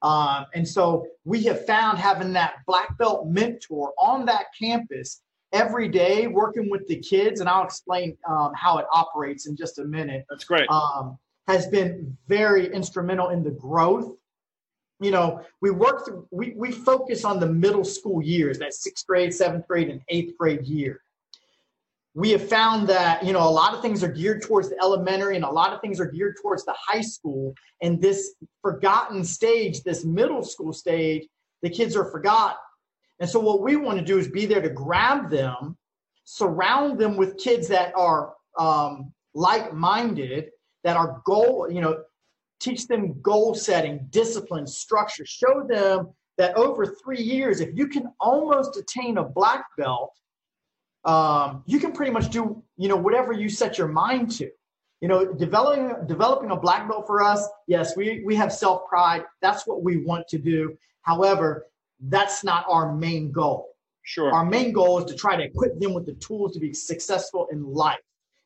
Um, 0.02 0.46
and 0.54 0.66
so 0.66 1.06
we 1.24 1.44
have 1.44 1.64
found 1.64 1.98
having 1.98 2.32
that 2.32 2.56
black 2.66 2.96
belt 2.98 3.26
mentor 3.28 3.92
on 3.98 4.24
that 4.26 4.46
campus 4.58 5.20
every 5.52 5.88
day, 5.88 6.26
working 6.26 6.70
with 6.70 6.86
the 6.86 6.96
kids, 6.96 7.40
and 7.40 7.48
I'll 7.48 7.64
explain 7.64 8.16
um, 8.28 8.52
how 8.54 8.78
it 8.78 8.86
operates 8.92 9.46
in 9.46 9.56
just 9.56 9.78
a 9.78 9.84
minute. 9.84 10.24
That's 10.28 10.44
great. 10.44 10.68
Um, 10.70 11.18
has 11.48 11.66
been 11.66 12.16
very 12.28 12.72
instrumental 12.72 13.30
in 13.30 13.42
the 13.42 13.50
growth 13.50 14.14
you 15.02 15.10
know, 15.10 15.44
we 15.60 15.70
work 15.70 16.06
through, 16.06 16.26
we, 16.30 16.54
we 16.56 16.70
focus 16.70 17.24
on 17.24 17.40
the 17.40 17.46
middle 17.46 17.84
school 17.84 18.22
years, 18.22 18.58
that 18.60 18.72
sixth 18.72 19.06
grade, 19.06 19.34
seventh 19.34 19.66
grade, 19.66 19.88
and 19.88 20.00
eighth 20.08 20.38
grade 20.38 20.64
year. 20.64 21.02
We 22.14 22.30
have 22.30 22.48
found 22.48 22.88
that, 22.88 23.24
you 23.24 23.32
know, 23.32 23.40
a 23.40 23.50
lot 23.50 23.74
of 23.74 23.82
things 23.82 24.04
are 24.04 24.08
geared 24.08 24.42
towards 24.42 24.68
the 24.68 24.76
elementary 24.80 25.34
and 25.34 25.44
a 25.44 25.50
lot 25.50 25.72
of 25.72 25.80
things 25.80 25.98
are 25.98 26.06
geared 26.06 26.36
towards 26.40 26.64
the 26.64 26.74
high 26.78 27.00
school. 27.00 27.54
And 27.80 28.00
this 28.00 28.34
forgotten 28.60 29.24
stage, 29.24 29.82
this 29.82 30.04
middle 30.04 30.42
school 30.42 30.72
stage, 30.72 31.26
the 31.62 31.70
kids 31.70 31.96
are 31.96 32.04
forgotten. 32.04 32.58
And 33.22 33.30
so 33.30 33.38
what 33.38 33.62
we 33.62 33.76
want 33.76 34.00
to 34.00 34.04
do 34.04 34.18
is 34.18 34.26
be 34.26 34.46
there 34.46 34.60
to 34.60 34.68
grab 34.68 35.30
them, 35.30 35.76
surround 36.24 36.98
them 36.98 37.16
with 37.16 37.38
kids 37.38 37.68
that 37.68 37.94
are 37.96 38.34
um, 38.58 39.12
like-minded, 39.32 40.50
that 40.82 40.96
are 40.96 41.22
goal, 41.24 41.68
you 41.70 41.80
know, 41.80 42.02
teach 42.58 42.88
them 42.88 43.20
goal 43.22 43.54
setting, 43.54 44.08
discipline, 44.10 44.66
structure, 44.66 45.24
show 45.24 45.64
them 45.68 46.12
that 46.36 46.56
over 46.56 46.84
three 46.84 47.22
years, 47.22 47.60
if 47.60 47.70
you 47.78 47.86
can 47.86 48.12
almost 48.18 48.76
attain 48.76 49.18
a 49.18 49.22
black 49.22 49.66
belt, 49.78 50.12
um, 51.04 51.62
you 51.64 51.78
can 51.78 51.92
pretty 51.92 52.10
much 52.10 52.28
do 52.30 52.60
you 52.76 52.88
know 52.88 52.96
whatever 52.96 53.32
you 53.32 53.48
set 53.48 53.78
your 53.78 53.88
mind 53.88 54.32
to. 54.32 54.50
You 55.00 55.06
know, 55.06 55.32
developing 55.32 56.08
developing 56.08 56.50
a 56.50 56.56
black 56.56 56.88
belt 56.88 57.06
for 57.06 57.22
us, 57.22 57.48
yes, 57.68 57.96
we 57.96 58.24
we 58.24 58.34
have 58.34 58.52
self 58.52 58.88
pride. 58.88 59.22
That's 59.40 59.64
what 59.64 59.84
we 59.84 59.98
want 59.98 60.26
to 60.28 60.38
do. 60.38 60.76
However, 61.02 61.66
that's 62.02 62.44
not 62.44 62.64
our 62.68 62.94
main 62.94 63.30
goal. 63.30 63.68
Sure. 64.02 64.32
Our 64.32 64.44
main 64.44 64.72
goal 64.72 64.98
is 64.98 65.04
to 65.06 65.14
try 65.14 65.36
to 65.36 65.44
equip 65.44 65.78
them 65.78 65.94
with 65.94 66.06
the 66.06 66.14
tools 66.14 66.52
to 66.54 66.60
be 66.60 66.74
successful 66.74 67.46
in 67.52 67.64
life. 67.64 68.00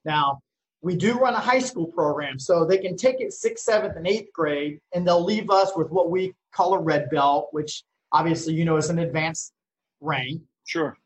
Now, 0.05 0.43
we 0.83 0.95
do 0.95 1.19
run 1.19 1.35
a 1.35 1.41
high 1.41 1.59
school 1.59 1.87
program, 1.87 2.39
so 2.39 2.65
they 2.65 2.79
can 2.79 2.97
take 2.97 3.21
it 3.21 3.33
sixth, 3.33 3.65
seventh, 3.65 3.97
and 3.97 4.07
eighth 4.07 4.33
grade, 4.33 4.79
and 4.95 5.07
they'll 5.07 5.25
leave 5.25 5.51
us 5.51 5.73
with 5.75 5.91
what 5.91 6.11
we 6.11 6.35
call 6.53 6.75
a 6.75 6.79
red 6.79 7.09
belt, 7.11 7.49
which 7.53 7.83
obviously 8.13 8.55
you 8.55 8.65
know 8.65 8.77
is 8.77 8.91
an 8.91 8.99
advanced 8.99 9.53
rank. 10.01 10.43
Sure. 10.65 10.97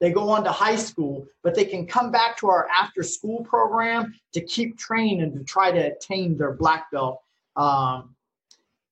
They 0.00 0.12
go 0.12 0.30
on 0.30 0.44
to 0.44 0.52
high 0.52 0.76
school, 0.76 1.26
but 1.42 1.54
they 1.54 1.64
can 1.64 1.86
come 1.86 2.10
back 2.10 2.36
to 2.38 2.48
our 2.48 2.68
after 2.76 3.02
school 3.02 3.44
program 3.44 4.14
to 4.32 4.40
keep 4.40 4.78
training 4.78 5.22
and 5.22 5.34
to 5.34 5.44
try 5.44 5.70
to 5.72 5.92
attain 5.92 6.36
their 6.38 6.52
black 6.52 6.90
belt. 6.90 7.20
Um, 7.56 8.14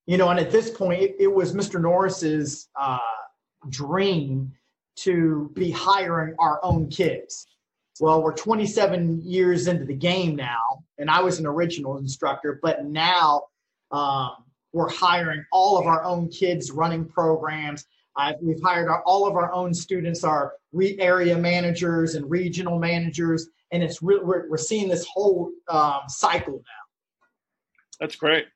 you 0.07 0.17
know, 0.17 0.29
and 0.29 0.39
at 0.39 0.51
this 0.51 0.71
point, 0.71 1.03
it, 1.03 1.17
it 1.19 1.33
was 1.33 1.53
Mr. 1.53 1.81
Norris's 1.81 2.69
uh, 2.81 2.99
dream 3.69 4.53
to 4.97 5.51
be 5.55 5.71
hiring 5.71 6.35
our 6.39 6.61
own 6.63 6.89
kids. 6.89 7.47
Well, 7.99 8.23
we're 8.23 8.35
27 8.35 9.23
years 9.25 9.69
into 9.69 9.85
the 9.85 9.95
game 9.95 10.37
now, 10.37 10.85
and 10.99 11.11
I 11.11 11.23
was 11.23 11.39
an 11.39 11.47
original 11.47 11.99
instructor, 11.99 12.61
but 12.63 12.85
now 12.85 13.45
um, 13.91 14.31
we're 14.73 14.91
hiring 14.91 15.45
all 15.51 15.79
of 15.79 15.87
our 15.87 16.05
own 16.05 16.29
kids 16.29 16.71
running 16.71 17.07
programs. 17.07 17.87
I've, 18.17 18.37
we've 18.43 18.61
hired 18.63 18.89
our, 18.89 19.03
all 19.03 19.27
of 19.27 19.35
our 19.35 19.53
own 19.53 19.75
students, 19.75 20.25
our 20.25 20.55
re- 20.73 20.97
area 21.01 21.37
managers 21.37 22.15
and 22.15 22.31
regional 22.31 22.79
managers, 22.79 23.49
and 23.73 23.83
it's 23.83 24.03
re- 24.03 24.21
we're, 24.23 24.49
we're 24.49 24.57
seeing 24.59 24.89
this 24.89 25.07
whole 25.07 25.51
um, 25.69 26.01
cycle 26.09 26.55
now. 26.55 26.85
That's 27.99 28.17
great. 28.17 28.47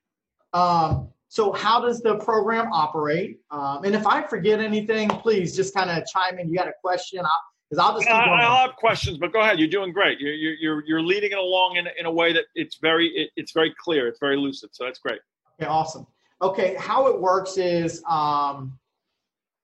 Um, 0.52 1.08
so, 1.30 1.52
how 1.52 1.80
does 1.80 2.00
the 2.00 2.16
program 2.16 2.72
operate? 2.72 3.38
Um, 3.52 3.84
and 3.84 3.94
if 3.94 4.04
I 4.04 4.20
forget 4.26 4.58
anything, 4.58 5.08
please 5.08 5.54
just 5.54 5.72
kind 5.72 5.88
of 5.88 6.04
chime 6.12 6.40
in. 6.40 6.48
You 6.48 6.56
got 6.56 6.66
a 6.66 6.72
question? 6.82 7.20
I'll, 7.20 7.30
Because 7.70 7.80
I'll 7.80 7.94
just 7.94 8.08
keep 8.08 8.16
I, 8.16 8.42
I'll 8.42 8.66
have 8.66 8.74
questions, 8.74 9.16
but 9.16 9.32
go 9.32 9.40
ahead. 9.40 9.60
You're 9.60 9.68
doing 9.68 9.92
great. 9.92 10.18
You're 10.18 10.34
you're 10.34 10.84
you're 10.84 11.02
leading 11.02 11.30
it 11.30 11.38
along 11.38 11.76
in 11.76 11.86
in 12.00 12.06
a 12.06 12.10
way 12.10 12.32
that 12.32 12.46
it's 12.56 12.78
very 12.78 13.06
it, 13.10 13.30
it's 13.36 13.52
very 13.52 13.72
clear. 13.78 14.08
It's 14.08 14.18
very 14.18 14.36
lucid. 14.36 14.70
So 14.72 14.84
that's 14.84 14.98
great. 14.98 15.20
Okay, 15.60 15.70
awesome. 15.70 16.04
Okay, 16.42 16.74
how 16.80 17.06
it 17.06 17.20
works 17.20 17.58
is 17.58 18.02
um, 18.08 18.76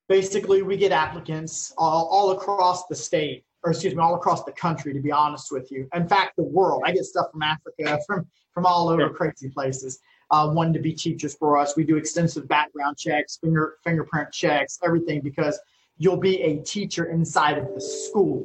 basically 0.08 0.62
we 0.62 0.76
get 0.76 0.92
applicants 0.92 1.74
all, 1.76 2.06
all 2.06 2.30
across 2.30 2.86
the 2.86 2.94
state, 2.94 3.44
or 3.64 3.72
excuse 3.72 3.92
me, 3.92 4.00
all 4.00 4.14
across 4.14 4.44
the 4.44 4.52
country. 4.52 4.92
To 4.94 5.00
be 5.00 5.10
honest 5.10 5.50
with 5.50 5.72
you, 5.72 5.88
in 5.96 6.06
fact, 6.06 6.36
the 6.36 6.44
world. 6.44 6.84
I 6.86 6.92
get 6.92 7.06
stuff 7.06 7.32
from 7.32 7.42
Africa, 7.42 7.98
from 8.06 8.24
from 8.54 8.66
all 8.66 8.88
over 8.88 9.10
crazy 9.10 9.50
places. 9.50 9.98
Uh, 10.30 10.52
to 10.72 10.80
be 10.80 10.92
teachers 10.92 11.34
for 11.34 11.56
us. 11.56 11.76
We 11.76 11.84
do 11.84 11.96
extensive 11.96 12.48
background 12.48 12.98
checks, 12.98 13.36
finger 13.36 13.76
fingerprint 13.84 14.32
checks, 14.32 14.78
everything 14.82 15.20
because 15.20 15.58
you'll 15.98 16.16
be 16.16 16.42
a 16.42 16.62
teacher 16.62 17.06
inside 17.06 17.58
of 17.58 17.74
the 17.74 17.80
school. 17.80 18.44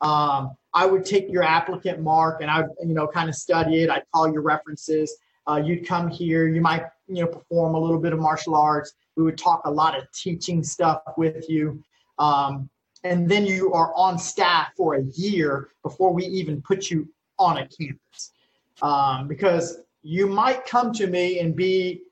Um, 0.00 0.56
I 0.74 0.86
would 0.86 1.04
take 1.04 1.30
your 1.30 1.42
applicant 1.42 2.00
mark 2.00 2.40
and 2.40 2.50
I, 2.50 2.64
you 2.84 2.94
know, 2.94 3.06
kind 3.06 3.28
of 3.28 3.34
study 3.34 3.82
it. 3.82 3.90
I'd 3.90 4.02
call 4.12 4.32
your 4.32 4.42
references. 4.42 5.14
Uh, 5.46 5.62
you'd 5.64 5.86
come 5.86 6.08
here. 6.08 6.48
You 6.48 6.60
might, 6.60 6.84
you 7.06 7.22
know, 7.22 7.26
perform 7.26 7.74
a 7.74 7.78
little 7.78 7.98
bit 7.98 8.12
of 8.12 8.18
martial 8.18 8.54
arts. 8.54 8.94
We 9.16 9.22
would 9.22 9.38
talk 9.38 9.62
a 9.64 9.70
lot 9.70 9.96
of 9.96 10.10
teaching 10.12 10.62
stuff 10.64 11.02
with 11.16 11.48
you. 11.48 11.82
Um, 12.18 12.68
and 13.04 13.28
then 13.28 13.44
you 13.46 13.72
are 13.72 13.92
on 13.94 14.18
staff 14.18 14.68
for 14.76 14.94
a 14.94 15.02
year 15.14 15.68
before 15.82 16.12
we 16.12 16.24
even 16.26 16.62
put 16.62 16.90
you 16.90 17.08
on 17.38 17.58
a 17.58 17.68
campus. 17.68 18.32
Um, 18.80 19.28
because 19.28 19.78
you 20.02 20.26
might 20.26 20.66
come 20.66 20.92
to 20.94 21.06
me 21.06 21.38
and 21.40 21.54
be 21.54 22.02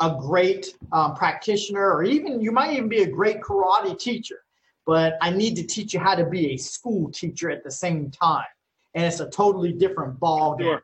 a 0.00 0.16
great 0.18 0.74
um, 0.92 1.14
practitioner, 1.14 1.92
or 1.92 2.02
even 2.02 2.40
you 2.40 2.52
might 2.52 2.72
even 2.72 2.88
be 2.88 3.02
a 3.02 3.10
great 3.10 3.40
karate 3.40 3.98
teacher. 3.98 4.42
But 4.86 5.16
I 5.20 5.30
need 5.30 5.54
to 5.56 5.62
teach 5.62 5.94
you 5.94 6.00
how 6.00 6.14
to 6.14 6.24
be 6.24 6.52
a 6.52 6.56
school 6.56 7.10
teacher 7.10 7.50
at 7.50 7.62
the 7.62 7.70
same 7.70 8.10
time, 8.10 8.46
and 8.94 9.04
it's 9.04 9.20
a 9.20 9.28
totally 9.28 9.72
different 9.72 10.18
ball 10.18 10.56
game. 10.56 10.80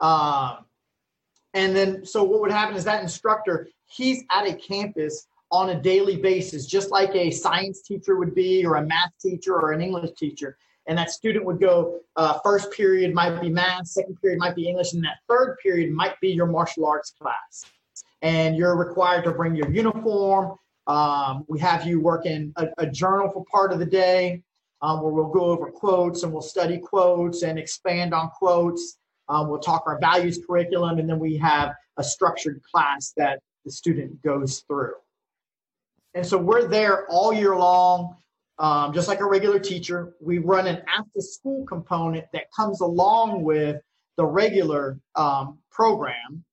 Um, 0.00 0.64
and 1.52 1.76
then, 1.76 2.04
so 2.04 2.24
what 2.24 2.40
would 2.40 2.50
happen 2.50 2.74
is 2.76 2.84
that 2.84 3.02
instructor, 3.02 3.68
he's 3.86 4.24
at 4.30 4.48
a 4.48 4.54
campus 4.54 5.26
on 5.52 5.70
a 5.70 5.80
daily 5.80 6.16
basis, 6.16 6.64
just 6.64 6.90
like 6.90 7.14
a 7.14 7.30
science 7.30 7.82
teacher 7.82 8.16
would 8.16 8.34
be, 8.34 8.64
or 8.64 8.76
a 8.76 8.86
math 8.86 9.12
teacher, 9.20 9.54
or 9.54 9.72
an 9.72 9.80
English 9.80 10.12
teacher. 10.16 10.56
And 10.90 10.98
that 10.98 11.12
student 11.12 11.44
would 11.44 11.60
go, 11.60 12.00
uh, 12.16 12.40
first 12.42 12.72
period 12.72 13.14
might 13.14 13.40
be 13.40 13.48
math, 13.48 13.86
second 13.86 14.20
period 14.20 14.40
might 14.40 14.56
be 14.56 14.68
English, 14.68 14.92
and 14.92 15.04
that 15.04 15.18
third 15.28 15.56
period 15.62 15.92
might 15.92 16.18
be 16.20 16.30
your 16.30 16.46
martial 16.46 16.84
arts 16.84 17.12
class. 17.12 17.64
And 18.22 18.56
you're 18.56 18.74
required 18.74 19.22
to 19.22 19.30
bring 19.30 19.54
your 19.54 19.70
uniform. 19.70 20.56
Um, 20.88 21.44
we 21.46 21.60
have 21.60 21.86
you 21.86 22.00
work 22.00 22.26
in 22.26 22.52
a, 22.56 22.66
a, 22.78 22.86
journal 22.88 23.30
for 23.30 23.44
part 23.44 23.72
of 23.72 23.78
the 23.78 23.86
day 23.86 24.42
um, 24.82 25.00
where 25.00 25.12
we'll 25.12 25.28
go 25.28 25.44
over 25.44 25.70
quotes 25.70 26.24
and 26.24 26.32
we'll 26.32 26.42
study 26.42 26.78
quotes 26.78 27.44
and 27.44 27.56
expand 27.56 28.12
on 28.12 28.28
quotes. 28.30 28.98
Um, 29.28 29.48
we'll 29.48 29.60
talk 29.60 29.84
our 29.86 30.00
values 30.00 30.40
curriculum, 30.44 30.98
and 30.98 31.08
then 31.08 31.20
we 31.20 31.36
have 31.36 31.72
a 31.98 32.02
structured 32.02 32.60
class 32.68 33.12
that 33.16 33.38
the 33.64 33.70
student 33.70 34.20
goes 34.22 34.64
through. 34.66 34.94
And 36.14 36.26
so 36.26 36.36
we're 36.36 36.66
there 36.66 37.06
all 37.06 37.32
year 37.32 37.54
long, 37.54 38.16
um, 38.60 38.92
just 38.92 39.08
like 39.08 39.20
a 39.20 39.26
regular 39.26 39.58
teacher. 39.58 40.14
We 40.20 40.38
run 40.38 40.66
an 40.66 40.82
after 40.86 41.20
school 41.20 41.64
component 41.64 42.26
that 42.32 42.52
comes 42.54 42.82
along 42.82 43.42
with 43.42 43.80
the 44.16 44.26
regular 44.26 45.00
um, 45.16 45.58
program. 45.70 46.44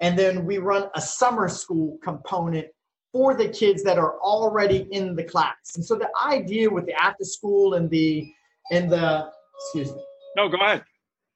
And 0.00 0.16
then 0.16 0.46
we 0.46 0.58
run 0.58 0.88
a 0.94 1.00
summer 1.00 1.48
school 1.48 1.98
component 2.02 2.68
for 3.12 3.34
the 3.34 3.48
kids 3.48 3.82
that 3.82 3.98
are 3.98 4.18
already 4.20 4.86
in 4.92 5.16
the 5.16 5.24
class. 5.24 5.56
And 5.74 5.84
so 5.84 5.96
the 5.96 6.08
idea 6.24 6.70
with 6.70 6.86
the 6.86 6.94
after 6.94 7.24
school 7.24 7.74
and 7.74 7.90
the 7.90 8.32
and 8.70 8.88
the 8.88 9.28
excuse 9.60 9.92
me. 9.92 10.02
No, 10.36 10.48
go 10.48 10.58
ahead. 10.58 10.84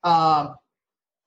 Um, 0.04 0.54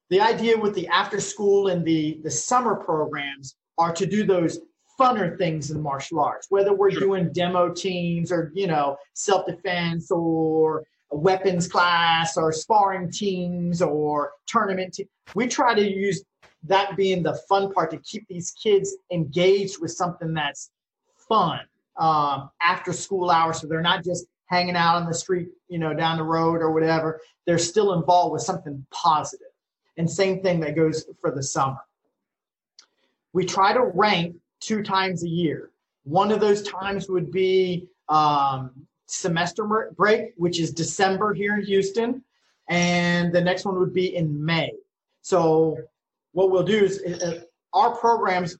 the 0.09 0.21
idea 0.21 0.57
with 0.57 0.73
the 0.73 0.87
after 0.87 1.19
school 1.19 1.67
and 1.67 1.83
the 1.83 2.21
the 2.23 2.31
summer 2.31 2.75
programs 2.75 3.55
are 3.77 3.91
to 3.93 4.05
do 4.05 4.23
those 4.23 4.59
funner 4.99 5.37
things 5.37 5.71
in 5.71 5.81
martial 5.81 6.19
arts 6.19 6.47
whether 6.49 6.73
we're 6.73 6.91
sure. 6.91 7.01
doing 7.01 7.31
demo 7.31 7.71
teams 7.71 8.31
or 8.31 8.51
you 8.53 8.67
know 8.67 8.97
self-defense 9.13 10.09
or 10.11 10.83
a 11.11 11.17
weapons 11.17 11.67
class 11.67 12.37
or 12.37 12.51
sparring 12.51 13.11
teams 13.11 13.81
or 13.81 14.31
tournament 14.47 14.93
te- 14.93 15.07
we 15.33 15.47
try 15.47 15.73
to 15.73 15.89
use 15.89 16.23
that 16.63 16.95
being 16.95 17.21
the 17.21 17.33
fun 17.47 17.71
part 17.71 17.91
to 17.91 17.97
keep 17.97 18.27
these 18.27 18.51
kids 18.51 18.95
engaged 19.11 19.79
with 19.79 19.91
something 19.91 20.33
that's 20.33 20.71
fun 21.15 21.59
um, 21.97 22.49
after 22.61 22.91
school 22.91 23.29
hours 23.29 23.61
so 23.61 23.67
they're 23.67 23.81
not 23.81 24.03
just 24.03 24.25
hanging 24.47 24.75
out 24.75 24.95
on 24.95 25.05
the 25.05 25.13
street 25.13 25.49
you 25.67 25.79
know 25.79 25.93
down 25.93 26.17
the 26.17 26.23
road 26.23 26.61
or 26.61 26.71
whatever 26.71 27.19
they're 27.45 27.57
still 27.57 27.93
involved 27.93 28.33
with 28.33 28.41
something 28.41 28.85
positive 28.91 29.47
and 29.97 30.09
same 30.09 30.41
thing 30.41 30.59
that 30.61 30.75
goes 30.75 31.05
for 31.21 31.31
the 31.31 31.43
summer. 31.43 31.79
We 33.33 33.45
try 33.45 33.73
to 33.73 33.83
rank 33.83 34.35
two 34.65 34.81
times 34.81 35.23
a 35.23 35.29
year. 35.29 35.71
One 36.03 36.31
of 36.31 36.39
those 36.39 36.63
times 36.63 37.09
would 37.09 37.31
be 37.31 37.87
um, 38.09 38.71
semester 39.07 39.91
break, 39.95 40.33
which 40.37 40.59
is 40.59 40.71
December 40.71 41.33
here 41.33 41.55
in 41.55 41.65
Houston, 41.65 42.23
and 42.69 43.33
the 43.33 43.41
next 43.41 43.65
one 43.65 43.79
would 43.79 43.93
be 43.93 44.15
in 44.15 44.43
May. 44.43 44.71
So 45.21 45.77
what 46.33 46.51
we'll 46.51 46.63
do 46.63 46.83
is 46.83 47.01
uh, 47.03 47.41
our 47.73 47.95
programs 47.95 48.57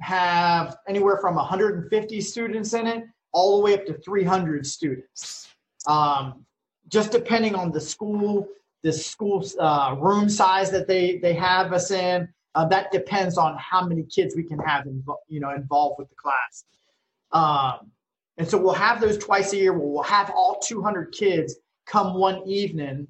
have 0.00 0.76
anywhere 0.88 1.18
from 1.18 1.36
150 1.36 2.20
students 2.20 2.72
in 2.72 2.86
it 2.86 3.04
all 3.32 3.58
the 3.58 3.64
way 3.64 3.74
up 3.74 3.86
to 3.86 3.94
300 3.94 4.66
students. 4.66 5.48
Um, 5.86 6.44
just 6.88 7.12
depending 7.12 7.54
on 7.54 7.72
the 7.72 7.80
school, 7.80 8.48
the 8.82 8.92
school 8.92 9.44
uh, 9.58 9.96
room 9.98 10.28
size 10.28 10.70
that 10.70 10.86
they 10.86 11.18
they 11.18 11.34
have 11.34 11.72
us 11.72 11.90
in. 11.90 12.28
Uh, 12.54 12.66
that 12.66 12.92
depends 12.92 13.38
on 13.38 13.56
how 13.58 13.86
many 13.86 14.02
kids 14.02 14.36
we 14.36 14.42
can 14.42 14.58
have 14.58 14.84
invo- 14.84 15.16
you 15.28 15.40
know 15.40 15.50
involved 15.50 15.96
with 15.98 16.08
the 16.08 16.14
class. 16.14 16.64
Um, 17.32 17.90
and 18.38 18.48
so 18.48 18.58
we'll 18.58 18.74
have 18.74 19.00
those 19.00 19.18
twice 19.18 19.52
a 19.52 19.56
year. 19.56 19.72
We'll 19.72 20.02
have 20.02 20.30
all 20.30 20.58
200 20.58 21.12
kids 21.12 21.56
come 21.86 22.14
one 22.14 22.46
evening 22.46 23.06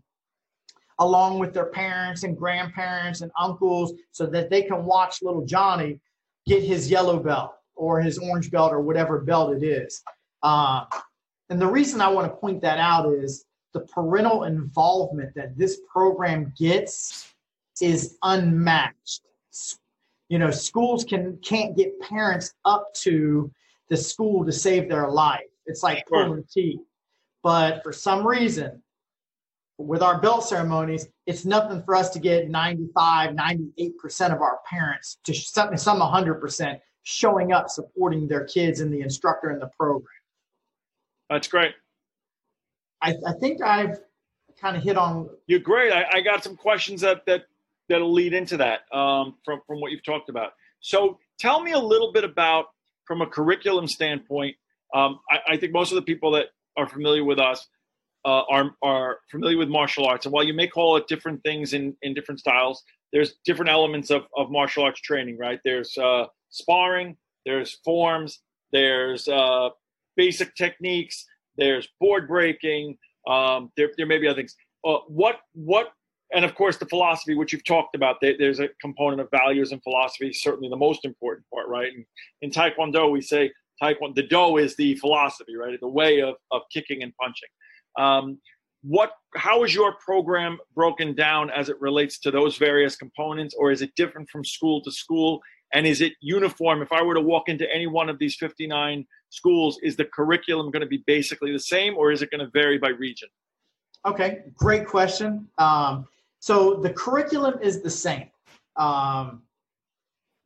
along 0.99 1.39
with 1.39 1.53
their 1.53 1.67
parents 1.67 2.23
and 2.23 2.37
grandparents 2.37 3.23
and 3.23 3.31
uncles 3.39 3.93
so 4.13 4.27
that 4.27 4.51
they 4.51 4.63
can 4.63 4.85
watch 4.85 5.23
little 5.23 5.45
Johnny 5.45 6.01
get 6.47 6.63
his 6.63 6.91
yellow 6.91 7.19
belt 7.19 7.55
or 7.75 8.01
his 8.01 8.19
orange 8.19 8.51
belt 8.51 8.73
or 8.73 8.81
whatever 8.81 9.21
belt 9.21 9.57
it 9.57 9.65
is. 9.65 10.03
Uh, 10.43 10.85
and 11.51 11.61
the 11.61 11.67
reason 11.67 12.01
I 12.01 12.09
want 12.09 12.31
to 12.31 12.37
point 12.37 12.61
that 12.63 12.79
out 12.79 13.13
is 13.13 13.45
the 13.73 13.81
parental 13.81 14.45
involvement 14.45 15.35
that 15.35 15.57
this 15.57 15.81
program 15.91 16.53
gets 16.59 17.33
is 17.81 18.17
unmatched. 18.23 19.23
You 20.29 20.39
know, 20.39 20.51
schools 20.51 21.05
can 21.05 21.39
can't 21.43 21.77
get 21.77 21.99
parents 22.01 22.55
up 22.65 22.93
to 22.95 23.51
the 23.89 23.97
school 23.97 24.45
to 24.45 24.53
save 24.53 24.89
their 24.89 25.09
life. 25.09 25.43
It's 25.67 25.83
like 25.83 26.07
pulling 26.07 26.45
teeth. 26.51 26.81
But 27.43 27.83
for 27.83 27.93
some 27.93 28.27
reason, 28.27 28.83
with 29.79 30.03
our 30.03 30.21
belt 30.21 30.45
ceremonies, 30.45 31.09
it's 31.27 31.45
nothing 31.45 31.83
for 31.83 31.95
us 31.95 32.11
to 32.11 32.19
get 32.19 32.49
95, 32.49 33.31
98% 33.31 34.33
of 34.33 34.41
our 34.41 34.61
parents 34.69 35.19
to 35.25 35.35
some, 35.35 35.77
some 35.77 36.01
100% 36.01 36.81
showing 37.03 37.53
up, 37.53 37.69
supporting 37.69 38.29
their 38.29 38.45
kids 38.45 38.81
and 38.81 38.93
the 38.93 39.01
instructor 39.01 39.51
in 39.51 39.59
the 39.59 39.71
program. 39.79 40.07
That's 41.29 41.49
great. 41.49 41.75
I, 43.01 43.15
I 43.27 43.33
think 43.41 43.63
I've 43.63 43.99
kind 44.61 44.77
of 44.77 44.83
hit 44.83 44.97
on. 44.97 45.29
You're 45.47 45.61
great. 45.61 45.93
I, 45.93 46.05
I, 46.13 46.21
got 46.21 46.45
some 46.45 46.57
questions 46.57 47.01
that 47.01 47.27
that 47.27 47.47
that'll 47.93 48.13
lead 48.13 48.35
into 48.35 48.57
that 48.59 48.81
um, 48.93 49.37
from 49.45 49.61
from 49.67 49.81
what 49.81 49.93
you've 49.93 50.05
talked 50.05 50.29
about. 50.29 50.53
So 50.81 51.19
tell 51.39 51.63
me 51.63 51.73
a 51.73 51.79
little 51.79 52.13
bit 52.13 52.25
about 52.25 52.67
from 53.07 53.23
a 53.23 53.27
curriculum 53.27 53.87
standpoint. 53.87 54.57
Um, 54.95 55.21
I, 55.31 55.55
I, 55.55 55.57
think 55.57 55.73
most 55.73 55.91
of 55.91 55.97
the 55.97 56.03
people 56.03 56.33
that 56.33 56.47
are 56.77 56.89
familiar 56.89 57.25
with 57.25 57.39
us 57.39 57.67
uh, 58.25 58.43
are 58.51 58.71
are 58.83 59.19
familiar 59.31 59.59
with 59.59 59.69
martial 59.69 60.07
arts, 60.07 60.27
and 60.27 60.33
while 60.33 60.45
you 60.45 60.55
may 60.55 60.67
call 60.67 60.97
it 60.97 61.07
different 61.09 61.43
things 61.43 61.73
in 61.73 61.97
in 62.03 62.15
different 62.15 62.41
styles, 62.41 62.83
there's 63.13 63.35
different 63.45 63.71
elements 63.71 64.11
of 64.11 64.27
of 64.37 64.51
martial 64.51 64.85
arts 64.85 65.01
training. 65.01 65.39
Right? 65.39 65.61
There's 65.65 65.97
uh, 65.97 66.27
sparring. 66.51 67.17
There's 67.47 67.79
forms. 67.85 68.41
There's 68.73 69.27
uh, 69.29 69.71
basic 70.17 70.55
techniques 70.55 71.27
there's 71.57 71.89
board 72.01 72.29
breaking. 72.29 72.99
Um, 73.27 73.71
there, 73.77 73.91
there 73.97 74.07
may 74.07 74.19
be 74.19 74.27
other 74.27 74.37
things. 74.37 74.57
Uh, 74.85 74.99
what, 75.07 75.41
what, 75.55 75.93
and 76.35 76.45
of 76.45 76.55
course 76.55 76.77
the 76.77 76.87
philosophy, 76.87 77.35
which 77.35 77.53
you've 77.53 77.65
talked 77.65 77.95
about. 77.95 78.17
There's 78.21 78.61
a 78.61 78.69
component 78.81 79.21
of 79.21 79.29
values 79.31 79.73
and 79.73 79.83
philosophy, 79.83 80.33
certainly 80.33 80.69
the 80.69 80.77
most 80.77 81.05
important 81.05 81.47
part, 81.53 81.69
right? 81.69 81.93
And 81.93 82.05
in 82.41 82.51
Taekwondo, 82.51 83.11
we 83.11 83.21
say 83.21 83.53
Taekwondo. 83.83 84.15
The 84.15 84.23
do 84.23 84.57
is 84.57 84.77
the 84.77 84.95
philosophy, 84.97 85.57
right? 85.57 85.79
The 85.81 85.89
way 85.89 86.21
of 86.21 86.37
of 86.51 86.63
kicking 86.73 87.03
and 87.03 87.13
punching. 87.17 87.49
Um, 87.99 88.39
what 88.83 89.13
how 89.35 89.63
is 89.63 89.75
your 89.75 89.95
program 89.95 90.59
broken 90.75 91.15
down 91.15 91.51
as 91.51 91.69
it 91.69 91.81
relates 91.81 92.19
to 92.21 92.31
those 92.31 92.57
various 92.57 92.97
components 92.97 93.55
or 93.57 93.71
is 93.71 93.81
it 93.81 93.95
different 93.97 94.29
from 94.29 94.45
school 94.45 94.83
to 94.83 94.91
school 94.91 95.41
And 95.75 95.87
is 95.87 96.01
it 96.01 96.13
uniform? 96.21 96.83
If 96.83 96.93
I 96.93 97.03
were 97.03 97.15
to 97.15 97.21
walk 97.21 97.49
into 97.49 97.67
any 97.73 97.87
one 97.87 98.09
of 98.11 98.19
these 98.19 98.37
59 98.37 99.07
schools, 99.31 99.79
is 99.83 99.97
the 99.97 100.05
curriculum 100.05 100.71
going 100.71 100.83
to 100.83 100.87
be 100.87 101.03
basically 101.07 101.53
the 101.53 101.61
same 101.61 101.97
or 101.97 102.13
is 102.13 102.23
it 102.23 102.31
going 102.31 102.45
to 102.45 102.51
vary 102.53 102.79
by 102.79 102.89
region? 102.89 103.29
Okay, 104.05 104.43
great 104.57 104.87
question. 104.87 105.49
Um, 105.59 106.09
so 106.43 106.75
the 106.75 106.91
curriculum 106.91 107.61
is 107.63 107.83
the 107.83 107.89
same. 107.89 108.29
Um, 108.75 109.43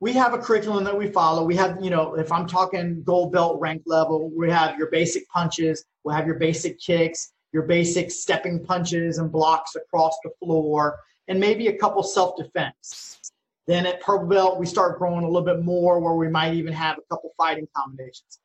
we 0.00 0.12
have 0.12 0.34
a 0.34 0.38
curriculum 0.38 0.84
that 0.84 0.96
we 0.96 1.08
follow. 1.08 1.42
We 1.42 1.56
have, 1.56 1.82
you 1.82 1.88
know, 1.88 2.16
if 2.16 2.30
I'm 2.30 2.46
talking 2.46 3.02
gold 3.02 3.32
belt 3.32 3.58
rank 3.60 3.80
level, 3.86 4.30
we 4.36 4.50
have 4.50 4.76
your 4.76 4.90
basic 4.90 5.26
punches, 5.30 5.86
we'll 6.04 6.14
have 6.14 6.26
your 6.26 6.34
basic 6.34 6.78
kicks, 6.78 7.32
your 7.52 7.62
basic 7.62 8.10
stepping 8.10 8.62
punches 8.62 9.16
and 9.16 9.32
blocks 9.32 9.74
across 9.74 10.18
the 10.22 10.28
floor, 10.38 10.98
and 11.28 11.40
maybe 11.40 11.68
a 11.68 11.78
couple 11.78 12.02
self 12.02 12.36
defense. 12.36 13.18
Then 13.66 13.86
at 13.86 14.02
purple 14.02 14.28
belt, 14.28 14.60
we 14.60 14.66
start 14.66 14.98
growing 14.98 15.24
a 15.24 15.26
little 15.26 15.46
bit 15.46 15.64
more 15.64 15.98
where 15.98 16.12
we 16.12 16.28
might 16.28 16.52
even 16.52 16.74
have 16.74 16.98
a 16.98 17.02
couple 17.08 17.30
fighting 17.38 17.66
combinations. 17.74 18.38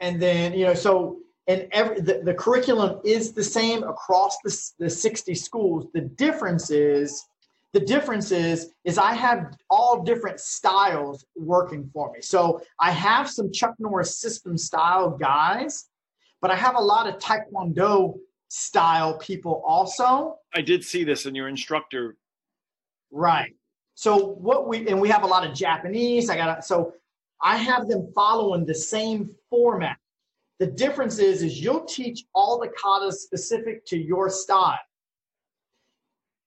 And 0.00 0.22
then, 0.22 0.54
you 0.54 0.64
know, 0.64 0.74
so 0.74 1.18
and 1.48 1.66
every 1.72 2.00
the, 2.00 2.20
the 2.22 2.34
curriculum 2.34 3.00
is 3.04 3.32
the 3.32 3.42
same 3.42 3.82
across 3.82 4.36
the, 4.44 4.84
the 4.84 4.90
60 4.90 5.34
schools. 5.34 5.86
The 5.94 6.02
difference 6.02 6.70
is 6.70 7.26
the 7.72 7.80
difference 7.80 8.30
is 8.30 8.74
is 8.84 8.98
I 8.98 9.14
have 9.14 9.56
all 9.70 10.02
different 10.02 10.40
styles 10.40 11.24
working 11.36 11.90
for 11.92 12.12
me. 12.12 12.20
So 12.20 12.60
I 12.78 12.92
have 12.92 13.30
some 13.30 13.50
Chuck 13.50 13.74
Norris 13.78 14.20
system 14.20 14.56
style 14.58 15.10
guys, 15.10 15.86
but 16.40 16.50
I 16.50 16.56
have 16.56 16.76
a 16.76 16.80
lot 16.80 17.08
of 17.08 17.18
Taekwondo 17.18 18.18
style 18.48 19.18
people 19.18 19.62
also. 19.66 20.36
I 20.54 20.60
did 20.60 20.84
see 20.84 21.02
this 21.02 21.26
in 21.26 21.34
your 21.34 21.48
instructor. 21.48 22.16
Right. 23.10 23.54
So 23.94 24.16
what 24.16 24.68
we 24.68 24.86
and 24.86 25.00
we 25.00 25.08
have 25.08 25.22
a 25.22 25.26
lot 25.26 25.46
of 25.46 25.54
Japanese. 25.54 26.28
I 26.28 26.36
got 26.36 26.64
so 26.64 26.92
I 27.40 27.56
have 27.56 27.88
them 27.88 28.12
following 28.14 28.66
the 28.66 28.74
same 28.74 29.30
format. 29.48 29.96
The 30.58 30.66
difference 30.66 31.18
is 31.18 31.42
is 31.42 31.60
you'll 31.60 31.84
teach 31.84 32.24
all 32.34 32.58
the 32.58 32.68
katas 32.68 33.14
specific 33.14 33.84
to 33.86 33.96
your 33.96 34.28
style. 34.28 34.78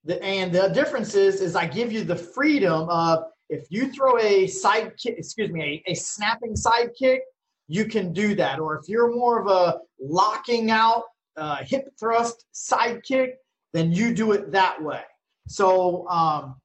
The, 0.03 0.21
and 0.23 0.51
the 0.53 0.67
difference 0.69 1.15
is 1.15 1.41
is 1.41 1.55
I 1.55 1.67
give 1.67 1.91
you 1.91 2.03
the 2.03 2.15
freedom 2.15 2.89
of 2.89 3.25
if 3.49 3.67
you 3.69 3.91
throw 3.91 4.17
a 4.19 4.47
side 4.47 4.93
kick, 4.97 5.15
excuse 5.17 5.51
me, 5.51 5.83
a, 5.87 5.91
a 5.91 5.93
snapping 5.93 6.55
side 6.55 6.91
kick, 6.97 7.21
you 7.67 7.85
can 7.85 8.13
do 8.13 8.35
that. 8.35 8.59
Or 8.59 8.77
if 8.77 8.87
you're 8.87 9.13
more 9.13 9.39
of 9.39 9.47
a 9.47 9.79
locking 9.99 10.71
out 10.71 11.03
uh, 11.37 11.57
hip 11.63 11.89
thrust 11.99 12.45
side 12.51 13.03
kick, 13.03 13.37
then 13.73 13.91
you 13.91 14.13
do 14.13 14.31
it 14.31 14.51
that 14.51 14.81
way. 14.81 15.01
So 15.47 16.07
um, 16.07 16.60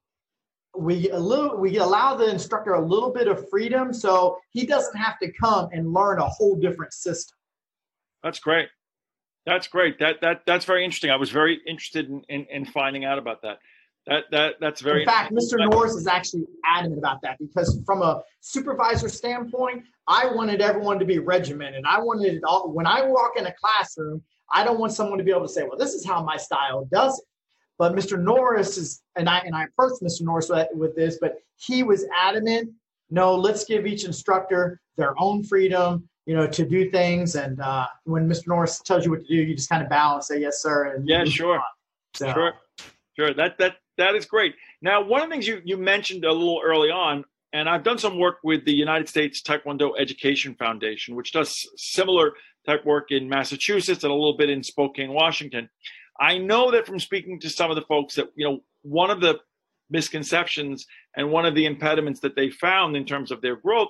we 0.79 1.11
a 1.11 1.19
little 1.19 1.57
we 1.57 1.79
allow 1.79 2.15
the 2.15 2.29
instructor 2.29 2.75
a 2.75 2.85
little 2.85 3.13
bit 3.13 3.29
of 3.29 3.49
freedom 3.49 3.93
so 3.93 4.39
he 4.51 4.67
doesn't 4.67 4.97
have 4.97 5.19
to 5.21 5.31
come 5.33 5.69
and 5.73 5.93
learn 5.93 6.19
a 6.19 6.27
whole 6.27 6.57
different 6.57 6.93
system. 6.93 7.37
That's 8.23 8.39
great. 8.39 8.69
That's 9.45 9.69
great. 9.69 9.99
That 9.99 10.21
that 10.23 10.43
that's 10.47 10.65
very 10.65 10.85
interesting. 10.85 11.11
I 11.11 11.17
was 11.17 11.31
very 11.31 11.61
interested 11.67 12.09
in 12.09 12.23
in, 12.29 12.47
in 12.51 12.65
finding 12.65 13.05
out 13.05 13.19
about 13.19 13.43
that. 13.43 13.59
That 14.07 14.25
that 14.31 14.55
that's 14.61 14.81
very 14.81 15.03
in 15.03 15.09
fact 15.09 15.33
mr 15.33 15.59
norris 15.69 15.95
is 15.95 16.07
actually 16.07 16.45
adamant 16.65 16.99
about 17.01 17.21
that 17.23 17.39
because 17.41 17.83
from 17.85 18.03
a 18.03 18.23
supervisor 18.41 19.09
standpoint 19.09 19.83
i 20.07 20.29
wanted 20.29 20.61
everyone 20.61 21.01
to 21.01 21.05
be 21.05 21.19
regimented. 21.19 21.83
I 21.85 22.01
wanted 22.01 22.35
it 22.35 22.45
all 22.45 22.71
when 22.71 22.87
i 22.87 23.03
walk 23.03 23.33
in 23.37 23.47
a 23.47 23.55
classroom 23.55 24.23
i 24.53 24.63
don't 24.63 24.79
want 24.79 24.93
someone 24.93 25.19
to 25.19 25.25
be 25.25 25.33
able 25.33 25.43
to 25.43 25.53
say 25.53 25.65
well 25.65 25.77
this 25.77 25.93
is 25.93 26.07
how 26.07 26.23
my 26.23 26.37
style 26.37 26.85
does 26.93 27.19
it 27.19 27.25
but 27.79 27.95
Mr. 27.95 28.19
Norris 28.19 28.79
is, 28.79 29.03
and 29.17 29.29
I 29.29 29.39
and 29.39 29.55
I 29.55 29.65
approached 29.65 30.03
Mr. 30.03 30.23
Norris 30.23 30.49
with, 30.49 30.69
with 30.75 30.97
this, 30.97 31.19
but 31.21 31.37
he 31.57 31.83
was 31.83 32.07
adamant. 32.19 32.71
No, 33.11 33.35
let's 33.35 33.65
give 33.65 33.87
each 33.87 34.05
instructor 34.05 34.81
their 34.97 35.15
own 35.21 35.45
freedom, 35.45 36.09
you 36.25 36.35
know, 36.35 36.47
to 36.47 36.67
do 36.67 36.91
things. 36.91 37.37
And 37.37 37.61
uh, 37.61 37.87
when 38.05 38.29
Mr. 38.29 38.49
Norris 38.49 38.81
tells 38.81 39.05
you 39.05 39.11
what 39.11 39.21
to 39.21 39.29
do, 39.29 39.35
you 39.35 39.55
just 39.55 39.69
kind 39.69 39.83
of 39.83 39.89
bow 39.89 40.15
and 40.15 40.25
say 40.25 40.41
yes, 40.41 40.63
sir. 40.63 40.95
And 40.95 41.09
yeah, 41.09 41.25
sure, 41.25 41.63
so. 42.15 42.33
sure, 42.33 42.55
sure. 43.17 43.35
That 43.35 43.59
that 43.59 43.77
that 43.99 44.15
is 44.15 44.27
great. 44.27 44.55
Now, 44.83 45.03
one 45.03 45.23
of 45.23 45.29
the 45.29 45.35
things 45.35 45.47
you 45.47 45.61
you 45.65 45.77
mentioned 45.77 46.25
a 46.25 46.33
little 46.33 46.61
early 46.65 46.91
on, 46.91 47.25
and 47.53 47.69
I've 47.69 47.85
done 47.85 47.99
some 47.99 48.19
work 48.19 48.39
with 48.43 48.65
the 48.65 48.73
United 48.73 49.09
States 49.09 49.43
Taekwondo 49.43 49.93
Education 49.99 50.55
Foundation, 50.55 51.15
which 51.15 51.33
does 51.33 51.69
similar 51.77 52.33
type 52.67 52.85
work 52.85 53.11
in 53.11 53.29
Massachusetts 53.29 54.03
and 54.03 54.11
a 54.11 54.15
little 54.15 54.37
bit 54.37 54.51
in 54.51 54.63
Spokane, 54.63 55.13
Washington. 55.13 55.69
I 56.21 56.39
know 56.39 56.71
that 56.71 56.87
from 56.87 56.99
speaking 56.99 57.41
to 57.41 57.51
some 57.51 57.71
of 57.71 57.77
the 57.77 57.83
folks 57.83 58.15
that, 58.15 58.29
you 58.37 58.49
know, 58.49 58.61
one 58.83 59.11
of 59.11 59.21
the 59.21 59.39
misconceptions 59.91 60.87
and 61.17 61.31
one 61.31 61.47
of 61.47 61.55
the 61.55 61.67
impediments 61.67 62.21
that 62.21 62.37
they 62.37 62.51
found 62.51 62.97
in 62.97 63.05
terms 63.05 63.31
of 63.31 63.41
their 63.41 63.57
growth 63.57 63.89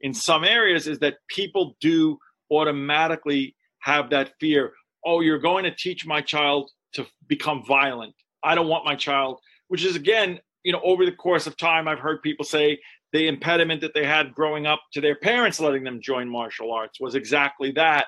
in 0.00 0.12
some 0.12 0.44
areas 0.44 0.86
is 0.86 0.98
that 1.00 1.16
people 1.28 1.76
do 1.80 2.18
automatically 2.50 3.54
have 3.80 4.10
that 4.10 4.32
fear. 4.38 4.72
Oh, 5.04 5.20
you're 5.20 5.38
going 5.38 5.64
to 5.64 5.74
teach 5.74 6.06
my 6.06 6.20
child 6.20 6.70
to 6.94 7.06
become 7.26 7.64
violent. 7.66 8.14
I 8.44 8.54
don't 8.54 8.68
want 8.68 8.84
my 8.84 8.94
child, 8.94 9.38
which 9.68 9.84
is 9.84 9.96
again, 9.96 10.38
you 10.64 10.72
know, 10.72 10.80
over 10.84 11.04
the 11.04 11.12
course 11.12 11.46
of 11.46 11.56
time, 11.56 11.88
I've 11.88 11.98
heard 11.98 12.22
people 12.22 12.44
say 12.44 12.78
the 13.12 13.28
impediment 13.28 13.80
that 13.80 13.94
they 13.94 14.04
had 14.04 14.34
growing 14.34 14.66
up 14.66 14.80
to 14.92 15.00
their 15.00 15.16
parents 15.16 15.60
letting 15.60 15.84
them 15.84 16.00
join 16.00 16.28
martial 16.28 16.72
arts 16.72 17.00
was 17.00 17.14
exactly 17.14 17.72
that. 17.72 18.06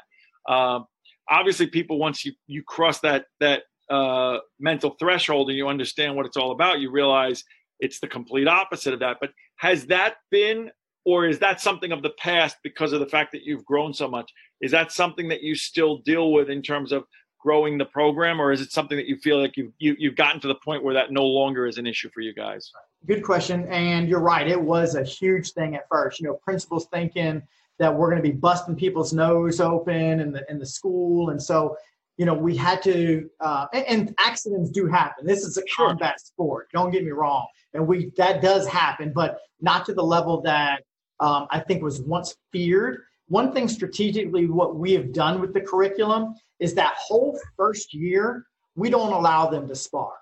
Uh, 0.49 0.81
obviously 1.29 1.67
people 1.67 1.99
once 1.99 2.25
you 2.25 2.33
you 2.47 2.63
cross 2.63 3.01
that 3.01 3.27
that 3.41 3.63
uh, 3.91 4.39
mental 4.59 4.97
threshold 4.99 5.51
and 5.51 5.59
you 5.59 5.69
understand 5.69 6.17
what 6.17 6.25
it's 6.25 6.37
all 6.37 6.53
about 6.53 6.81
you 6.81 6.91
realize 6.91 7.45
it's 7.81 8.01
the 8.01 8.09
complete 8.09 8.49
opposite 8.49 8.95
of 8.95 9.01
that. 9.01 9.19
But 9.21 9.31
has 9.57 9.87
that 9.87 10.15
been 10.31 10.71
or 11.05 11.27
is 11.27 11.39
that 11.41 11.61
something 11.61 11.93
of 11.93 12.03
the 12.03 12.13
past 12.19 12.57
because 12.63 12.93
of 12.93 13.01
the 13.01 13.07
fact 13.07 13.33
that 13.33 13.43
you've 13.43 13.65
grown 13.65 13.93
so 13.93 14.09
much? 14.09 14.33
Is 14.61 14.71
that 14.71 14.91
something 14.91 15.29
that 15.29 15.43
you 15.43 15.55
still 15.55 15.99
deal 15.99 16.33
with 16.33 16.49
in 16.49 16.63
terms 16.63 16.93
of 16.93 17.05
growing 17.39 17.77
the 17.77 17.85
program 17.85 18.41
or 18.41 18.53
is 18.53 18.63
it 18.63 18.73
something 18.73 18.97
that 18.97 19.07
you 19.07 19.19
feel 19.19 19.39
like 19.39 19.55
you've 19.57 19.73
you, 19.79 19.91
have 19.91 19.99
you 20.01 20.09
have 20.09 20.17
gotten 20.17 20.41
to 20.41 20.49
the 20.49 20.55
point 20.65 20.83
where 20.83 20.95
that 20.95 21.13
no 21.13 21.25
longer 21.25 21.67
is 21.67 21.77
an 21.77 21.87
issue 21.87 22.09
for 22.15 22.21
you 22.21 22.33
guys? 22.33 22.71
Good 23.07 23.23
question 23.23 23.67
and 23.69 24.09
you're 24.09 24.21
right 24.21 24.49
it 24.49 24.61
was 24.61 24.95
a 24.95 25.05
huge 25.05 25.53
thing 25.53 25.75
at 25.75 25.87
first. 25.91 26.21
You 26.21 26.29
know 26.29 26.39
principals 26.43 26.87
thinking 26.91 27.43
that 27.79 27.95
we're 27.95 28.11
going 28.11 28.23
to 28.23 28.29
be 28.29 28.37
busting 28.37 28.77
people's 28.77 29.13
nose 29.13 29.61
open 29.61 30.21
in 30.21 30.33
the 30.33 30.45
in 30.51 30.59
the 30.59 30.67
school, 30.67 31.31
and 31.31 31.43
so 31.43 31.77
you 32.17 32.27
know 32.27 32.35
we 32.35 32.57
had 32.57 32.83
to. 32.83 33.29
Uh, 33.41 33.67
and, 33.73 33.85
and, 33.87 34.15
accidents 34.19 34.71
do 34.71 34.87
happen. 34.87 35.27
This 35.27 35.45
is 35.45 35.57
a 35.57 35.63
combat 35.75 36.21
sport. 36.21 36.69
Don't 36.73 36.91
get 36.91 37.05
me 37.05 37.11
wrong, 37.11 37.47
and 37.73 37.87
we 37.87 38.11
that 38.17 38.43
does 38.43 38.67
happen, 38.67 39.13
but 39.15 39.39
not 39.61 39.85
to 39.87 39.95
the 39.95 40.05
level 40.05 40.41
that 40.43 40.83
um, 41.21 41.47
I 41.51 41.61
think 41.61 41.83
was 41.83 42.01
once 42.01 42.37
feared. 42.53 43.01
One 43.29 43.53
thing 43.53 43.69
strategically, 43.69 44.47
what 44.47 44.77
we 44.77 44.93
have 44.93 45.13
done 45.13 45.41
with 45.41 45.55
the 45.55 45.61
curriculum 45.61 46.35
is 46.61 46.75
that 46.75 46.95
whole 46.99 47.39
first 47.57 47.95
year 47.95 48.47
we 48.77 48.91
don't 48.91 49.13
allow 49.13 49.49
them 49.49 49.69
to 49.69 49.75
spar. 49.75 50.13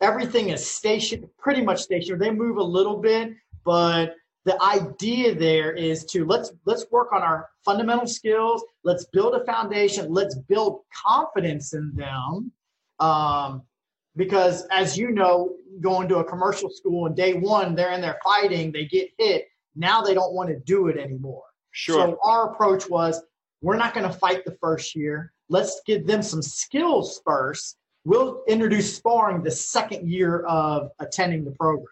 Everything 0.00 0.48
is 0.48 0.66
stationed, 0.66 1.28
pretty 1.38 1.62
much 1.62 1.80
stationary. 1.80 2.18
They 2.18 2.30
move 2.30 2.56
a 2.56 2.62
little 2.62 2.96
bit, 2.96 3.32
but 3.64 4.14
the 4.44 4.62
idea 4.62 5.34
there 5.34 5.72
is 5.72 6.04
to 6.06 6.26
let's 6.26 6.52
let's 6.66 6.84
work 6.90 7.12
on 7.12 7.22
our 7.22 7.48
fundamental 7.64 8.06
skills. 8.06 8.62
Let's 8.82 9.06
build 9.06 9.34
a 9.34 9.44
foundation. 9.44 10.12
Let's 10.12 10.34
build 10.34 10.82
confidence 11.06 11.72
in 11.72 11.92
them. 11.94 12.52
Um, 13.00 13.62
because 14.16 14.66
as 14.70 14.96
you 14.96 15.10
know 15.10 15.56
going 15.80 16.08
to 16.08 16.18
a 16.18 16.24
commercial 16.24 16.70
school 16.70 17.06
and 17.06 17.16
day 17.16 17.34
one 17.34 17.74
they're 17.74 17.90
in 17.92 18.00
there 18.00 18.18
fighting 18.22 18.70
they 18.70 18.84
get 18.84 19.10
hit. 19.18 19.48
Now 19.74 20.02
they 20.02 20.14
don't 20.14 20.34
want 20.34 20.50
to 20.50 20.60
do 20.60 20.88
it 20.88 20.96
anymore. 20.96 21.42
Sure. 21.72 21.96
so 21.96 22.18
our 22.22 22.52
approach 22.52 22.88
was 22.88 23.20
we're 23.62 23.76
not 23.76 23.94
going 23.94 24.06
to 24.06 24.12
fight 24.12 24.44
the 24.44 24.56
first 24.60 24.94
year. 24.94 25.32
Let's 25.48 25.80
give 25.86 26.06
them 26.06 26.22
some 26.22 26.42
skills 26.42 27.20
first. 27.24 27.76
We'll 28.04 28.42
introduce 28.46 28.94
sparring 28.94 29.42
the 29.42 29.50
second 29.50 30.08
year 30.08 30.42
of 30.42 30.90
attending 31.00 31.44
the 31.44 31.50
program. 31.52 31.88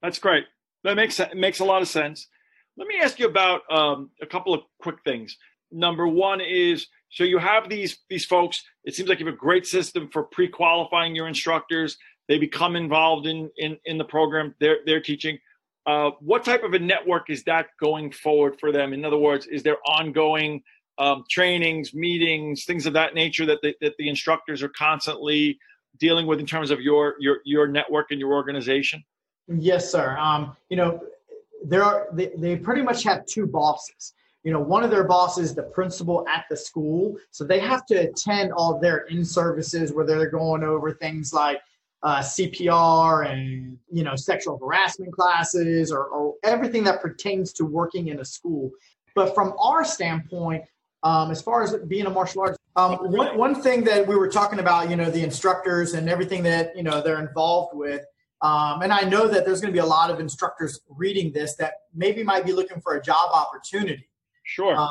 That's 0.00 0.18
great 0.18 0.44
that 0.84 0.96
makes 0.96 1.20
makes 1.34 1.60
a 1.60 1.64
lot 1.64 1.82
of 1.82 1.88
sense. 1.88 2.28
Let 2.76 2.88
me 2.88 2.96
ask 3.02 3.18
you 3.18 3.26
about 3.26 3.62
um, 3.70 4.10
a 4.20 4.26
couple 4.26 4.54
of 4.54 4.62
quick 4.80 4.96
things. 5.04 5.36
Number 5.70 6.06
one 6.06 6.40
is 6.40 6.86
so 7.10 7.24
you 7.24 7.38
have 7.38 7.68
these 7.68 7.98
these 8.10 8.24
folks. 8.24 8.62
It 8.84 8.94
seems 8.94 9.08
like 9.08 9.20
you 9.20 9.26
have 9.26 9.34
a 9.34 9.38
great 9.38 9.66
system 9.66 10.08
for 10.12 10.24
pre-qualifying 10.24 11.14
your 11.14 11.28
instructors. 11.28 11.96
They 12.28 12.38
become 12.38 12.76
involved 12.76 13.26
in 13.26 13.50
in, 13.56 13.78
in 13.84 13.98
the 13.98 14.04
program. 14.04 14.54
They're 14.60 14.78
they're 14.86 15.00
teaching. 15.00 15.38
Uh, 15.86 16.10
what 16.20 16.44
type 16.44 16.62
of 16.62 16.72
a 16.72 16.78
network 16.78 17.28
is 17.28 17.44
that 17.44 17.66
going 17.78 18.10
forward 18.10 18.58
for 18.58 18.72
them? 18.72 18.92
In 18.94 19.04
other 19.04 19.18
words, 19.18 19.46
is 19.46 19.62
there 19.62 19.76
ongoing 19.86 20.62
um, 20.96 21.24
trainings, 21.28 21.92
meetings, 21.92 22.64
things 22.64 22.86
of 22.86 22.94
that 22.94 23.14
nature 23.14 23.44
that 23.46 23.60
the, 23.62 23.74
that 23.80 23.94
the 23.98 24.08
instructors 24.08 24.62
are 24.62 24.70
constantly 24.70 25.58
dealing 25.98 26.26
with 26.26 26.40
in 26.40 26.46
terms 26.46 26.70
of 26.70 26.80
your 26.80 27.14
your 27.20 27.38
your 27.44 27.66
network 27.66 28.10
and 28.10 28.20
your 28.20 28.32
organization? 28.32 29.04
Yes, 29.48 29.90
sir. 29.90 30.16
Um, 30.16 30.56
you 30.68 30.76
know, 30.76 31.00
there 31.64 31.82
are 31.82 32.08
they, 32.12 32.30
they 32.36 32.56
pretty 32.56 32.82
much 32.82 33.02
have 33.04 33.26
two 33.26 33.46
bosses. 33.46 34.14
You 34.42 34.52
know, 34.52 34.60
one 34.60 34.84
of 34.84 34.90
their 34.90 35.04
bosses, 35.04 35.54
the 35.54 35.62
principal 35.62 36.26
at 36.28 36.44
the 36.50 36.56
school, 36.56 37.16
so 37.30 37.44
they 37.44 37.60
have 37.60 37.86
to 37.86 37.94
attend 37.94 38.52
all 38.52 38.78
their 38.78 39.06
in 39.06 39.24
services 39.24 39.92
where 39.92 40.04
they're 40.04 40.28
going 40.28 40.62
over 40.62 40.92
things 40.92 41.32
like 41.32 41.60
uh, 42.02 42.18
CPR 42.18 43.30
and 43.30 43.78
you 43.90 44.04
know 44.04 44.14
sexual 44.14 44.58
harassment 44.58 45.12
classes 45.12 45.90
or, 45.90 46.04
or, 46.04 46.34
everything 46.44 46.84
that 46.84 47.00
pertains 47.00 47.52
to 47.54 47.64
working 47.64 48.08
in 48.08 48.20
a 48.20 48.24
school. 48.24 48.70
But 49.14 49.34
from 49.34 49.54
our 49.58 49.84
standpoint, 49.84 50.64
um, 51.02 51.30
as 51.30 51.40
far 51.40 51.62
as 51.62 51.74
being 51.88 52.04
a 52.04 52.10
martial 52.10 52.42
arts, 52.42 52.58
um, 52.76 52.96
one, 53.10 53.38
one 53.38 53.54
thing 53.54 53.84
that 53.84 54.06
we 54.06 54.16
were 54.16 54.28
talking 54.28 54.58
about, 54.58 54.90
you 54.90 54.96
know, 54.96 55.10
the 55.10 55.22
instructors 55.22 55.94
and 55.94 56.10
everything 56.10 56.42
that 56.42 56.76
you 56.76 56.82
know 56.82 57.00
they're 57.00 57.20
involved 57.20 57.74
with. 57.74 58.04
Um, 58.44 58.82
and 58.82 58.92
I 58.92 59.00
know 59.00 59.26
that 59.26 59.46
there's 59.46 59.62
going 59.62 59.72
to 59.72 59.76
be 59.76 59.82
a 59.82 59.86
lot 59.86 60.10
of 60.10 60.20
instructors 60.20 60.78
reading 60.90 61.32
this 61.32 61.56
that 61.56 61.72
maybe 61.94 62.22
might 62.22 62.44
be 62.44 62.52
looking 62.52 62.78
for 62.78 62.94
a 62.94 63.02
job 63.02 63.30
opportunity. 63.32 64.06
Sure. 64.42 64.76
Um, 64.76 64.90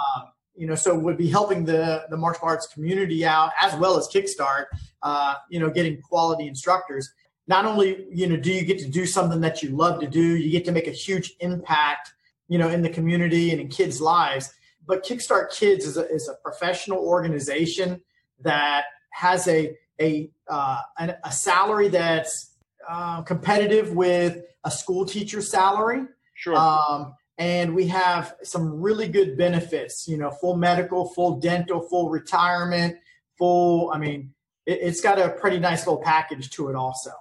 you 0.55 0.65
know, 0.65 0.73
so 0.73 0.97
would 0.97 1.17
be 1.17 1.29
helping 1.29 1.63
the 1.63 2.05
the 2.09 2.17
martial 2.17 2.47
arts 2.47 2.65
community 2.65 3.23
out 3.23 3.51
as 3.61 3.75
well 3.75 3.95
as 3.95 4.07
Kickstart. 4.07 4.65
Uh, 5.03 5.35
you 5.49 5.59
know, 5.59 5.69
getting 5.69 6.01
quality 6.01 6.47
instructors. 6.47 7.13
Not 7.45 7.65
only 7.65 8.07
you 8.11 8.27
know 8.27 8.37
do 8.37 8.51
you 8.51 8.65
get 8.65 8.79
to 8.79 8.89
do 8.89 9.05
something 9.05 9.41
that 9.41 9.61
you 9.61 9.69
love 9.69 9.99
to 9.99 10.07
do, 10.07 10.35
you 10.35 10.49
get 10.49 10.65
to 10.65 10.71
make 10.71 10.87
a 10.87 10.91
huge 10.91 11.35
impact, 11.39 12.11
you 12.47 12.57
know, 12.57 12.69
in 12.69 12.81
the 12.81 12.89
community 12.89 13.51
and 13.51 13.61
in 13.61 13.67
kids' 13.67 14.01
lives. 14.01 14.51
But 14.87 15.05
Kickstart 15.05 15.51
Kids 15.51 15.85
is 15.85 15.97
a, 15.97 16.07
is 16.09 16.27
a 16.27 16.33
professional 16.43 16.99
organization 16.99 18.01
that 18.41 18.85
has 19.11 19.47
a 19.47 19.75
a 20.01 20.31
uh, 20.47 20.79
a 21.23 21.31
salary 21.31 21.89
that's 21.89 22.52
uh, 22.89 23.21
competitive 23.23 23.91
with 23.93 24.43
a 24.63 24.71
school 24.71 25.05
teacher 25.05 25.41
salary. 25.41 26.05
Sure. 26.35 26.55
Um, 26.55 27.15
and 27.37 27.73
we 27.73 27.87
have 27.87 28.35
some 28.43 28.79
really 28.79 29.07
good 29.07 29.35
benefits 29.35 30.07
you 30.07 30.17
know 30.17 30.29
full 30.29 30.55
medical 30.55 31.09
full 31.09 31.39
dental 31.39 31.81
full 31.81 32.11
retirement 32.11 32.95
full 33.39 33.89
i 33.91 33.97
mean 33.97 34.31
it, 34.65 34.83
has 34.83 35.01
got 35.01 35.19
a 35.19 35.29
pretty 35.29 35.59
nice 35.59 35.85
little 35.85 36.01
package 36.01 36.49
to 36.51 36.69
it 36.69 36.75
also. 36.75 37.11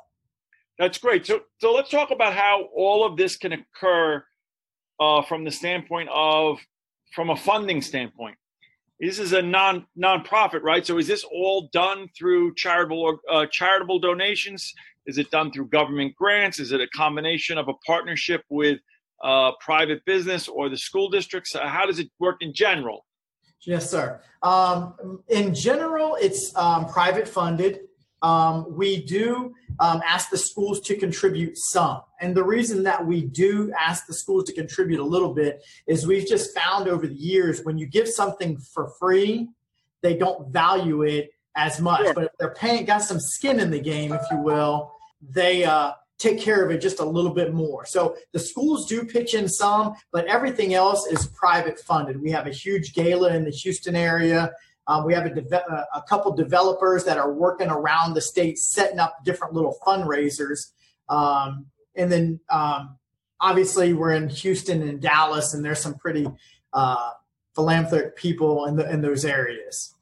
That's 0.79 0.99
great. 0.99 1.27
So 1.27 1.43
so 1.59 1.73
let's 1.73 1.91
talk 1.91 2.11
about 2.11 2.35
how 2.35 2.69
all 2.75 3.05
of 3.05 3.17
this 3.17 3.37
can 3.37 3.53
occur 3.53 4.25
uh, 5.01 5.23
from 5.23 5.45
the 5.45 5.51
standpoint 5.51 6.09
of 6.13 6.59
from 7.15 7.31
a 7.31 7.37
funding 7.37 7.83
standpoint. 7.83 8.37
This 8.99 9.19
is 9.19 9.33
a 9.33 9.43
non 9.43 9.87
nonprofit 9.99 10.63
right? 10.63 10.87
So 10.87 10.99
is 10.99 11.07
this 11.07 11.25
all 11.25 11.69
done 11.73 12.09
through 12.17 12.55
charitable 12.55 13.19
uh, 13.31 13.47
charitable 13.47 13.99
donations 14.01 14.73
is 15.07 15.19
it 15.19 15.31
done 15.31 15.53
through 15.53 15.69
government 15.69 16.15
grants 16.15 16.61
is 16.61 16.73
it 16.73 16.81
a 16.81 16.89
combination 16.89 17.59
of 17.59 17.69
a 17.69 17.75
partnership 17.87 18.43
with 18.49 18.79
uh, 19.23 19.53
private 19.61 20.05
business 20.05 20.49
or 20.49 20.69
the 20.69 20.77
school 20.77 21.09
districts? 21.09 21.55
Uh, 21.55 21.67
how 21.67 21.87
does 21.87 21.99
it 21.99 22.09
work 22.19 22.37
in 22.41 22.53
general? 22.53 23.05
Yes, 23.65 23.89
sir. 23.89 24.21
Um, 24.43 25.23
in 25.29 25.55
general, 25.55 26.17
it's 26.21 26.55
um, 26.57 26.87
private 26.87 27.29
funded. 27.29 27.81
Um, 28.23 28.77
we 28.77 29.05
do 29.05 29.55
um, 29.79 30.01
ask 30.07 30.31
the 30.31 30.39
schools 30.39 30.81
to 30.83 30.97
contribute 30.97 31.57
some. 31.57 32.03
And 32.21 32.37
the 32.37 32.45
reason 32.45 32.83
that 32.85 33.05
we 33.05 33.23
do 33.23 33.73
ask 33.79 34.07
the 34.07 34.15
schools 34.15 34.45
to 34.45 34.53
contribute 34.53 35.01
a 35.01 35.05
little 35.05 35.33
bit 35.33 35.65
is 35.87 36.07
we've 36.07 36.27
just 36.27 36.57
found 36.57 36.89
over 36.89 37.07
the 37.07 37.15
years 37.15 37.63
when 37.63 37.79
you 37.79 37.87
give 37.87 38.09
something 38.09 38.59
for 38.59 38.91
free, 38.99 39.49
they 40.03 40.17
don't 40.17 40.53
value 40.53 41.03
it 41.03 41.31
as 41.57 41.81
much. 41.81 42.15
But 42.15 42.25
if 42.25 42.31
they're 42.39 42.55
paying, 42.55 42.85
got 42.85 43.03
some 43.03 43.21
skin 43.21 43.61
in 43.61 43.71
the 43.71 43.81
game, 43.81 44.13
if 44.13 44.23
you 44.31 44.39
will, 44.39 44.93
they 45.21 45.65
uh, 45.65 45.93
take 46.19 46.41
care 46.41 46.65
of 46.65 46.71
it 46.71 46.81
just 46.81 47.01
a 47.01 47.05
little 47.05 47.33
bit 47.33 47.53
more. 47.53 47.85
So 47.85 48.17
the 48.33 48.39
schools 48.39 48.87
do 48.87 49.05
pitch 49.05 49.35
in 49.35 49.49
some, 49.49 49.95
but 50.13 50.27
everything 50.27 50.75
else 50.75 51.07
is 51.07 51.27
private 51.27 51.79
funded. 51.81 52.21
We 52.21 52.31
have 52.31 52.47
a 52.47 52.51
huge 52.51 52.95
gala 52.95 53.35
in 53.35 53.45
the 53.45 53.51
Houston 53.51 53.97
area. 53.97 54.53
Um, 54.87 55.05
we 55.05 55.15
have 55.15 55.27
a, 55.27 55.31
de- 55.31 55.73
uh, 55.73 55.85
a, 55.95 56.03
couple 56.03 56.33
developers 56.33 57.05
that 57.05 57.17
are 57.17 57.33
working 57.33 57.69
around 57.69 58.15
the 58.15 58.21
state 58.21 58.59
setting 58.59 58.99
up 58.99 59.17
different 59.25 59.55
little 59.55 59.79
fundraisers. 59.87 60.73
Um, 61.09 61.67
and 61.95 62.11
then 62.11 62.41
um, 62.51 62.97
obviously 63.41 63.93
we're 63.93 64.13
in 64.13 64.29
Houston 64.29 64.83
and 64.83 65.01
Dallas, 65.01 65.55
and 65.55 65.65
there's 65.65 65.81
some 65.81 65.95
pretty 65.95 66.27
uh, 66.73 67.11
philanthropic 67.55 68.17
people 68.17 68.67
in, 68.67 68.77
the, 68.77 68.91
in 68.91 69.03
those 69.03 69.25
areas. 69.25 69.95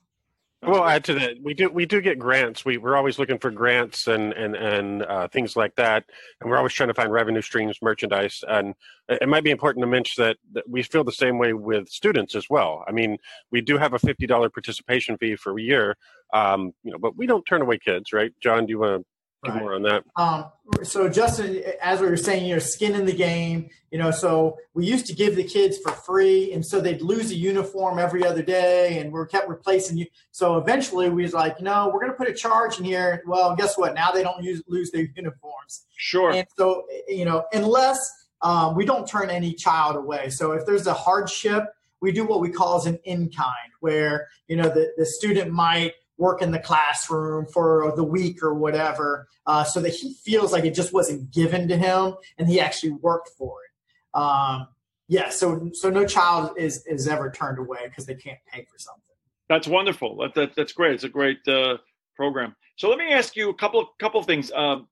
Well, 0.62 0.84
add 0.84 1.04
to 1.04 1.14
that, 1.14 1.36
we 1.42 1.54
do 1.54 1.70
we 1.70 1.86
do 1.86 2.02
get 2.02 2.18
grants. 2.18 2.66
We 2.66 2.76
we're 2.76 2.94
always 2.94 3.18
looking 3.18 3.38
for 3.38 3.50
grants 3.50 4.08
and 4.08 4.34
and 4.34 4.54
and 4.54 5.02
uh, 5.04 5.26
things 5.28 5.56
like 5.56 5.74
that, 5.76 6.04
and 6.40 6.50
we're 6.50 6.58
always 6.58 6.74
trying 6.74 6.88
to 6.88 6.94
find 6.94 7.10
revenue 7.10 7.40
streams, 7.40 7.78
merchandise, 7.80 8.44
and 8.46 8.74
it 9.08 9.26
might 9.26 9.42
be 9.42 9.50
important 9.50 9.82
to 9.82 9.86
mention 9.86 10.22
that, 10.22 10.36
that 10.52 10.68
we 10.68 10.82
feel 10.82 11.02
the 11.02 11.12
same 11.12 11.38
way 11.38 11.54
with 11.54 11.88
students 11.88 12.34
as 12.34 12.50
well. 12.50 12.84
I 12.86 12.92
mean, 12.92 13.16
we 13.50 13.62
do 13.62 13.78
have 13.78 13.94
a 13.94 13.98
fifty 13.98 14.26
dollar 14.26 14.50
participation 14.50 15.16
fee 15.16 15.36
for 15.36 15.58
a 15.58 15.62
year, 15.62 15.96
um, 16.34 16.74
you 16.84 16.92
know, 16.92 16.98
but 16.98 17.16
we 17.16 17.26
don't 17.26 17.44
turn 17.46 17.62
away 17.62 17.78
kids, 17.78 18.12
right? 18.12 18.32
John, 18.42 18.66
do 18.66 18.70
you 18.70 18.80
want 18.80 19.00
to 19.00 19.06
Right. 19.42 19.62
more 19.62 19.74
on 19.74 19.82
that. 19.84 20.04
Um, 20.16 20.46
so 20.82 21.08
Justin, 21.08 21.62
as 21.80 22.00
we 22.00 22.08
were 22.08 22.16
saying, 22.16 22.44
you 22.44 22.54
know, 22.54 22.58
skin 22.58 22.94
in 22.94 23.06
the 23.06 23.14
game. 23.14 23.70
You 23.90 23.98
know, 23.98 24.10
so 24.10 24.58
we 24.74 24.86
used 24.86 25.06
to 25.06 25.14
give 25.14 25.34
the 25.34 25.42
kids 25.42 25.78
for 25.78 25.92
free, 25.92 26.52
and 26.52 26.64
so 26.64 26.80
they'd 26.80 27.02
lose 27.02 27.30
a 27.30 27.34
uniform 27.34 27.98
every 27.98 28.24
other 28.24 28.42
day, 28.42 28.98
and 28.98 29.12
we 29.12 29.20
kept 29.26 29.48
replacing 29.48 29.96
you. 29.96 30.06
So 30.30 30.58
eventually, 30.58 31.08
we 31.08 31.22
was 31.22 31.32
like, 31.32 31.60
no, 31.60 31.90
we're 31.92 32.00
going 32.00 32.12
to 32.12 32.16
put 32.16 32.28
a 32.28 32.34
charge 32.34 32.78
in 32.78 32.84
here. 32.84 33.22
Well, 33.26 33.56
guess 33.56 33.76
what? 33.76 33.94
Now 33.94 34.12
they 34.12 34.22
don't 34.22 34.44
use, 34.44 34.62
lose 34.68 34.90
their 34.90 35.08
uniforms. 35.16 35.86
Sure. 35.96 36.30
And 36.32 36.46
so 36.56 36.86
you 37.08 37.24
know, 37.24 37.46
unless 37.52 37.98
um, 38.42 38.74
we 38.74 38.84
don't 38.84 39.08
turn 39.08 39.30
any 39.30 39.54
child 39.54 39.96
away. 39.96 40.30
So 40.30 40.52
if 40.52 40.66
there's 40.66 40.86
a 40.86 40.94
hardship, 40.94 41.64
we 42.00 42.12
do 42.12 42.24
what 42.24 42.40
we 42.40 42.50
call 42.50 42.76
as 42.76 42.86
an 42.86 42.98
in 43.04 43.30
kind, 43.30 43.72
where 43.80 44.28
you 44.48 44.56
know 44.56 44.68
the, 44.68 44.92
the 44.96 45.06
student 45.06 45.50
might 45.50 45.94
work 46.20 46.42
in 46.42 46.50
the 46.50 46.58
classroom 46.58 47.46
for 47.46 47.92
the 47.96 48.04
week 48.04 48.42
or 48.42 48.54
whatever, 48.54 49.26
uh, 49.46 49.64
so 49.64 49.80
that 49.80 49.94
he 49.94 50.14
feels 50.14 50.52
like 50.52 50.64
it 50.64 50.74
just 50.74 50.92
wasn't 50.92 51.32
given 51.32 51.66
to 51.66 51.76
him 51.76 52.14
and 52.38 52.46
he 52.46 52.60
actually 52.60 52.92
worked 52.92 53.30
for 53.38 53.56
it. 53.64 54.18
Um, 54.18 54.68
yeah, 55.08 55.30
so 55.30 55.70
so 55.72 55.90
no 55.90 56.06
child 56.06 56.52
is 56.56 56.86
is 56.86 57.08
ever 57.08 57.30
turned 57.30 57.58
away 57.58 57.80
because 57.84 58.06
they 58.06 58.14
can't 58.14 58.38
pay 58.52 58.64
for 58.70 58.78
something. 58.78 59.02
That's 59.48 59.66
wonderful. 59.66 60.18
That, 60.18 60.34
that 60.34 60.54
that's 60.54 60.72
great. 60.72 60.94
It's 60.94 61.04
a 61.04 61.08
great 61.08 61.46
uh, 61.48 61.78
program. 62.14 62.54
So 62.76 62.88
let 62.88 62.98
me 62.98 63.12
ask 63.12 63.34
you 63.34 63.50
a 63.50 63.54
couple 63.54 63.80
of 63.80 63.86
couple 63.98 64.22
things. 64.22 64.52
Um, 64.52 64.86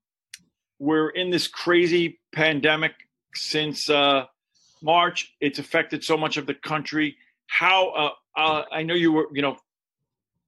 we're 0.80 1.10
in 1.10 1.30
this 1.30 1.46
crazy 1.46 2.20
pandemic 2.32 2.92
since 3.34 3.88
uh, 3.90 4.24
March. 4.82 5.34
It's 5.40 5.58
affected 5.58 6.02
so 6.02 6.16
much 6.16 6.36
of 6.36 6.46
the 6.46 6.54
country. 6.54 7.16
How 7.46 7.88
uh, 7.90 8.10
uh 8.36 8.64
I 8.72 8.82
know 8.82 8.94
you 8.94 9.12
were, 9.12 9.28
you 9.32 9.42
know, 9.42 9.56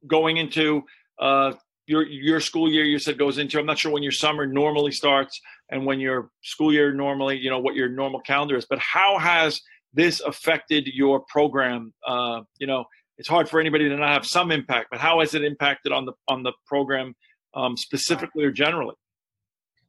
going 0.07 0.37
into 0.37 0.83
uh, 1.21 1.53
your 1.87 2.07
your 2.07 2.41
school 2.41 2.71
year 2.71 2.85
you 2.85 2.99
said 2.99 3.19
goes 3.19 3.39
into 3.39 3.59
i'm 3.59 3.67
not 3.67 3.79
sure 3.79 3.91
when 3.91 4.03
your 4.03 4.13
summer 4.13 4.47
normally 4.47 4.93
starts 4.93 5.41
and 5.71 5.85
when 5.85 5.99
your 5.99 6.31
school 6.43 6.73
year 6.73 6.93
normally 6.93 7.37
you 7.37 7.51
know 7.51 7.59
what 7.59 7.75
your 7.75 7.89
normal 7.89 8.21
calendar 8.21 8.57
is 8.57 8.67
but 8.69 8.79
how 8.79 9.19
has 9.19 9.61
this 9.93 10.21
affected 10.21 10.87
your 10.87 11.21
program? 11.29 11.93
Uh, 12.07 12.43
you 12.59 12.67
know 12.67 12.85
it's 13.19 13.29
hard 13.29 13.49
for 13.49 13.61
anybody 13.61 13.89
to 13.89 13.97
not 13.97 14.09
have 14.09 14.25
some 14.25 14.51
impact 14.51 14.89
but 14.91 15.01
how 15.01 15.21
has 15.21 15.35
it 15.35 15.45
impacted 15.45 15.93
on 15.93 16.07
the 16.07 16.13
on 16.29 16.43
the 16.43 16.53
program 16.67 17.15
um, 17.55 17.77
specifically 17.77 18.45
or 18.45 18.51
generally? 18.51 18.95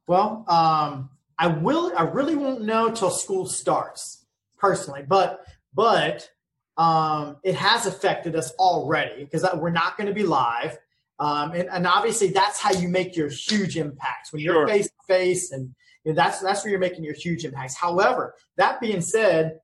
Well 0.06 0.44
um, 0.48 1.10
i 1.38 1.46
will 1.46 1.92
i 1.96 2.02
really 2.02 2.34
won't 2.34 2.62
know 2.62 2.90
till 2.90 3.10
school 3.10 3.46
starts 3.46 4.26
personally 4.58 5.02
but 5.06 5.46
but 5.72 6.28
um, 6.76 7.36
it 7.42 7.54
has 7.54 7.86
affected 7.86 8.34
us 8.34 8.52
already 8.52 9.24
because 9.24 9.44
we're 9.56 9.70
not 9.70 9.96
going 9.96 10.06
to 10.06 10.14
be 10.14 10.22
live. 10.22 10.78
Um, 11.18 11.52
and, 11.52 11.68
and, 11.68 11.86
obviously, 11.86 12.28
that's 12.28 12.58
how 12.58 12.72
you 12.72 12.88
make 12.88 13.16
your 13.16 13.28
huge 13.28 13.76
impacts 13.76 14.32
when 14.32 14.42
you're 14.42 14.66
face 14.66 14.86
to 14.86 14.94
face, 15.06 15.52
and 15.52 15.74
you 16.04 16.12
know, 16.12 16.16
that's 16.16 16.40
that's 16.40 16.64
where 16.64 16.70
you're 16.70 16.80
making 16.80 17.04
your 17.04 17.14
huge 17.14 17.44
impacts. 17.44 17.76
However, 17.76 18.34
that 18.56 18.80
being 18.80 19.02
said, 19.02 19.60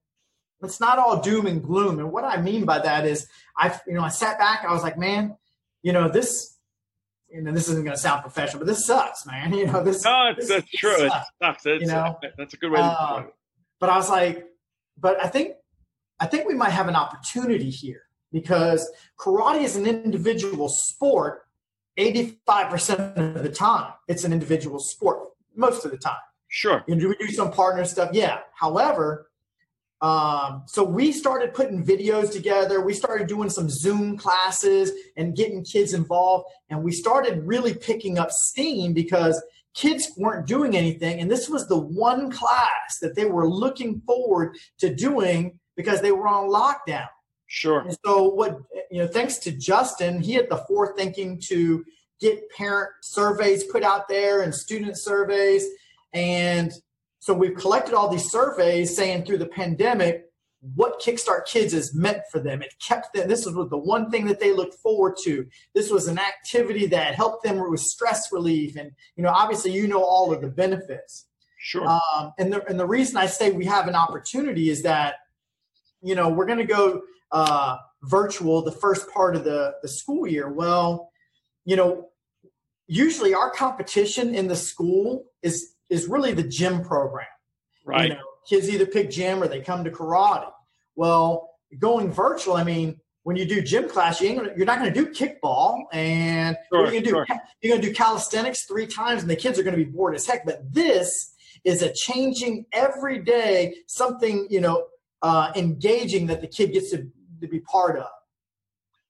it's 0.63 0.79
not 0.79 0.99
all 0.99 1.21
doom 1.21 1.47
and 1.47 1.63
gloom. 1.63 1.99
And 1.99 2.13
what 2.13 2.25
I 2.25 2.41
mean 2.41 2.65
by 2.65 2.79
that 2.81 3.07
is, 3.07 3.27
I 3.57 3.77
you 3.87 3.95
know 3.95 4.03
I 4.03 4.09
sat 4.09 4.39
back, 4.39 4.65
I 4.65 4.73
was 4.73 4.83
like, 4.83 4.99
man, 4.99 5.37
you 5.83 5.93
know 5.93 6.09
this. 6.09 6.55
You 7.31 7.43
know, 7.43 7.53
this 7.53 7.69
isn't 7.69 7.85
going 7.85 7.95
to 7.95 8.01
sound 8.01 8.23
professional, 8.23 8.61
but 8.61 8.69
this 8.69 8.87
sucks, 8.87 9.27
man. 9.27 9.53
You 9.55 9.67
know, 9.67 9.85
this. 9.85 10.03
No, 10.03 10.29
it's, 10.31 10.47
this, 10.47 10.49
that's 10.49 10.71
this 10.71 10.81
true. 10.81 11.09
Sucks. 11.09 11.29
It 11.29 11.45
sucks. 11.45 11.67
It's, 11.67 11.83
you 11.83 11.89
know, 11.89 12.19
that's 12.39 12.55
a 12.55 12.57
good 12.57 12.71
way 12.71 12.79
to 12.79 12.85
uh. 12.85 13.25
But 13.81 13.91
I 13.91 13.97
was 13.97 14.09
like, 14.09 14.47
but 14.97 15.23
I 15.23 15.29
think 15.29 15.57
I 16.21 16.27
think 16.27 16.47
we 16.47 16.55
might 16.55 16.71
have 16.71 16.89
an 16.89 16.97
opportunity 16.97 17.71
here 17.71 18.03
because 18.33 18.91
karate 19.19 19.63
is 19.63 19.77
an 19.77 19.87
individual 19.87 20.69
sport 20.69 21.43
85% 21.99 23.37
of 23.37 23.43
the 23.43 23.49
time. 23.49 23.93
It's 24.07 24.25
an 24.25 24.33
individual 24.33 24.79
sport 24.79 25.31
most 25.57 25.85
of 25.85 25.91
the 25.91 25.99
time. 25.99 26.17
Sure. 26.47 26.85
You 26.87 26.95
know, 26.95 27.09
we 27.09 27.17
do 27.27 27.33
some 27.33 27.51
partner 27.51 27.85
stuff? 27.85 28.11
Yeah. 28.13 28.39
However, 28.55 29.31
um, 30.01 30.63
so 30.67 30.85
we 30.85 31.11
started 31.11 31.53
putting 31.53 31.85
videos 31.85 32.31
together. 32.31 32.81
We 32.81 32.95
started 32.95 33.27
doing 33.27 33.51
some 33.51 33.69
Zoom 33.69 34.17
classes 34.17 34.93
and 35.17 35.37
getting 35.37 35.65
kids 35.65 35.93
involved. 35.93 36.47
And 36.71 36.83
we 36.85 36.93
started 36.93 37.45
really 37.45 37.75
picking 37.75 38.17
up 38.17 38.31
steam 38.31 38.93
because 38.93 39.43
kids 39.75 40.13
weren't 40.17 40.47
doing 40.47 40.77
anything. 40.77 41.21
And 41.21 41.31
this 41.31 41.49
was 41.49 41.67
the 41.67 41.79
one 41.79 42.31
class 42.31 42.99
that 43.03 43.17
they 43.17 43.25
were 43.25 43.49
looking 43.49 44.01
forward 44.07 44.57
to 44.79 44.95
doing 44.95 45.59
because 45.79 46.03
they 46.03 46.11
were 46.13 46.27
on 46.27 46.51
lockdown. 46.51 47.07
Sure. 47.47 47.81
And 47.81 47.97
so 48.05 48.25
what 48.25 48.59
you 48.91 49.01
know, 49.01 49.07
thanks 49.07 49.39
to 49.39 49.53
Justin, 49.53 50.21
he 50.21 50.35
had 50.35 50.51
the 50.51 50.63
forethinking 50.69 51.41
to 51.47 51.85
get 52.21 52.51
parent 52.51 52.91
surveys 53.01 53.65
put 53.65 53.85
out 53.85 54.09
there 54.09 54.43
and 54.43 54.53
student 54.53 54.99
surveys. 54.99 55.65
And 56.13 56.73
so 57.21 57.33
we've 57.33 57.57
collected 57.57 57.95
all 57.95 58.09
these 58.09 58.29
surveys 58.31 58.97
saying 58.97 59.25
through 59.25 59.39
the 59.39 59.47
pandemic, 59.47 60.25
what 60.75 61.01
Kickstart 61.01 61.47
Kids 61.47 61.73
has 61.73 61.95
meant 61.95 62.23
for 62.33 62.41
them. 62.41 62.61
It 62.61 62.75
kept 62.85 63.15
them, 63.15 63.29
this 63.29 63.47
was 63.47 63.71
the 63.71 63.79
one 63.79 64.11
thing 64.11 64.27
that 64.27 64.41
they 64.41 64.53
looked 64.53 64.75
forward 64.75 65.15
to. 65.23 65.47
This 65.75 65.91
was 65.91 66.09
an 66.09 66.19
activity 66.19 66.87
that 66.87 67.15
helped 67.15 67.45
them 67.45 67.71
with 67.71 67.81
stress 67.81 68.33
relief. 68.33 68.77
And, 68.77 68.91
you 69.15 69.23
know, 69.23 69.31
obviously, 69.31 69.73
you 69.73 69.87
know 69.87 70.03
all 70.03 70.33
of 70.33 70.41
the 70.41 70.49
benefits. 70.49 71.27
Sure. 71.61 71.87
Um, 71.87 72.33
and, 72.39 72.53
the, 72.53 72.67
and 72.69 72.79
the 72.79 72.87
reason 72.87 73.17
I 73.17 73.27
say 73.27 73.53
we 73.53 73.67
have 73.67 73.87
an 73.87 73.95
opportunity 73.95 74.71
is 74.71 74.83
that, 74.83 75.15
you 76.03 76.15
know, 76.15 76.29
we're 76.29 76.47
going 76.47 76.59
to 76.59 76.65
go 76.65 77.03
uh, 77.33 77.77
virtual 78.03 78.63
the 78.63 78.73
first 78.73 79.11
part 79.11 79.37
of 79.37 79.45
the, 79.45 79.75
the 79.83 79.89
school 79.89 80.27
year. 80.27 80.53
Well, 80.53 81.11
you 81.65 81.77
know, 81.77 82.09
usually 82.87 83.35
our 83.35 83.51
competition 83.51 84.35
in 84.35 84.49
the 84.49 84.57
school 84.57 85.25
is 85.43 85.75
is 85.91 86.07
really 86.07 86.33
the 86.33 86.43
gym 86.43 86.83
program. 86.83 87.27
Right. 87.85 88.11
You 88.11 88.15
know, 88.15 88.21
kids 88.49 88.69
either 88.69 88.87
pick 88.87 89.11
gym 89.11 89.43
or 89.43 89.49
they 89.49 89.61
come 89.61 89.85
to 89.85 89.91
karate. 89.91 90.51
Well, 90.97 91.51
going 91.79 92.11
virtual, 92.11 92.55
I 92.55 92.65
mean, 92.65 93.01
when 93.23 93.37
you 93.37 93.45
do 93.45 93.61
gym 93.61 93.89
class, 93.89 94.21
you 94.21 94.41
are 94.41 94.65
not 94.65 94.79
going 94.79 94.93
to 94.93 95.05
do 95.05 95.13
kickball, 95.13 95.85
and 95.93 96.57
sure, 96.73 96.81
you're 96.81 96.91
going 96.91 97.05
to 97.05 97.11
do 97.11 97.11
sure. 97.11 97.27
you're 97.61 97.71
going 97.73 97.83
to 97.83 97.89
do 97.89 97.95
calisthenics 97.95 98.65
three 98.65 98.87
times, 98.87 99.23
and 99.23 99.31
the 99.31 99.37
kids 99.37 99.59
are 99.59 99.63
going 99.63 99.77
to 99.77 99.85
be 99.85 99.91
bored 99.91 100.15
as 100.15 100.27
heck. 100.27 100.47
But 100.47 100.73
this 100.73 101.35
is 101.65 101.83
a 101.83 101.93
changing 101.93 102.65
every 102.73 103.19
day, 103.19 103.77
something 103.87 104.47
you 104.49 104.61
know, 104.61 104.87
uh, 105.23 105.53
engaging 105.57 106.27
that 106.27 106.41
the 106.41 106.47
kid 106.47 106.73
gets 106.73 106.91
to, 106.91 107.07
to 107.41 107.49
be 107.49 107.61
part 107.61 107.99
of. 107.99 108.07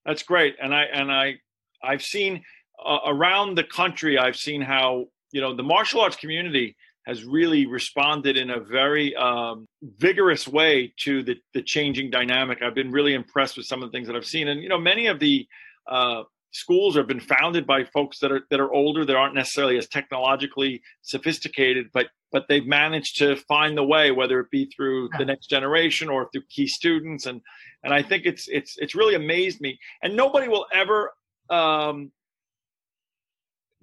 That's 0.04 0.22
great, 0.22 0.56
and 0.62 0.74
I 0.74 0.84
and 0.84 1.12
I 1.12 1.34
I've 1.82 2.02
seen 2.02 2.42
uh, 2.84 2.98
around 3.06 3.56
the 3.56 3.64
country. 3.64 4.18
I've 4.18 4.36
seen 4.36 4.62
how 4.62 5.06
you 5.32 5.40
know 5.40 5.54
the 5.54 5.62
martial 5.62 6.00
arts 6.00 6.16
community 6.16 6.76
has 7.06 7.24
really 7.24 7.66
responded 7.66 8.36
in 8.36 8.50
a 8.50 8.60
very 8.60 9.16
um, 9.16 9.66
vigorous 9.96 10.46
way 10.46 10.92
to 10.98 11.22
the, 11.22 11.36
the 11.54 11.62
changing 11.62 12.10
dynamic. 12.10 12.60
I've 12.62 12.74
been 12.74 12.92
really 12.92 13.14
impressed 13.14 13.56
with 13.56 13.64
some 13.64 13.82
of 13.82 13.90
the 13.90 13.96
things 13.96 14.06
that 14.08 14.16
I've 14.16 14.26
seen, 14.26 14.48
and 14.48 14.62
you 14.62 14.68
know, 14.68 14.78
many 14.78 15.06
of 15.06 15.18
the 15.18 15.46
uh, 15.86 16.22
schools 16.50 16.96
have 16.96 17.06
been 17.06 17.20
founded 17.20 17.66
by 17.66 17.84
folks 17.84 18.18
that 18.20 18.32
are 18.32 18.42
that 18.50 18.60
are 18.60 18.72
older, 18.72 19.04
that 19.04 19.16
aren't 19.16 19.34
necessarily 19.34 19.78
as 19.78 19.88
technologically 19.88 20.82
sophisticated, 21.02 21.86
but 21.92 22.08
but 22.30 22.46
they've 22.48 22.66
managed 22.66 23.18
to 23.18 23.36
find 23.36 23.76
the 23.76 23.84
way, 23.84 24.10
whether 24.10 24.40
it 24.40 24.50
be 24.50 24.66
through 24.66 25.08
the 25.18 25.24
next 25.24 25.48
generation 25.48 26.08
or 26.08 26.28
through 26.30 26.42
key 26.48 26.66
students, 26.66 27.26
and 27.26 27.40
and 27.84 27.92
I 27.92 28.02
think 28.02 28.24
it's 28.26 28.48
it's 28.48 28.76
it's 28.78 28.94
really 28.94 29.14
amazed 29.14 29.60
me. 29.60 29.78
And 30.02 30.16
nobody 30.16 30.48
will 30.48 30.66
ever 30.72 31.12
um, 31.50 32.12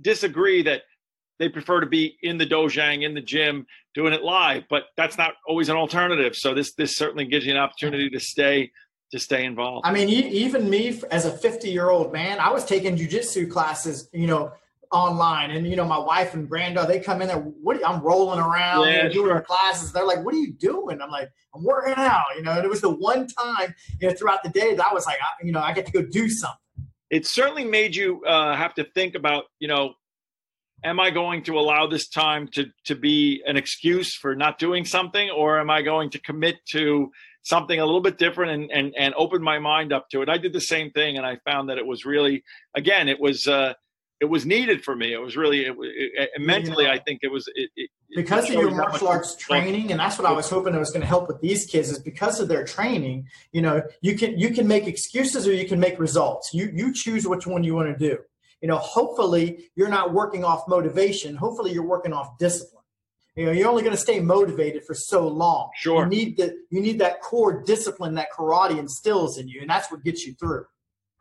disagree 0.02 0.64
that 0.64 0.84
they 1.38 1.50
prefer 1.50 1.82
to 1.82 1.88
be 1.88 2.18
in 2.22 2.38
the 2.38 2.46
dojang 2.46 3.04
in 3.04 3.14
the 3.14 3.22
gym 3.22 3.66
doing 3.94 4.14
it 4.14 4.24
live 4.24 4.64
but 4.70 4.86
that's 4.96 5.18
not 5.18 5.34
always 5.48 5.70
an 5.70 5.76
alternative. 5.76 6.36
So 6.36 6.54
this 6.54 6.74
this 6.74 6.96
certainly 6.96 7.26
gives 7.26 7.46
you 7.46 7.52
an 7.52 7.58
opportunity 7.58 8.10
to 8.10 8.20
stay 8.20 8.72
to 9.12 9.20
stay 9.20 9.46
involved. 9.46 9.86
I 9.86 9.92
mean 9.92 10.10
even 10.10 10.70
me 10.70 11.00
as 11.12 11.26
a 11.26 11.32
50 11.32 11.70
year 11.70 11.90
old 11.90 12.12
man 12.12 12.40
i 12.40 12.52
was 12.52 12.66
taking 12.66 12.98
jujitsu 12.98 13.50
classes 13.50 14.10
you 14.12 14.28
know 14.28 14.52
online. 14.92 15.52
And 15.52 15.68
you 15.68 15.76
know 15.76 15.86
my 15.86 15.98
wife 15.98 16.34
and 16.34 16.48
granddaughter 16.48 16.88
they 16.88 17.00
come 17.00 17.22
in 17.22 17.28
there 17.28 17.38
what 17.38 17.78
you, 17.78 17.86
i'm 17.86 18.02
rolling 18.02 18.40
around 18.40 18.88
yeah, 18.88 19.08
doing 19.10 19.30
sure. 19.30 19.42
classes. 19.42 19.92
They're 19.92 20.06
like 20.06 20.24
what 20.24 20.34
are 20.34 20.40
you 20.40 20.54
doing? 20.54 21.02
I'm 21.02 21.12
like 21.12 21.30
i'm 21.54 21.64
working 21.64 21.94
out 21.98 22.26
you 22.36 22.44
know? 22.44 22.52
And 22.52 22.64
it 22.64 22.70
was 22.70 22.82
the 22.82 22.90
one 22.94 23.28
time 23.28 23.76
you 24.00 24.08
know 24.08 24.14
throughout 24.14 24.44
the 24.44 24.50
day 24.50 24.76
that 24.76 24.86
i 24.86 24.94
was 24.94 25.06
like 25.06 25.18
I, 25.22 25.46
you 25.46 25.52
know 25.52 25.60
i 25.60 25.74
get 25.74 25.86
to 25.88 25.92
go 25.92 26.02
do 26.02 26.30
something. 26.30 26.58
It 27.12 27.26
certainly 27.28 27.66
made 27.66 27.96
you 27.96 28.24
uh, 28.26 28.56
have 28.56 28.74
to 28.76 28.84
think 28.84 29.16
about 29.16 29.46
you 29.60 29.68
know 29.68 29.94
am 30.84 31.00
I 31.00 31.10
going 31.10 31.44
to 31.44 31.58
allow 31.58 31.88
this 31.88 32.08
time 32.08 32.48
to 32.50 32.68
to 32.86 32.96
be 32.96 33.42
an 33.46 33.58
excuse 33.58 34.14
for 34.14 34.36
not 34.36 34.60
doing 34.60 34.86
something, 34.86 35.30
or 35.30 35.60
am 35.60 35.70
I 35.70 35.82
going 35.82 36.10
to 36.12 36.20
commit 36.20 36.58
to 36.68 37.12
something 37.46 37.80
a 37.80 37.86
little 37.86 38.02
bit 38.02 38.18
different 38.18 38.52
and 38.52 38.72
and 38.72 38.94
and 38.98 39.14
open 39.16 39.42
my 39.42 39.60
mind 39.60 39.94
up 39.94 40.10
to 40.10 40.22
it? 40.22 40.30
I 40.30 40.38
did 40.38 40.52
the 40.52 40.62
same 40.62 40.92
thing, 40.92 41.18
and 41.18 41.26
I 41.26 41.38
found 41.46 41.70
that 41.70 41.78
it 41.78 41.86
was 41.86 42.06
really, 42.06 42.44
again, 42.76 43.08
it 43.08 43.20
was. 43.20 43.48
Uh, 43.48 43.74
it 44.22 44.30
was 44.30 44.46
needed 44.46 44.82
for 44.82 44.96
me. 44.96 45.12
It 45.12 45.18
was 45.18 45.36
really 45.36 45.66
it, 45.66 45.76
it, 45.78 46.30
mentally. 46.40 46.88
I 46.88 47.00
think 47.00 47.20
it 47.22 47.28
was 47.28 47.50
it, 47.54 47.70
it, 47.76 47.90
because 48.16 48.46
of 48.46 48.54
your 48.54 48.72
martial 48.72 49.10
arts 49.10 49.36
training, 49.36 49.92
and 49.92 50.00
that's 50.00 50.18
what 50.18 50.26
I 50.26 50.32
was 50.32 50.50
hoping 50.50 50.74
it 50.74 50.80
was 50.80 50.92
going 50.92 51.02
to 51.02 51.08
help 51.08 51.28
with 51.28 51.42
these 51.42 51.66
kids. 51.66 51.92
Is 51.92 52.00
because 52.00 52.40
of 52.40 52.48
their 52.48 52.64
training. 52.64 53.28
You 53.52 53.62
know, 53.62 53.84
you 54.00 54.18
can 54.18 54.40
you 54.40 54.52
can 54.52 54.70
make 54.70 54.88
excuses 54.88 55.46
or 55.46 55.54
you 55.54 55.68
can 55.68 55.82
make 55.82 56.00
results. 56.00 56.54
You 56.54 56.72
you 56.74 56.94
choose 56.94 57.28
which 57.28 57.46
one 57.46 57.66
you 57.66 57.76
want 57.76 57.90
to 57.90 57.98
do 57.98 58.20
you 58.62 58.70
know 58.70 58.78
hopefully 58.78 59.70
you're 59.76 59.90
not 59.90 60.14
working 60.14 60.44
off 60.44 60.68
motivation 60.68 61.36
hopefully 61.36 61.74
you're 61.74 61.86
working 61.86 62.14
off 62.14 62.38
discipline 62.38 62.85
you 63.36 63.46
know 63.46 63.52
you're 63.52 63.70
only 63.70 63.84
going 63.84 63.96
to 63.96 64.02
stay 64.02 64.20
motivated 64.20 64.84
for 64.86 64.94
so 64.94 65.28
long 65.28 65.70
sure 65.76 66.04
you 66.04 66.10
need 66.10 66.38
the 66.38 66.56
you 66.70 66.82
need 66.82 67.00
that 67.00 67.22
core 67.22 67.64
discipline 67.64 68.14
that 68.14 68.28
karate 68.38 68.78
instills 68.78 69.38
in 69.38 69.48
you 69.48 69.62
and 69.62 69.70
that's 69.70 69.92
what 69.92 70.04
gets 70.04 70.26
you 70.26 70.34
through 70.36 70.66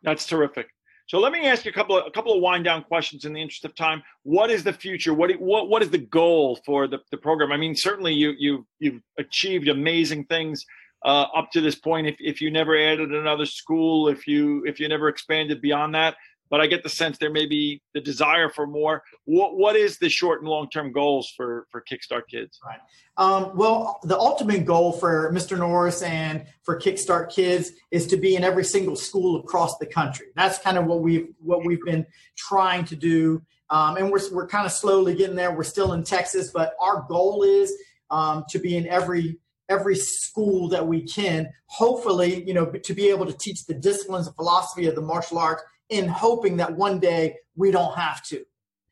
that's 0.03 0.25
terrific 0.25 0.67
so 1.07 1.19
let 1.19 1.31
me 1.31 1.45
ask 1.45 1.65
you 1.65 1.71
a 1.71 1.73
couple 1.73 1.97
of 1.97 2.07
a 2.07 2.11
couple 2.11 2.33
of 2.33 2.41
wind 2.41 2.63
down 2.63 2.83
questions 2.83 3.25
in 3.25 3.33
the 3.33 3.41
interest 3.41 3.63
of 3.63 3.75
time. 3.75 4.01
What 4.23 4.49
is 4.49 4.63
the 4.63 4.73
future? 4.73 5.13
What 5.13 5.31
what 5.39 5.69
what 5.69 5.83
is 5.83 5.91
the 5.91 5.99
goal 5.99 6.59
for 6.65 6.87
the, 6.87 6.99
the 7.11 7.17
program? 7.17 7.51
I 7.51 7.57
mean, 7.57 7.75
certainly 7.75 8.13
you 8.13 8.33
you 8.39 8.65
you've 8.79 9.01
achieved 9.19 9.67
amazing 9.67 10.25
things 10.25 10.65
uh, 11.05 11.27
up 11.35 11.51
to 11.51 11.61
this 11.61 11.75
point. 11.75 12.07
If 12.07 12.15
if 12.19 12.41
you 12.41 12.49
never 12.49 12.75
added 12.75 13.13
another 13.13 13.45
school, 13.45 14.07
if 14.07 14.25
you 14.25 14.63
if 14.65 14.79
you 14.79 14.87
never 14.87 15.07
expanded 15.07 15.61
beyond 15.61 15.93
that, 15.93 16.15
but 16.49 16.61
I 16.61 16.67
get 16.67 16.83
the 16.83 16.89
sense 16.89 17.17
there 17.17 17.31
may 17.31 17.45
be 17.45 17.81
the 17.93 18.01
desire 18.01 18.49
for 18.49 18.67
more. 18.67 19.03
What 19.25 19.57
what 19.57 19.75
is 19.75 19.97
the 19.97 20.09
short 20.09 20.41
and 20.41 20.49
long 20.49 20.69
term 20.69 20.91
goals 20.91 21.33
for 21.35 21.67
for 21.71 21.81
Kickstart 21.81 22.27
Kids? 22.29 22.59
Right. 22.65 22.79
Um, 23.17 23.55
well, 23.55 23.99
the 24.03 24.17
ultimate 24.17 24.65
goal 24.65 24.91
for 24.91 25.31
Mr. 25.33 25.57
Norris 25.57 26.01
and 26.01 26.45
for 26.63 26.79
Kickstart 26.79 27.33
Kids 27.33 27.71
is 27.91 28.07
to 28.07 28.17
be 28.17 28.35
in 28.35 28.43
every 28.43 28.65
single 28.65 28.95
school 28.95 29.39
across 29.39 29.77
the 29.77 29.85
country. 29.85 30.27
That's 30.35 30.59
kind 30.59 30.77
of 30.77 30.85
what 30.85 31.01
we've 31.01 31.29
what 31.39 31.65
we've 31.65 31.83
been 31.83 32.05
trying 32.35 32.85
to 32.85 32.95
do, 32.95 33.41
um, 33.69 33.97
and 33.97 34.11
we're 34.11 34.21
we're 34.31 34.47
kind 34.47 34.65
of 34.65 34.71
slowly 34.71 35.15
getting 35.15 35.35
there. 35.35 35.55
We're 35.55 35.63
still 35.63 35.93
in 35.93 36.03
Texas, 36.03 36.51
but 36.51 36.75
our 36.79 37.05
goal 37.07 37.43
is 37.43 37.73
um, 38.11 38.45
to 38.49 38.59
be 38.59 38.77
in 38.77 38.87
every 38.87 39.39
every 39.69 39.95
school 39.95 40.67
that 40.69 40.85
we 40.85 41.01
can. 41.01 41.49
Hopefully, 41.67 42.43
you 42.47 42.53
know, 42.53 42.65
to 42.65 42.93
be 42.93 43.09
able 43.09 43.25
to 43.25 43.33
teach 43.33 43.65
the 43.65 43.73
disciplines 43.73 44.27
and 44.27 44.35
philosophy 44.35 44.85
of 44.87 44.95
the 44.95 45.01
martial 45.01 45.39
arts 45.39 45.63
in 45.89 46.07
hoping 46.07 46.57
that 46.57 46.75
one 46.75 46.99
day 46.99 47.37
we 47.55 47.71
don't 47.71 47.95
have 47.97 48.23
to. 48.23 48.43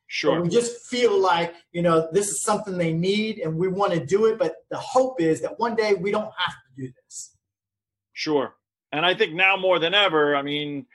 Sure. 0.06 0.36
But 0.36 0.42
we 0.44 0.48
just 0.48 0.86
feel 0.86 1.18
like, 1.18 1.54
you 1.72 1.82
know, 1.82 2.08
this 2.12 2.28
is 2.28 2.42
something 2.42 2.78
they 2.78 2.92
need 2.92 3.38
and 3.38 3.56
we 3.56 3.68
want 3.68 3.92
to 3.92 4.04
do 4.04 4.26
it. 4.26 4.38
But 4.38 4.56
the 4.70 4.78
hope 4.78 5.20
is 5.20 5.40
that 5.40 5.58
one 5.58 5.74
day 5.74 5.94
we 5.94 6.10
don't 6.10 6.30
have 6.36 6.54
to 6.54 6.82
do 6.82 6.92
this. 7.04 7.36
Sure. 8.12 8.54
And 8.92 9.04
I 9.04 9.14
think 9.14 9.34
now 9.34 9.56
more 9.56 9.78
than 9.78 9.92
ever, 9.92 10.36
I 10.36 10.42
mean, 10.42 10.86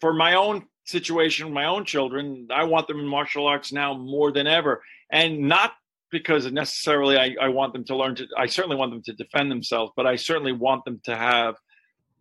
for 0.00 0.12
my 0.12 0.34
own 0.34 0.66
situation, 0.84 1.52
my 1.52 1.64
own 1.64 1.84
children, 1.84 2.48
I 2.52 2.64
want 2.64 2.86
them 2.86 3.00
in 3.00 3.06
martial 3.06 3.46
arts 3.46 3.72
now 3.72 3.94
more 3.94 4.30
than 4.30 4.46
ever. 4.46 4.82
And 5.10 5.40
not 5.40 5.72
because 6.10 6.50
necessarily 6.52 7.16
I, 7.16 7.34
I 7.40 7.48
want 7.48 7.72
them 7.72 7.84
to 7.84 7.96
learn 7.96 8.14
to, 8.16 8.26
I 8.36 8.46
certainly 8.46 8.76
want 8.76 8.92
them 8.92 9.02
to 9.02 9.12
defend 9.12 9.50
themselves, 9.50 9.92
but 9.96 10.06
I 10.06 10.16
certainly 10.16 10.52
want 10.52 10.84
them 10.84 11.00
to 11.04 11.16
have 11.16 11.56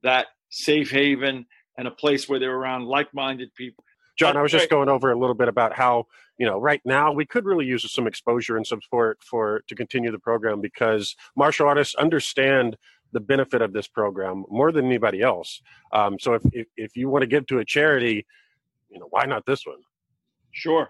that 0.04 0.28
safe 0.50 0.90
haven 0.90 1.46
and 1.80 1.88
a 1.88 1.92
place 1.92 2.28
where 2.28 2.40
they're 2.40 2.56
around 2.56 2.86
like-minded 2.86 3.56
people. 3.56 3.86
John, 4.18 4.36
I 4.36 4.42
was 4.42 4.52
just 4.52 4.70
going 4.70 4.90
over 4.90 5.14
a 5.14 5.18
little 5.18 5.34
bit 5.34 5.48
about 5.48 5.74
how 5.74 6.08
you 6.38 6.46
know 6.46 6.60
right 6.60 6.82
now 6.84 7.14
we 7.14 7.26
could 7.26 7.46
really 7.46 7.66
use 7.66 7.90
some 7.90 8.06
exposure 8.06 8.58
and 8.58 8.68
support 8.68 9.18
for 9.24 9.62
to 9.70 9.76
continue 9.76 10.12
the 10.12 10.20
program 10.20 10.60
because 10.60 11.16
martial 11.38 11.70
artists 11.70 11.96
understand 11.96 12.76
the 13.14 13.22
benefit 13.22 13.62
of 13.62 13.72
this 13.72 13.88
program 13.88 14.44
more 14.50 14.74
than 14.74 14.86
anybody 14.86 15.22
else. 15.22 15.62
Um, 15.94 16.20
so 16.20 16.34
if, 16.34 16.42
if 16.52 16.68
if 16.76 16.98
you 16.98 17.08
want 17.08 17.22
to 17.22 17.28
give 17.28 17.48
to 17.48 17.60
a 17.60 17.66
charity, 17.66 18.26
you 18.90 19.00
know 19.00 19.08
why 19.10 19.24
not 19.24 19.46
this 19.46 19.66
one? 19.66 19.80
Sure. 20.52 20.90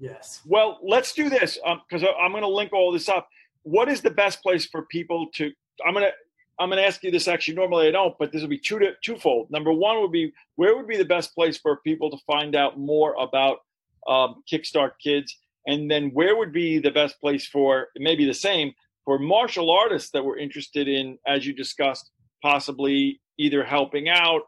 Yes. 0.00 0.40
Well, 0.44 0.80
let's 0.82 1.12
do 1.12 1.30
this 1.30 1.60
because 1.88 2.02
um, 2.02 2.14
I'm 2.20 2.32
going 2.32 2.42
to 2.42 2.48
link 2.48 2.72
all 2.72 2.90
this 2.90 3.08
up. 3.08 3.28
What 3.62 3.88
is 3.88 4.00
the 4.00 4.10
best 4.10 4.42
place 4.42 4.66
for 4.66 4.82
people 4.86 5.28
to? 5.34 5.52
I'm 5.86 5.94
going 5.94 6.06
to 6.06 6.12
I'm 6.58 6.68
going 6.68 6.78
to 6.80 6.86
ask 6.86 7.02
you 7.02 7.10
this 7.10 7.28
actually. 7.28 7.54
Normally 7.54 7.88
I 7.88 7.90
don't, 7.90 8.14
but 8.18 8.32
this 8.32 8.42
will 8.42 8.48
be 8.48 8.58
two 8.58 8.78
to, 8.78 8.92
twofold. 9.02 9.50
Number 9.50 9.72
one 9.72 10.00
would 10.00 10.12
be 10.12 10.32
where 10.56 10.76
would 10.76 10.86
be 10.86 10.96
the 10.96 11.04
best 11.04 11.34
place 11.34 11.58
for 11.58 11.78
people 11.78 12.10
to 12.10 12.18
find 12.26 12.54
out 12.54 12.78
more 12.78 13.14
about 13.18 13.58
um, 14.06 14.42
Kickstart 14.50 14.92
Kids, 15.02 15.36
and 15.66 15.90
then 15.90 16.10
where 16.10 16.36
would 16.36 16.52
be 16.52 16.78
the 16.78 16.90
best 16.90 17.20
place 17.20 17.46
for 17.46 17.88
maybe 17.96 18.24
the 18.26 18.34
same 18.34 18.72
for 19.04 19.18
martial 19.18 19.70
artists 19.70 20.10
that 20.10 20.24
were 20.24 20.38
interested 20.38 20.88
in, 20.88 21.18
as 21.26 21.46
you 21.46 21.52
discussed, 21.52 22.10
possibly 22.42 23.20
either 23.38 23.64
helping 23.64 24.08
out, 24.08 24.42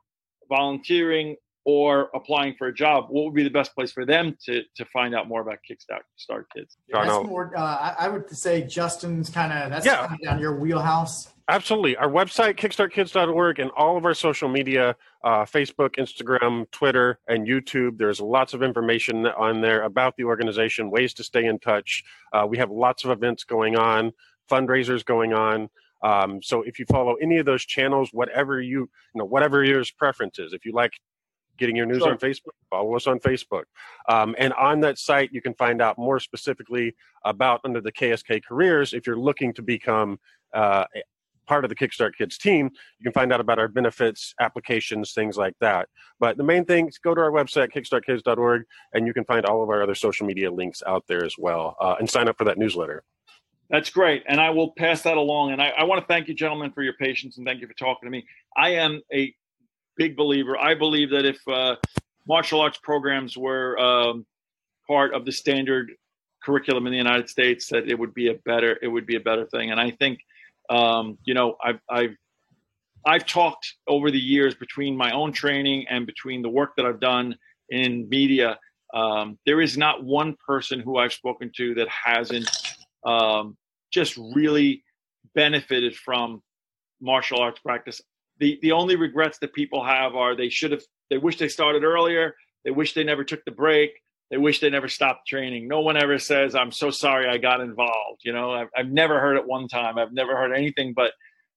volunteering, 0.49 1.37
or 1.67 2.11
applying 2.15 2.55
for 2.55 2.69
a 2.69 2.73
job, 2.73 3.07
what 3.09 3.25
would 3.25 3.35
be 3.35 3.43
the 3.43 3.51
best 3.51 3.75
place 3.75 3.91
for 3.91 4.07
them 4.07 4.37
to 4.45 4.63
to 4.77 4.85
find 4.87 5.15
out 5.15 5.27
more 5.27 5.41
about 5.41 5.59
Kickstart 5.69 6.45
Kids? 6.55 6.77
That's 6.89 7.27
more, 7.27 7.53
uh, 7.57 7.95
I 7.99 8.09
would 8.09 8.31
say 8.31 8.63
Justin's 8.63 9.29
kind 9.29 9.53
of 9.53 9.71
that's 9.71 9.85
yeah. 9.85 10.07
kind 10.07 10.13
of 10.15 10.23
down 10.23 10.41
your 10.41 10.55
wheelhouse. 10.55 11.29
Absolutely. 11.49 11.97
Our 11.97 12.09
website, 12.09 12.57
kickstartkids.org, 12.57 13.61
and 13.61 13.71
all 13.77 13.97
of 13.97 14.05
our 14.05 14.15
social 14.15 14.49
media 14.49 14.97
uh, 15.23 15.45
Facebook, 15.45 15.97
Instagram, 15.97 16.71
Twitter, 16.71 17.19
and 17.29 17.47
YouTube. 17.47 17.99
There's 17.99 18.21
lots 18.21 18.55
of 18.55 18.63
information 18.63 19.27
on 19.27 19.61
there 19.61 19.83
about 19.83 20.17
the 20.17 20.25
organization, 20.25 20.91
ways 20.91 21.15
to 21.15 21.25
stay 21.25 21.47
in 21.47 21.59
touch. 21.59 22.05
Uh, 22.33 22.47
we 22.49 22.59
have 22.59 22.71
lots 22.71 23.05
of 23.05 23.11
events 23.11 23.45
going 23.45 23.77
on, 23.77 24.13
fundraisers 24.51 25.05
going 25.05 25.35
on. 25.35 25.69
Um, 26.03 26.43
so 26.43 26.63
if 26.63 26.79
you 26.79 26.85
follow 26.87 27.15
any 27.15 27.39
of 27.39 27.47
those 27.47 27.65
channels, 27.65 28.11
whatever 28.13 28.61
you, 28.61 28.81
you 28.81 28.89
know, 29.15 29.25
whatever 29.25 29.65
your 29.65 29.83
preference 29.99 30.39
is, 30.39 30.53
if 30.53 30.65
you 30.65 30.73
like 30.73 30.93
getting 31.59 31.77
your 31.77 31.87
news 31.87 31.99
sure. 31.99 32.11
on 32.11 32.19
Facebook, 32.19 32.53
follow 32.71 32.95
us 32.95 33.07
on 33.07 33.19
Facebook. 33.19 33.65
Um, 34.09 34.35
and 34.39 34.53
on 34.55 34.81
that 34.81 34.99
site, 34.99 35.31
you 35.33 35.41
can 35.41 35.55
find 35.55 35.81
out 35.81 35.99
more 35.99 36.21
specifically 36.21 36.95
about 37.25 37.61
under 37.65 37.81
the 37.81 37.93
KSK 37.93 38.45
careers 38.45 38.93
if 38.93 39.07
you're 39.07 39.19
looking 39.19 39.53
to 39.55 39.63
become 39.63 40.19
uh, 40.55 40.85
part 41.47 41.65
of 41.65 41.69
the 41.69 41.75
Kickstart 41.75 42.15
Kids 42.17 42.37
team, 42.37 42.71
you 42.99 43.05
can 43.05 43.13
find 43.13 43.33
out 43.33 43.41
about 43.41 43.59
our 43.59 43.69
benefits, 43.69 44.35
applications, 44.41 45.13
things 45.13 45.37
like 45.37 45.55
that. 45.61 45.89
But 46.19 46.37
the 46.37 46.45
main 46.45 46.65
thing 46.65 46.89
is 46.89 46.99
go 46.99 47.15
to 47.15 47.21
our 47.21 47.31
website, 47.31 47.73
kickstartkids.org, 47.73 48.65
and 48.93 49.07
you 49.07 49.15
can 49.15 49.25
find 49.25 49.47
all 49.47 49.63
of 49.63 49.71
our 49.71 49.83
other 49.83 49.95
social 49.95 50.27
media 50.27 50.51
links 50.51 50.83
out 50.87 51.05
there 51.09 51.25
as 51.25 51.37
well 51.39 51.77
uh, 51.81 51.97
and 51.99 52.11
sign 52.11 52.29
up 52.29 52.37
for 52.37 52.45
that 52.45 52.59
newsletter. 52.59 53.05
That's 53.71 53.91
great. 53.91 54.23
And 54.29 54.41
I 54.41 54.51
will 54.51 54.73
pass 54.73 55.03
that 55.03 55.17
along. 55.17 55.53
And 55.53 55.61
I, 55.61 55.71
I 55.71 55.85
want 55.85 56.01
to 56.01 56.07
thank 56.07 56.29
you, 56.29 56.35
gentlemen, 56.35 56.71
for 56.73 56.83
your 56.83 56.95
patience 56.95 57.37
and 57.37 57.47
thank 57.47 57.61
you 57.61 57.67
for 57.67 57.75
talking 57.75 58.07
to 58.07 58.11
me. 58.11 58.25
I 58.57 58.71
am 58.71 59.03
a 59.13 59.35
big 59.97 60.17
believer. 60.17 60.57
I 60.57 60.75
believe 60.75 61.11
that 61.11 61.25
if 61.25 61.39
uh, 61.49 61.77
martial 62.27 62.61
arts 62.61 62.79
programs 62.83 63.37
were 63.37 63.79
um, 63.79 64.27
part 64.87 65.15
of 65.15 65.25
the 65.25 65.33
standard 65.33 65.93
curriculum 66.43 66.87
in 66.87 66.93
the 66.93 66.99
United 66.99 67.29
States, 67.29 67.69
that 67.69 67.89
it 67.89 67.99
would 67.99 68.15
be 68.15 68.29
a 68.29 68.35
better 68.35 68.79
it 68.83 68.89
would 68.89 69.07
be 69.07 69.17
a 69.17 69.21
better 69.21 69.47
thing. 69.47 69.71
And 69.71 69.81
I 69.81 69.91
think 69.91 70.21
um, 70.69 71.19
you 71.25 71.35
know, 71.35 71.57
I've, 71.63 71.81
I've 71.89 72.17
I've 73.05 73.27
talked 73.27 73.75
over 73.87 74.11
the 74.11 74.19
years 74.19 74.55
between 74.55 74.97
my 74.97 75.13
own 75.13 75.33
training 75.33 75.87
and 75.89 76.07
between 76.07 76.43
the 76.43 76.49
work 76.49 76.73
that 76.77 76.87
I've 76.87 77.01
done 77.01 77.37
in 77.71 78.09
media. 78.09 78.59
Um, 78.95 79.39
there 79.47 79.61
is 79.61 79.77
not 79.77 80.03
one 80.03 80.37
person 80.45 80.81
who 80.81 80.99
I've 80.99 81.13
spoken 81.13 81.53
to 81.57 81.75
that 81.75 81.89
hasn't 81.89 82.51
um, 83.05 83.57
just 83.93 84.19
really 84.35 84.83
benefited 85.35 85.95
from 85.95 86.43
martial 87.01 87.39
arts 87.39 87.61
practice. 87.61 88.01
The 88.39 88.59
the 88.63 88.73
only 88.73 88.97
regrets 88.97 89.39
that 89.41 89.53
people 89.53 89.85
have 89.85 90.15
are 90.15 90.37
they 90.37 90.49
should 90.49 90.73
have 90.73 90.83
they 91.11 91.19
wish 91.19 91.39
they 91.39 91.49
started 91.49 91.85
earlier. 91.85 92.35
They 92.65 92.71
wish 92.71 92.95
they 92.95 93.05
never 93.05 93.25
took 93.25 93.45
the 93.45 93.53
break 93.53 93.93
they 94.31 94.39
wish 94.39 94.61
they 94.61 94.71
never 94.71 94.89
stopped 94.89 95.27
training. 95.29 95.69
No 95.69 95.81
one 95.81 95.97
ever 95.97 96.19
says, 96.19 96.55
I'm 96.55 96.73
so 96.73 96.91
sorry 96.91 97.29
I 97.29 97.39
got 97.39 97.61
involved. 97.61 98.23
You 98.25 98.33
know, 98.33 98.53
I've, 98.53 98.69
I've 98.77 98.91
never 98.91 99.21
heard 99.21 99.37
it 99.37 99.47
one 99.47 99.69
time. 99.69 99.99
I've 99.99 100.13
never 100.13 100.37
heard 100.37 100.53
anything 100.53 100.95
but 100.95 101.13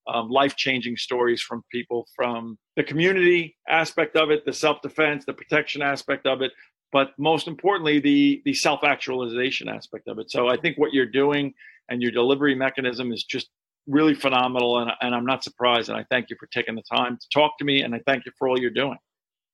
um, 0.08 0.30
life 0.30 0.56
changing 0.56 0.98
stories 0.98 1.42
from 1.42 1.64
people 1.72 2.08
from 2.16 2.58
the 2.76 2.84
community 2.84 3.56
aspect 3.68 4.16
of 4.16 4.30
it, 4.32 4.46
the 4.46 4.54
self 4.54 4.82
defense, 4.82 5.26
the 5.26 5.34
protection 5.34 5.82
aspect 5.82 6.26
of 6.26 6.42
it, 6.42 6.52
but 6.92 7.12
most 7.18 7.48
importantly, 7.48 8.00
the, 8.00 8.42
the 8.46 8.54
self 8.54 8.84
actualization 8.84 9.68
aspect 9.68 10.08
of 10.08 10.20
it. 10.20 10.30
So 10.30 10.48
I 10.48 10.58
think 10.58 10.78
what 10.78 10.94
you're 10.94 11.06
doing 11.06 11.54
and 11.90 12.02
your 12.02 12.12
delivery 12.12 12.56
mechanism 12.56 13.12
is 13.12 13.24
just 13.24 13.50
really 13.90 14.14
phenomenal. 14.14 14.80
And, 14.80 14.92
and 15.02 15.14
I'm 15.16 15.26
not 15.26 15.44
surprised. 15.44 15.90
And 15.90 15.98
I 15.98 16.06
thank 16.10 16.30
you 16.30 16.38
for 16.40 16.46
taking 16.48 16.76
the 16.76 16.84
time 16.84 17.18
to 17.18 17.30
talk 17.34 17.58
to 17.58 17.66
me. 17.66 17.82
And 17.82 17.94
I 17.94 18.02
thank 18.06 18.26
you 18.26 18.32
for 18.38 18.48
all 18.48 18.60
you're 18.60 18.70
doing. 18.70 18.98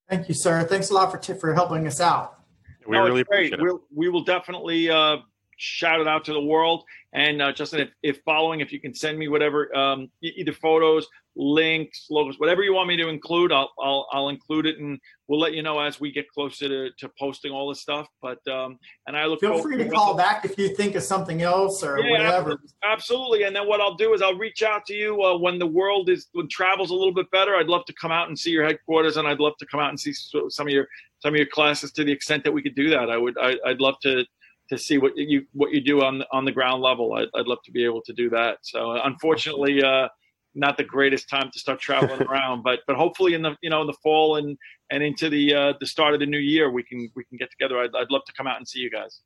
Thank 0.10 0.28
you, 0.28 0.36
sir. 0.36 0.64
Thanks 0.64 0.92
a 0.92 0.94
lot 0.94 1.12
for, 1.12 1.18
t- 1.18 1.34
for 1.34 1.54
helping 1.54 1.88
us 1.88 2.00
out. 2.00 2.40
We 2.86 2.98
no, 2.98 3.06
really 3.06 3.22
appreciate 3.22 3.54
it. 3.54 3.62
We'll, 3.62 3.82
we 3.94 4.10
will 4.10 4.24
definitely 4.24 4.90
uh, 4.90 5.18
shout 5.58 6.02
it 6.02 6.08
out 6.08 6.26
to 6.26 6.34
the 6.34 6.42
world. 6.42 6.84
And 7.14 7.42
uh, 7.42 7.52
Justin, 7.54 7.80
if, 7.80 7.90
if 8.04 8.20
following, 8.24 8.60
if 8.60 8.72
you 8.72 8.80
can 8.80 8.94
send 8.94 9.18
me 9.18 9.28
whatever, 9.28 9.76
um, 9.76 10.12
either 10.22 10.54
photos, 10.54 11.08
links, 11.36 12.08
logos, 12.10 12.40
whatever 12.40 12.64
you 12.64 12.74
want 12.74 12.88
me 12.88 12.96
to 12.98 13.10
include, 13.10 13.52
I'll, 13.52 13.72
I'll, 13.80 14.08
I'll 14.12 14.30
include 14.30 14.66
it, 14.66 14.80
and 14.80 15.00
we'll 15.28 15.40
let 15.40 15.54
you 15.54 15.62
know 15.62 15.80
as 15.80 16.00
we 16.00 16.12
get 16.12 16.30
closer 16.30 16.68
to, 16.68 16.90
to 16.98 17.12
posting 17.20 17.52
all 17.52 17.70
this 17.70 17.82
stuff. 17.82 18.08
But 18.22 18.40
um, 18.48 18.80
and 19.08 19.18
I 19.18 19.26
look 19.26 19.42
feel 19.42 19.62
free 19.62 19.78
to 19.78 19.90
call 19.90 20.16
back 20.16 20.46
if 20.46 20.58
you 20.58 20.76
think 20.76 20.96
of 20.96 21.04
something 21.04 21.42
else 21.42 21.84
or 21.84 22.00
yeah, 22.00 22.12
whatever. 22.12 22.62
Absolutely, 22.84 23.44
and 23.44 23.56
then 23.56 23.68
what 23.68 23.82
I'll 23.82 23.96
do 23.96 24.14
is 24.14 24.22
I'll 24.22 24.38
reach 24.38 24.64
out 24.64 24.86
to 24.88 24.94
you 24.94 25.22
uh, 25.24 25.38
when 25.38 25.60
the 25.60 25.68
world 25.68 26.10
is 26.10 26.28
when 26.34 26.48
travel's 26.48 26.92
a 26.92 26.96
little 26.96 27.14
bit 27.14 27.30
better. 27.32 27.56
I'd 27.56 27.68
love 27.68 27.86
to 27.86 27.94
come 27.94 28.12
out 28.12 28.28
and 28.28 28.38
see 28.38 28.52
your 28.52 28.66
headquarters, 28.66 29.18
and 29.18 29.28
I'd 29.28 29.40
love 29.40 29.58
to 29.60 29.66
come 29.66 29.80
out 29.80 29.90
and 29.90 30.00
see 30.00 30.14
some 30.14 30.68
of 30.68 30.74
your 30.74 30.88
some 31.20 31.34
of 31.34 31.38
your 31.38 31.48
classes 31.48 31.92
to 31.94 32.04
the 32.04 32.12
extent 32.12 32.44
that 32.44 32.52
we 32.52 32.62
could 32.62 32.76
do 32.76 32.90
that. 32.92 33.10
I 33.10 33.18
would 33.18 33.38
I, 33.38 33.56
would 33.66 33.82
love 33.82 33.96
to 34.04 34.26
to 34.70 34.78
see 34.78 34.98
what 34.98 35.16
you 35.16 35.46
what 35.54 35.72
you 35.72 35.82
do 35.82 36.02
on 36.02 36.24
on 36.32 36.46
the 36.46 36.52
ground 36.52 36.82
level. 36.82 37.14
I'd, 37.14 37.28
I'd 37.36 37.48
love 37.48 37.60
to 37.66 37.72
be 37.72 37.84
able 37.84 38.02
to 38.04 38.14
do 38.14 38.30
that. 38.30 38.60
So 38.62 38.92
unfortunately, 38.92 39.84
uh, 39.84 40.08
not 40.56 40.78
the 40.78 40.84
greatest 40.84 41.30
time 41.30 41.52
to 41.52 41.60
start 41.60 41.80
traveling 41.80 42.22
around, 42.30 42.64
but 42.64 42.80
but 42.88 42.96
hopefully 42.96 43.34
in 43.34 43.42
the 43.42 43.56
you 43.62 43.70
know 43.70 43.82
in 43.82 43.88
the 43.88 43.98
fall 44.02 44.38
and 44.38 44.58
and 44.90 45.04
into 45.04 45.30
the 45.30 45.54
uh, 45.54 45.74
the 45.80 45.86
start 45.86 46.14
of 46.14 46.20
the 46.20 46.26
new 46.26 46.40
year 46.40 46.72
we 46.72 46.84
can 46.84 47.10
we 47.16 47.24
can 47.26 47.38
get 47.38 47.50
together. 47.52 47.80
I'd, 47.80 47.96
I'd 47.96 48.10
love 48.10 48.24
to 48.26 48.34
come 48.34 48.48
out 48.48 48.58
and 48.58 48.68
see 48.68 48.80
you 48.80 48.90
guys. 48.90 49.22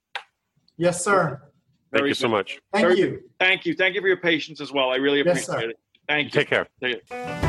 Yes, 0.77 1.03
sir. 1.03 1.41
Thank 1.91 2.01
Very 2.01 2.09
you 2.09 2.15
good. 2.15 2.19
so 2.19 2.27
much. 2.27 2.59
Thank 2.73 2.85
Very 2.85 2.99
you. 2.99 3.09
Good. 3.09 3.19
Thank 3.39 3.65
you. 3.65 3.73
Thank 3.73 3.95
you 3.95 4.01
for 4.01 4.07
your 4.07 4.17
patience 4.17 4.61
as 4.61 4.71
well. 4.71 4.89
I 4.89 4.95
really 4.95 5.21
appreciate 5.21 5.47
yes, 5.47 5.63
it. 5.63 5.75
Thank 6.07 6.25
you. 6.25 6.39
Take 6.39 6.49
care. 6.49 6.67
Take 6.81 7.07
care. 7.07 7.48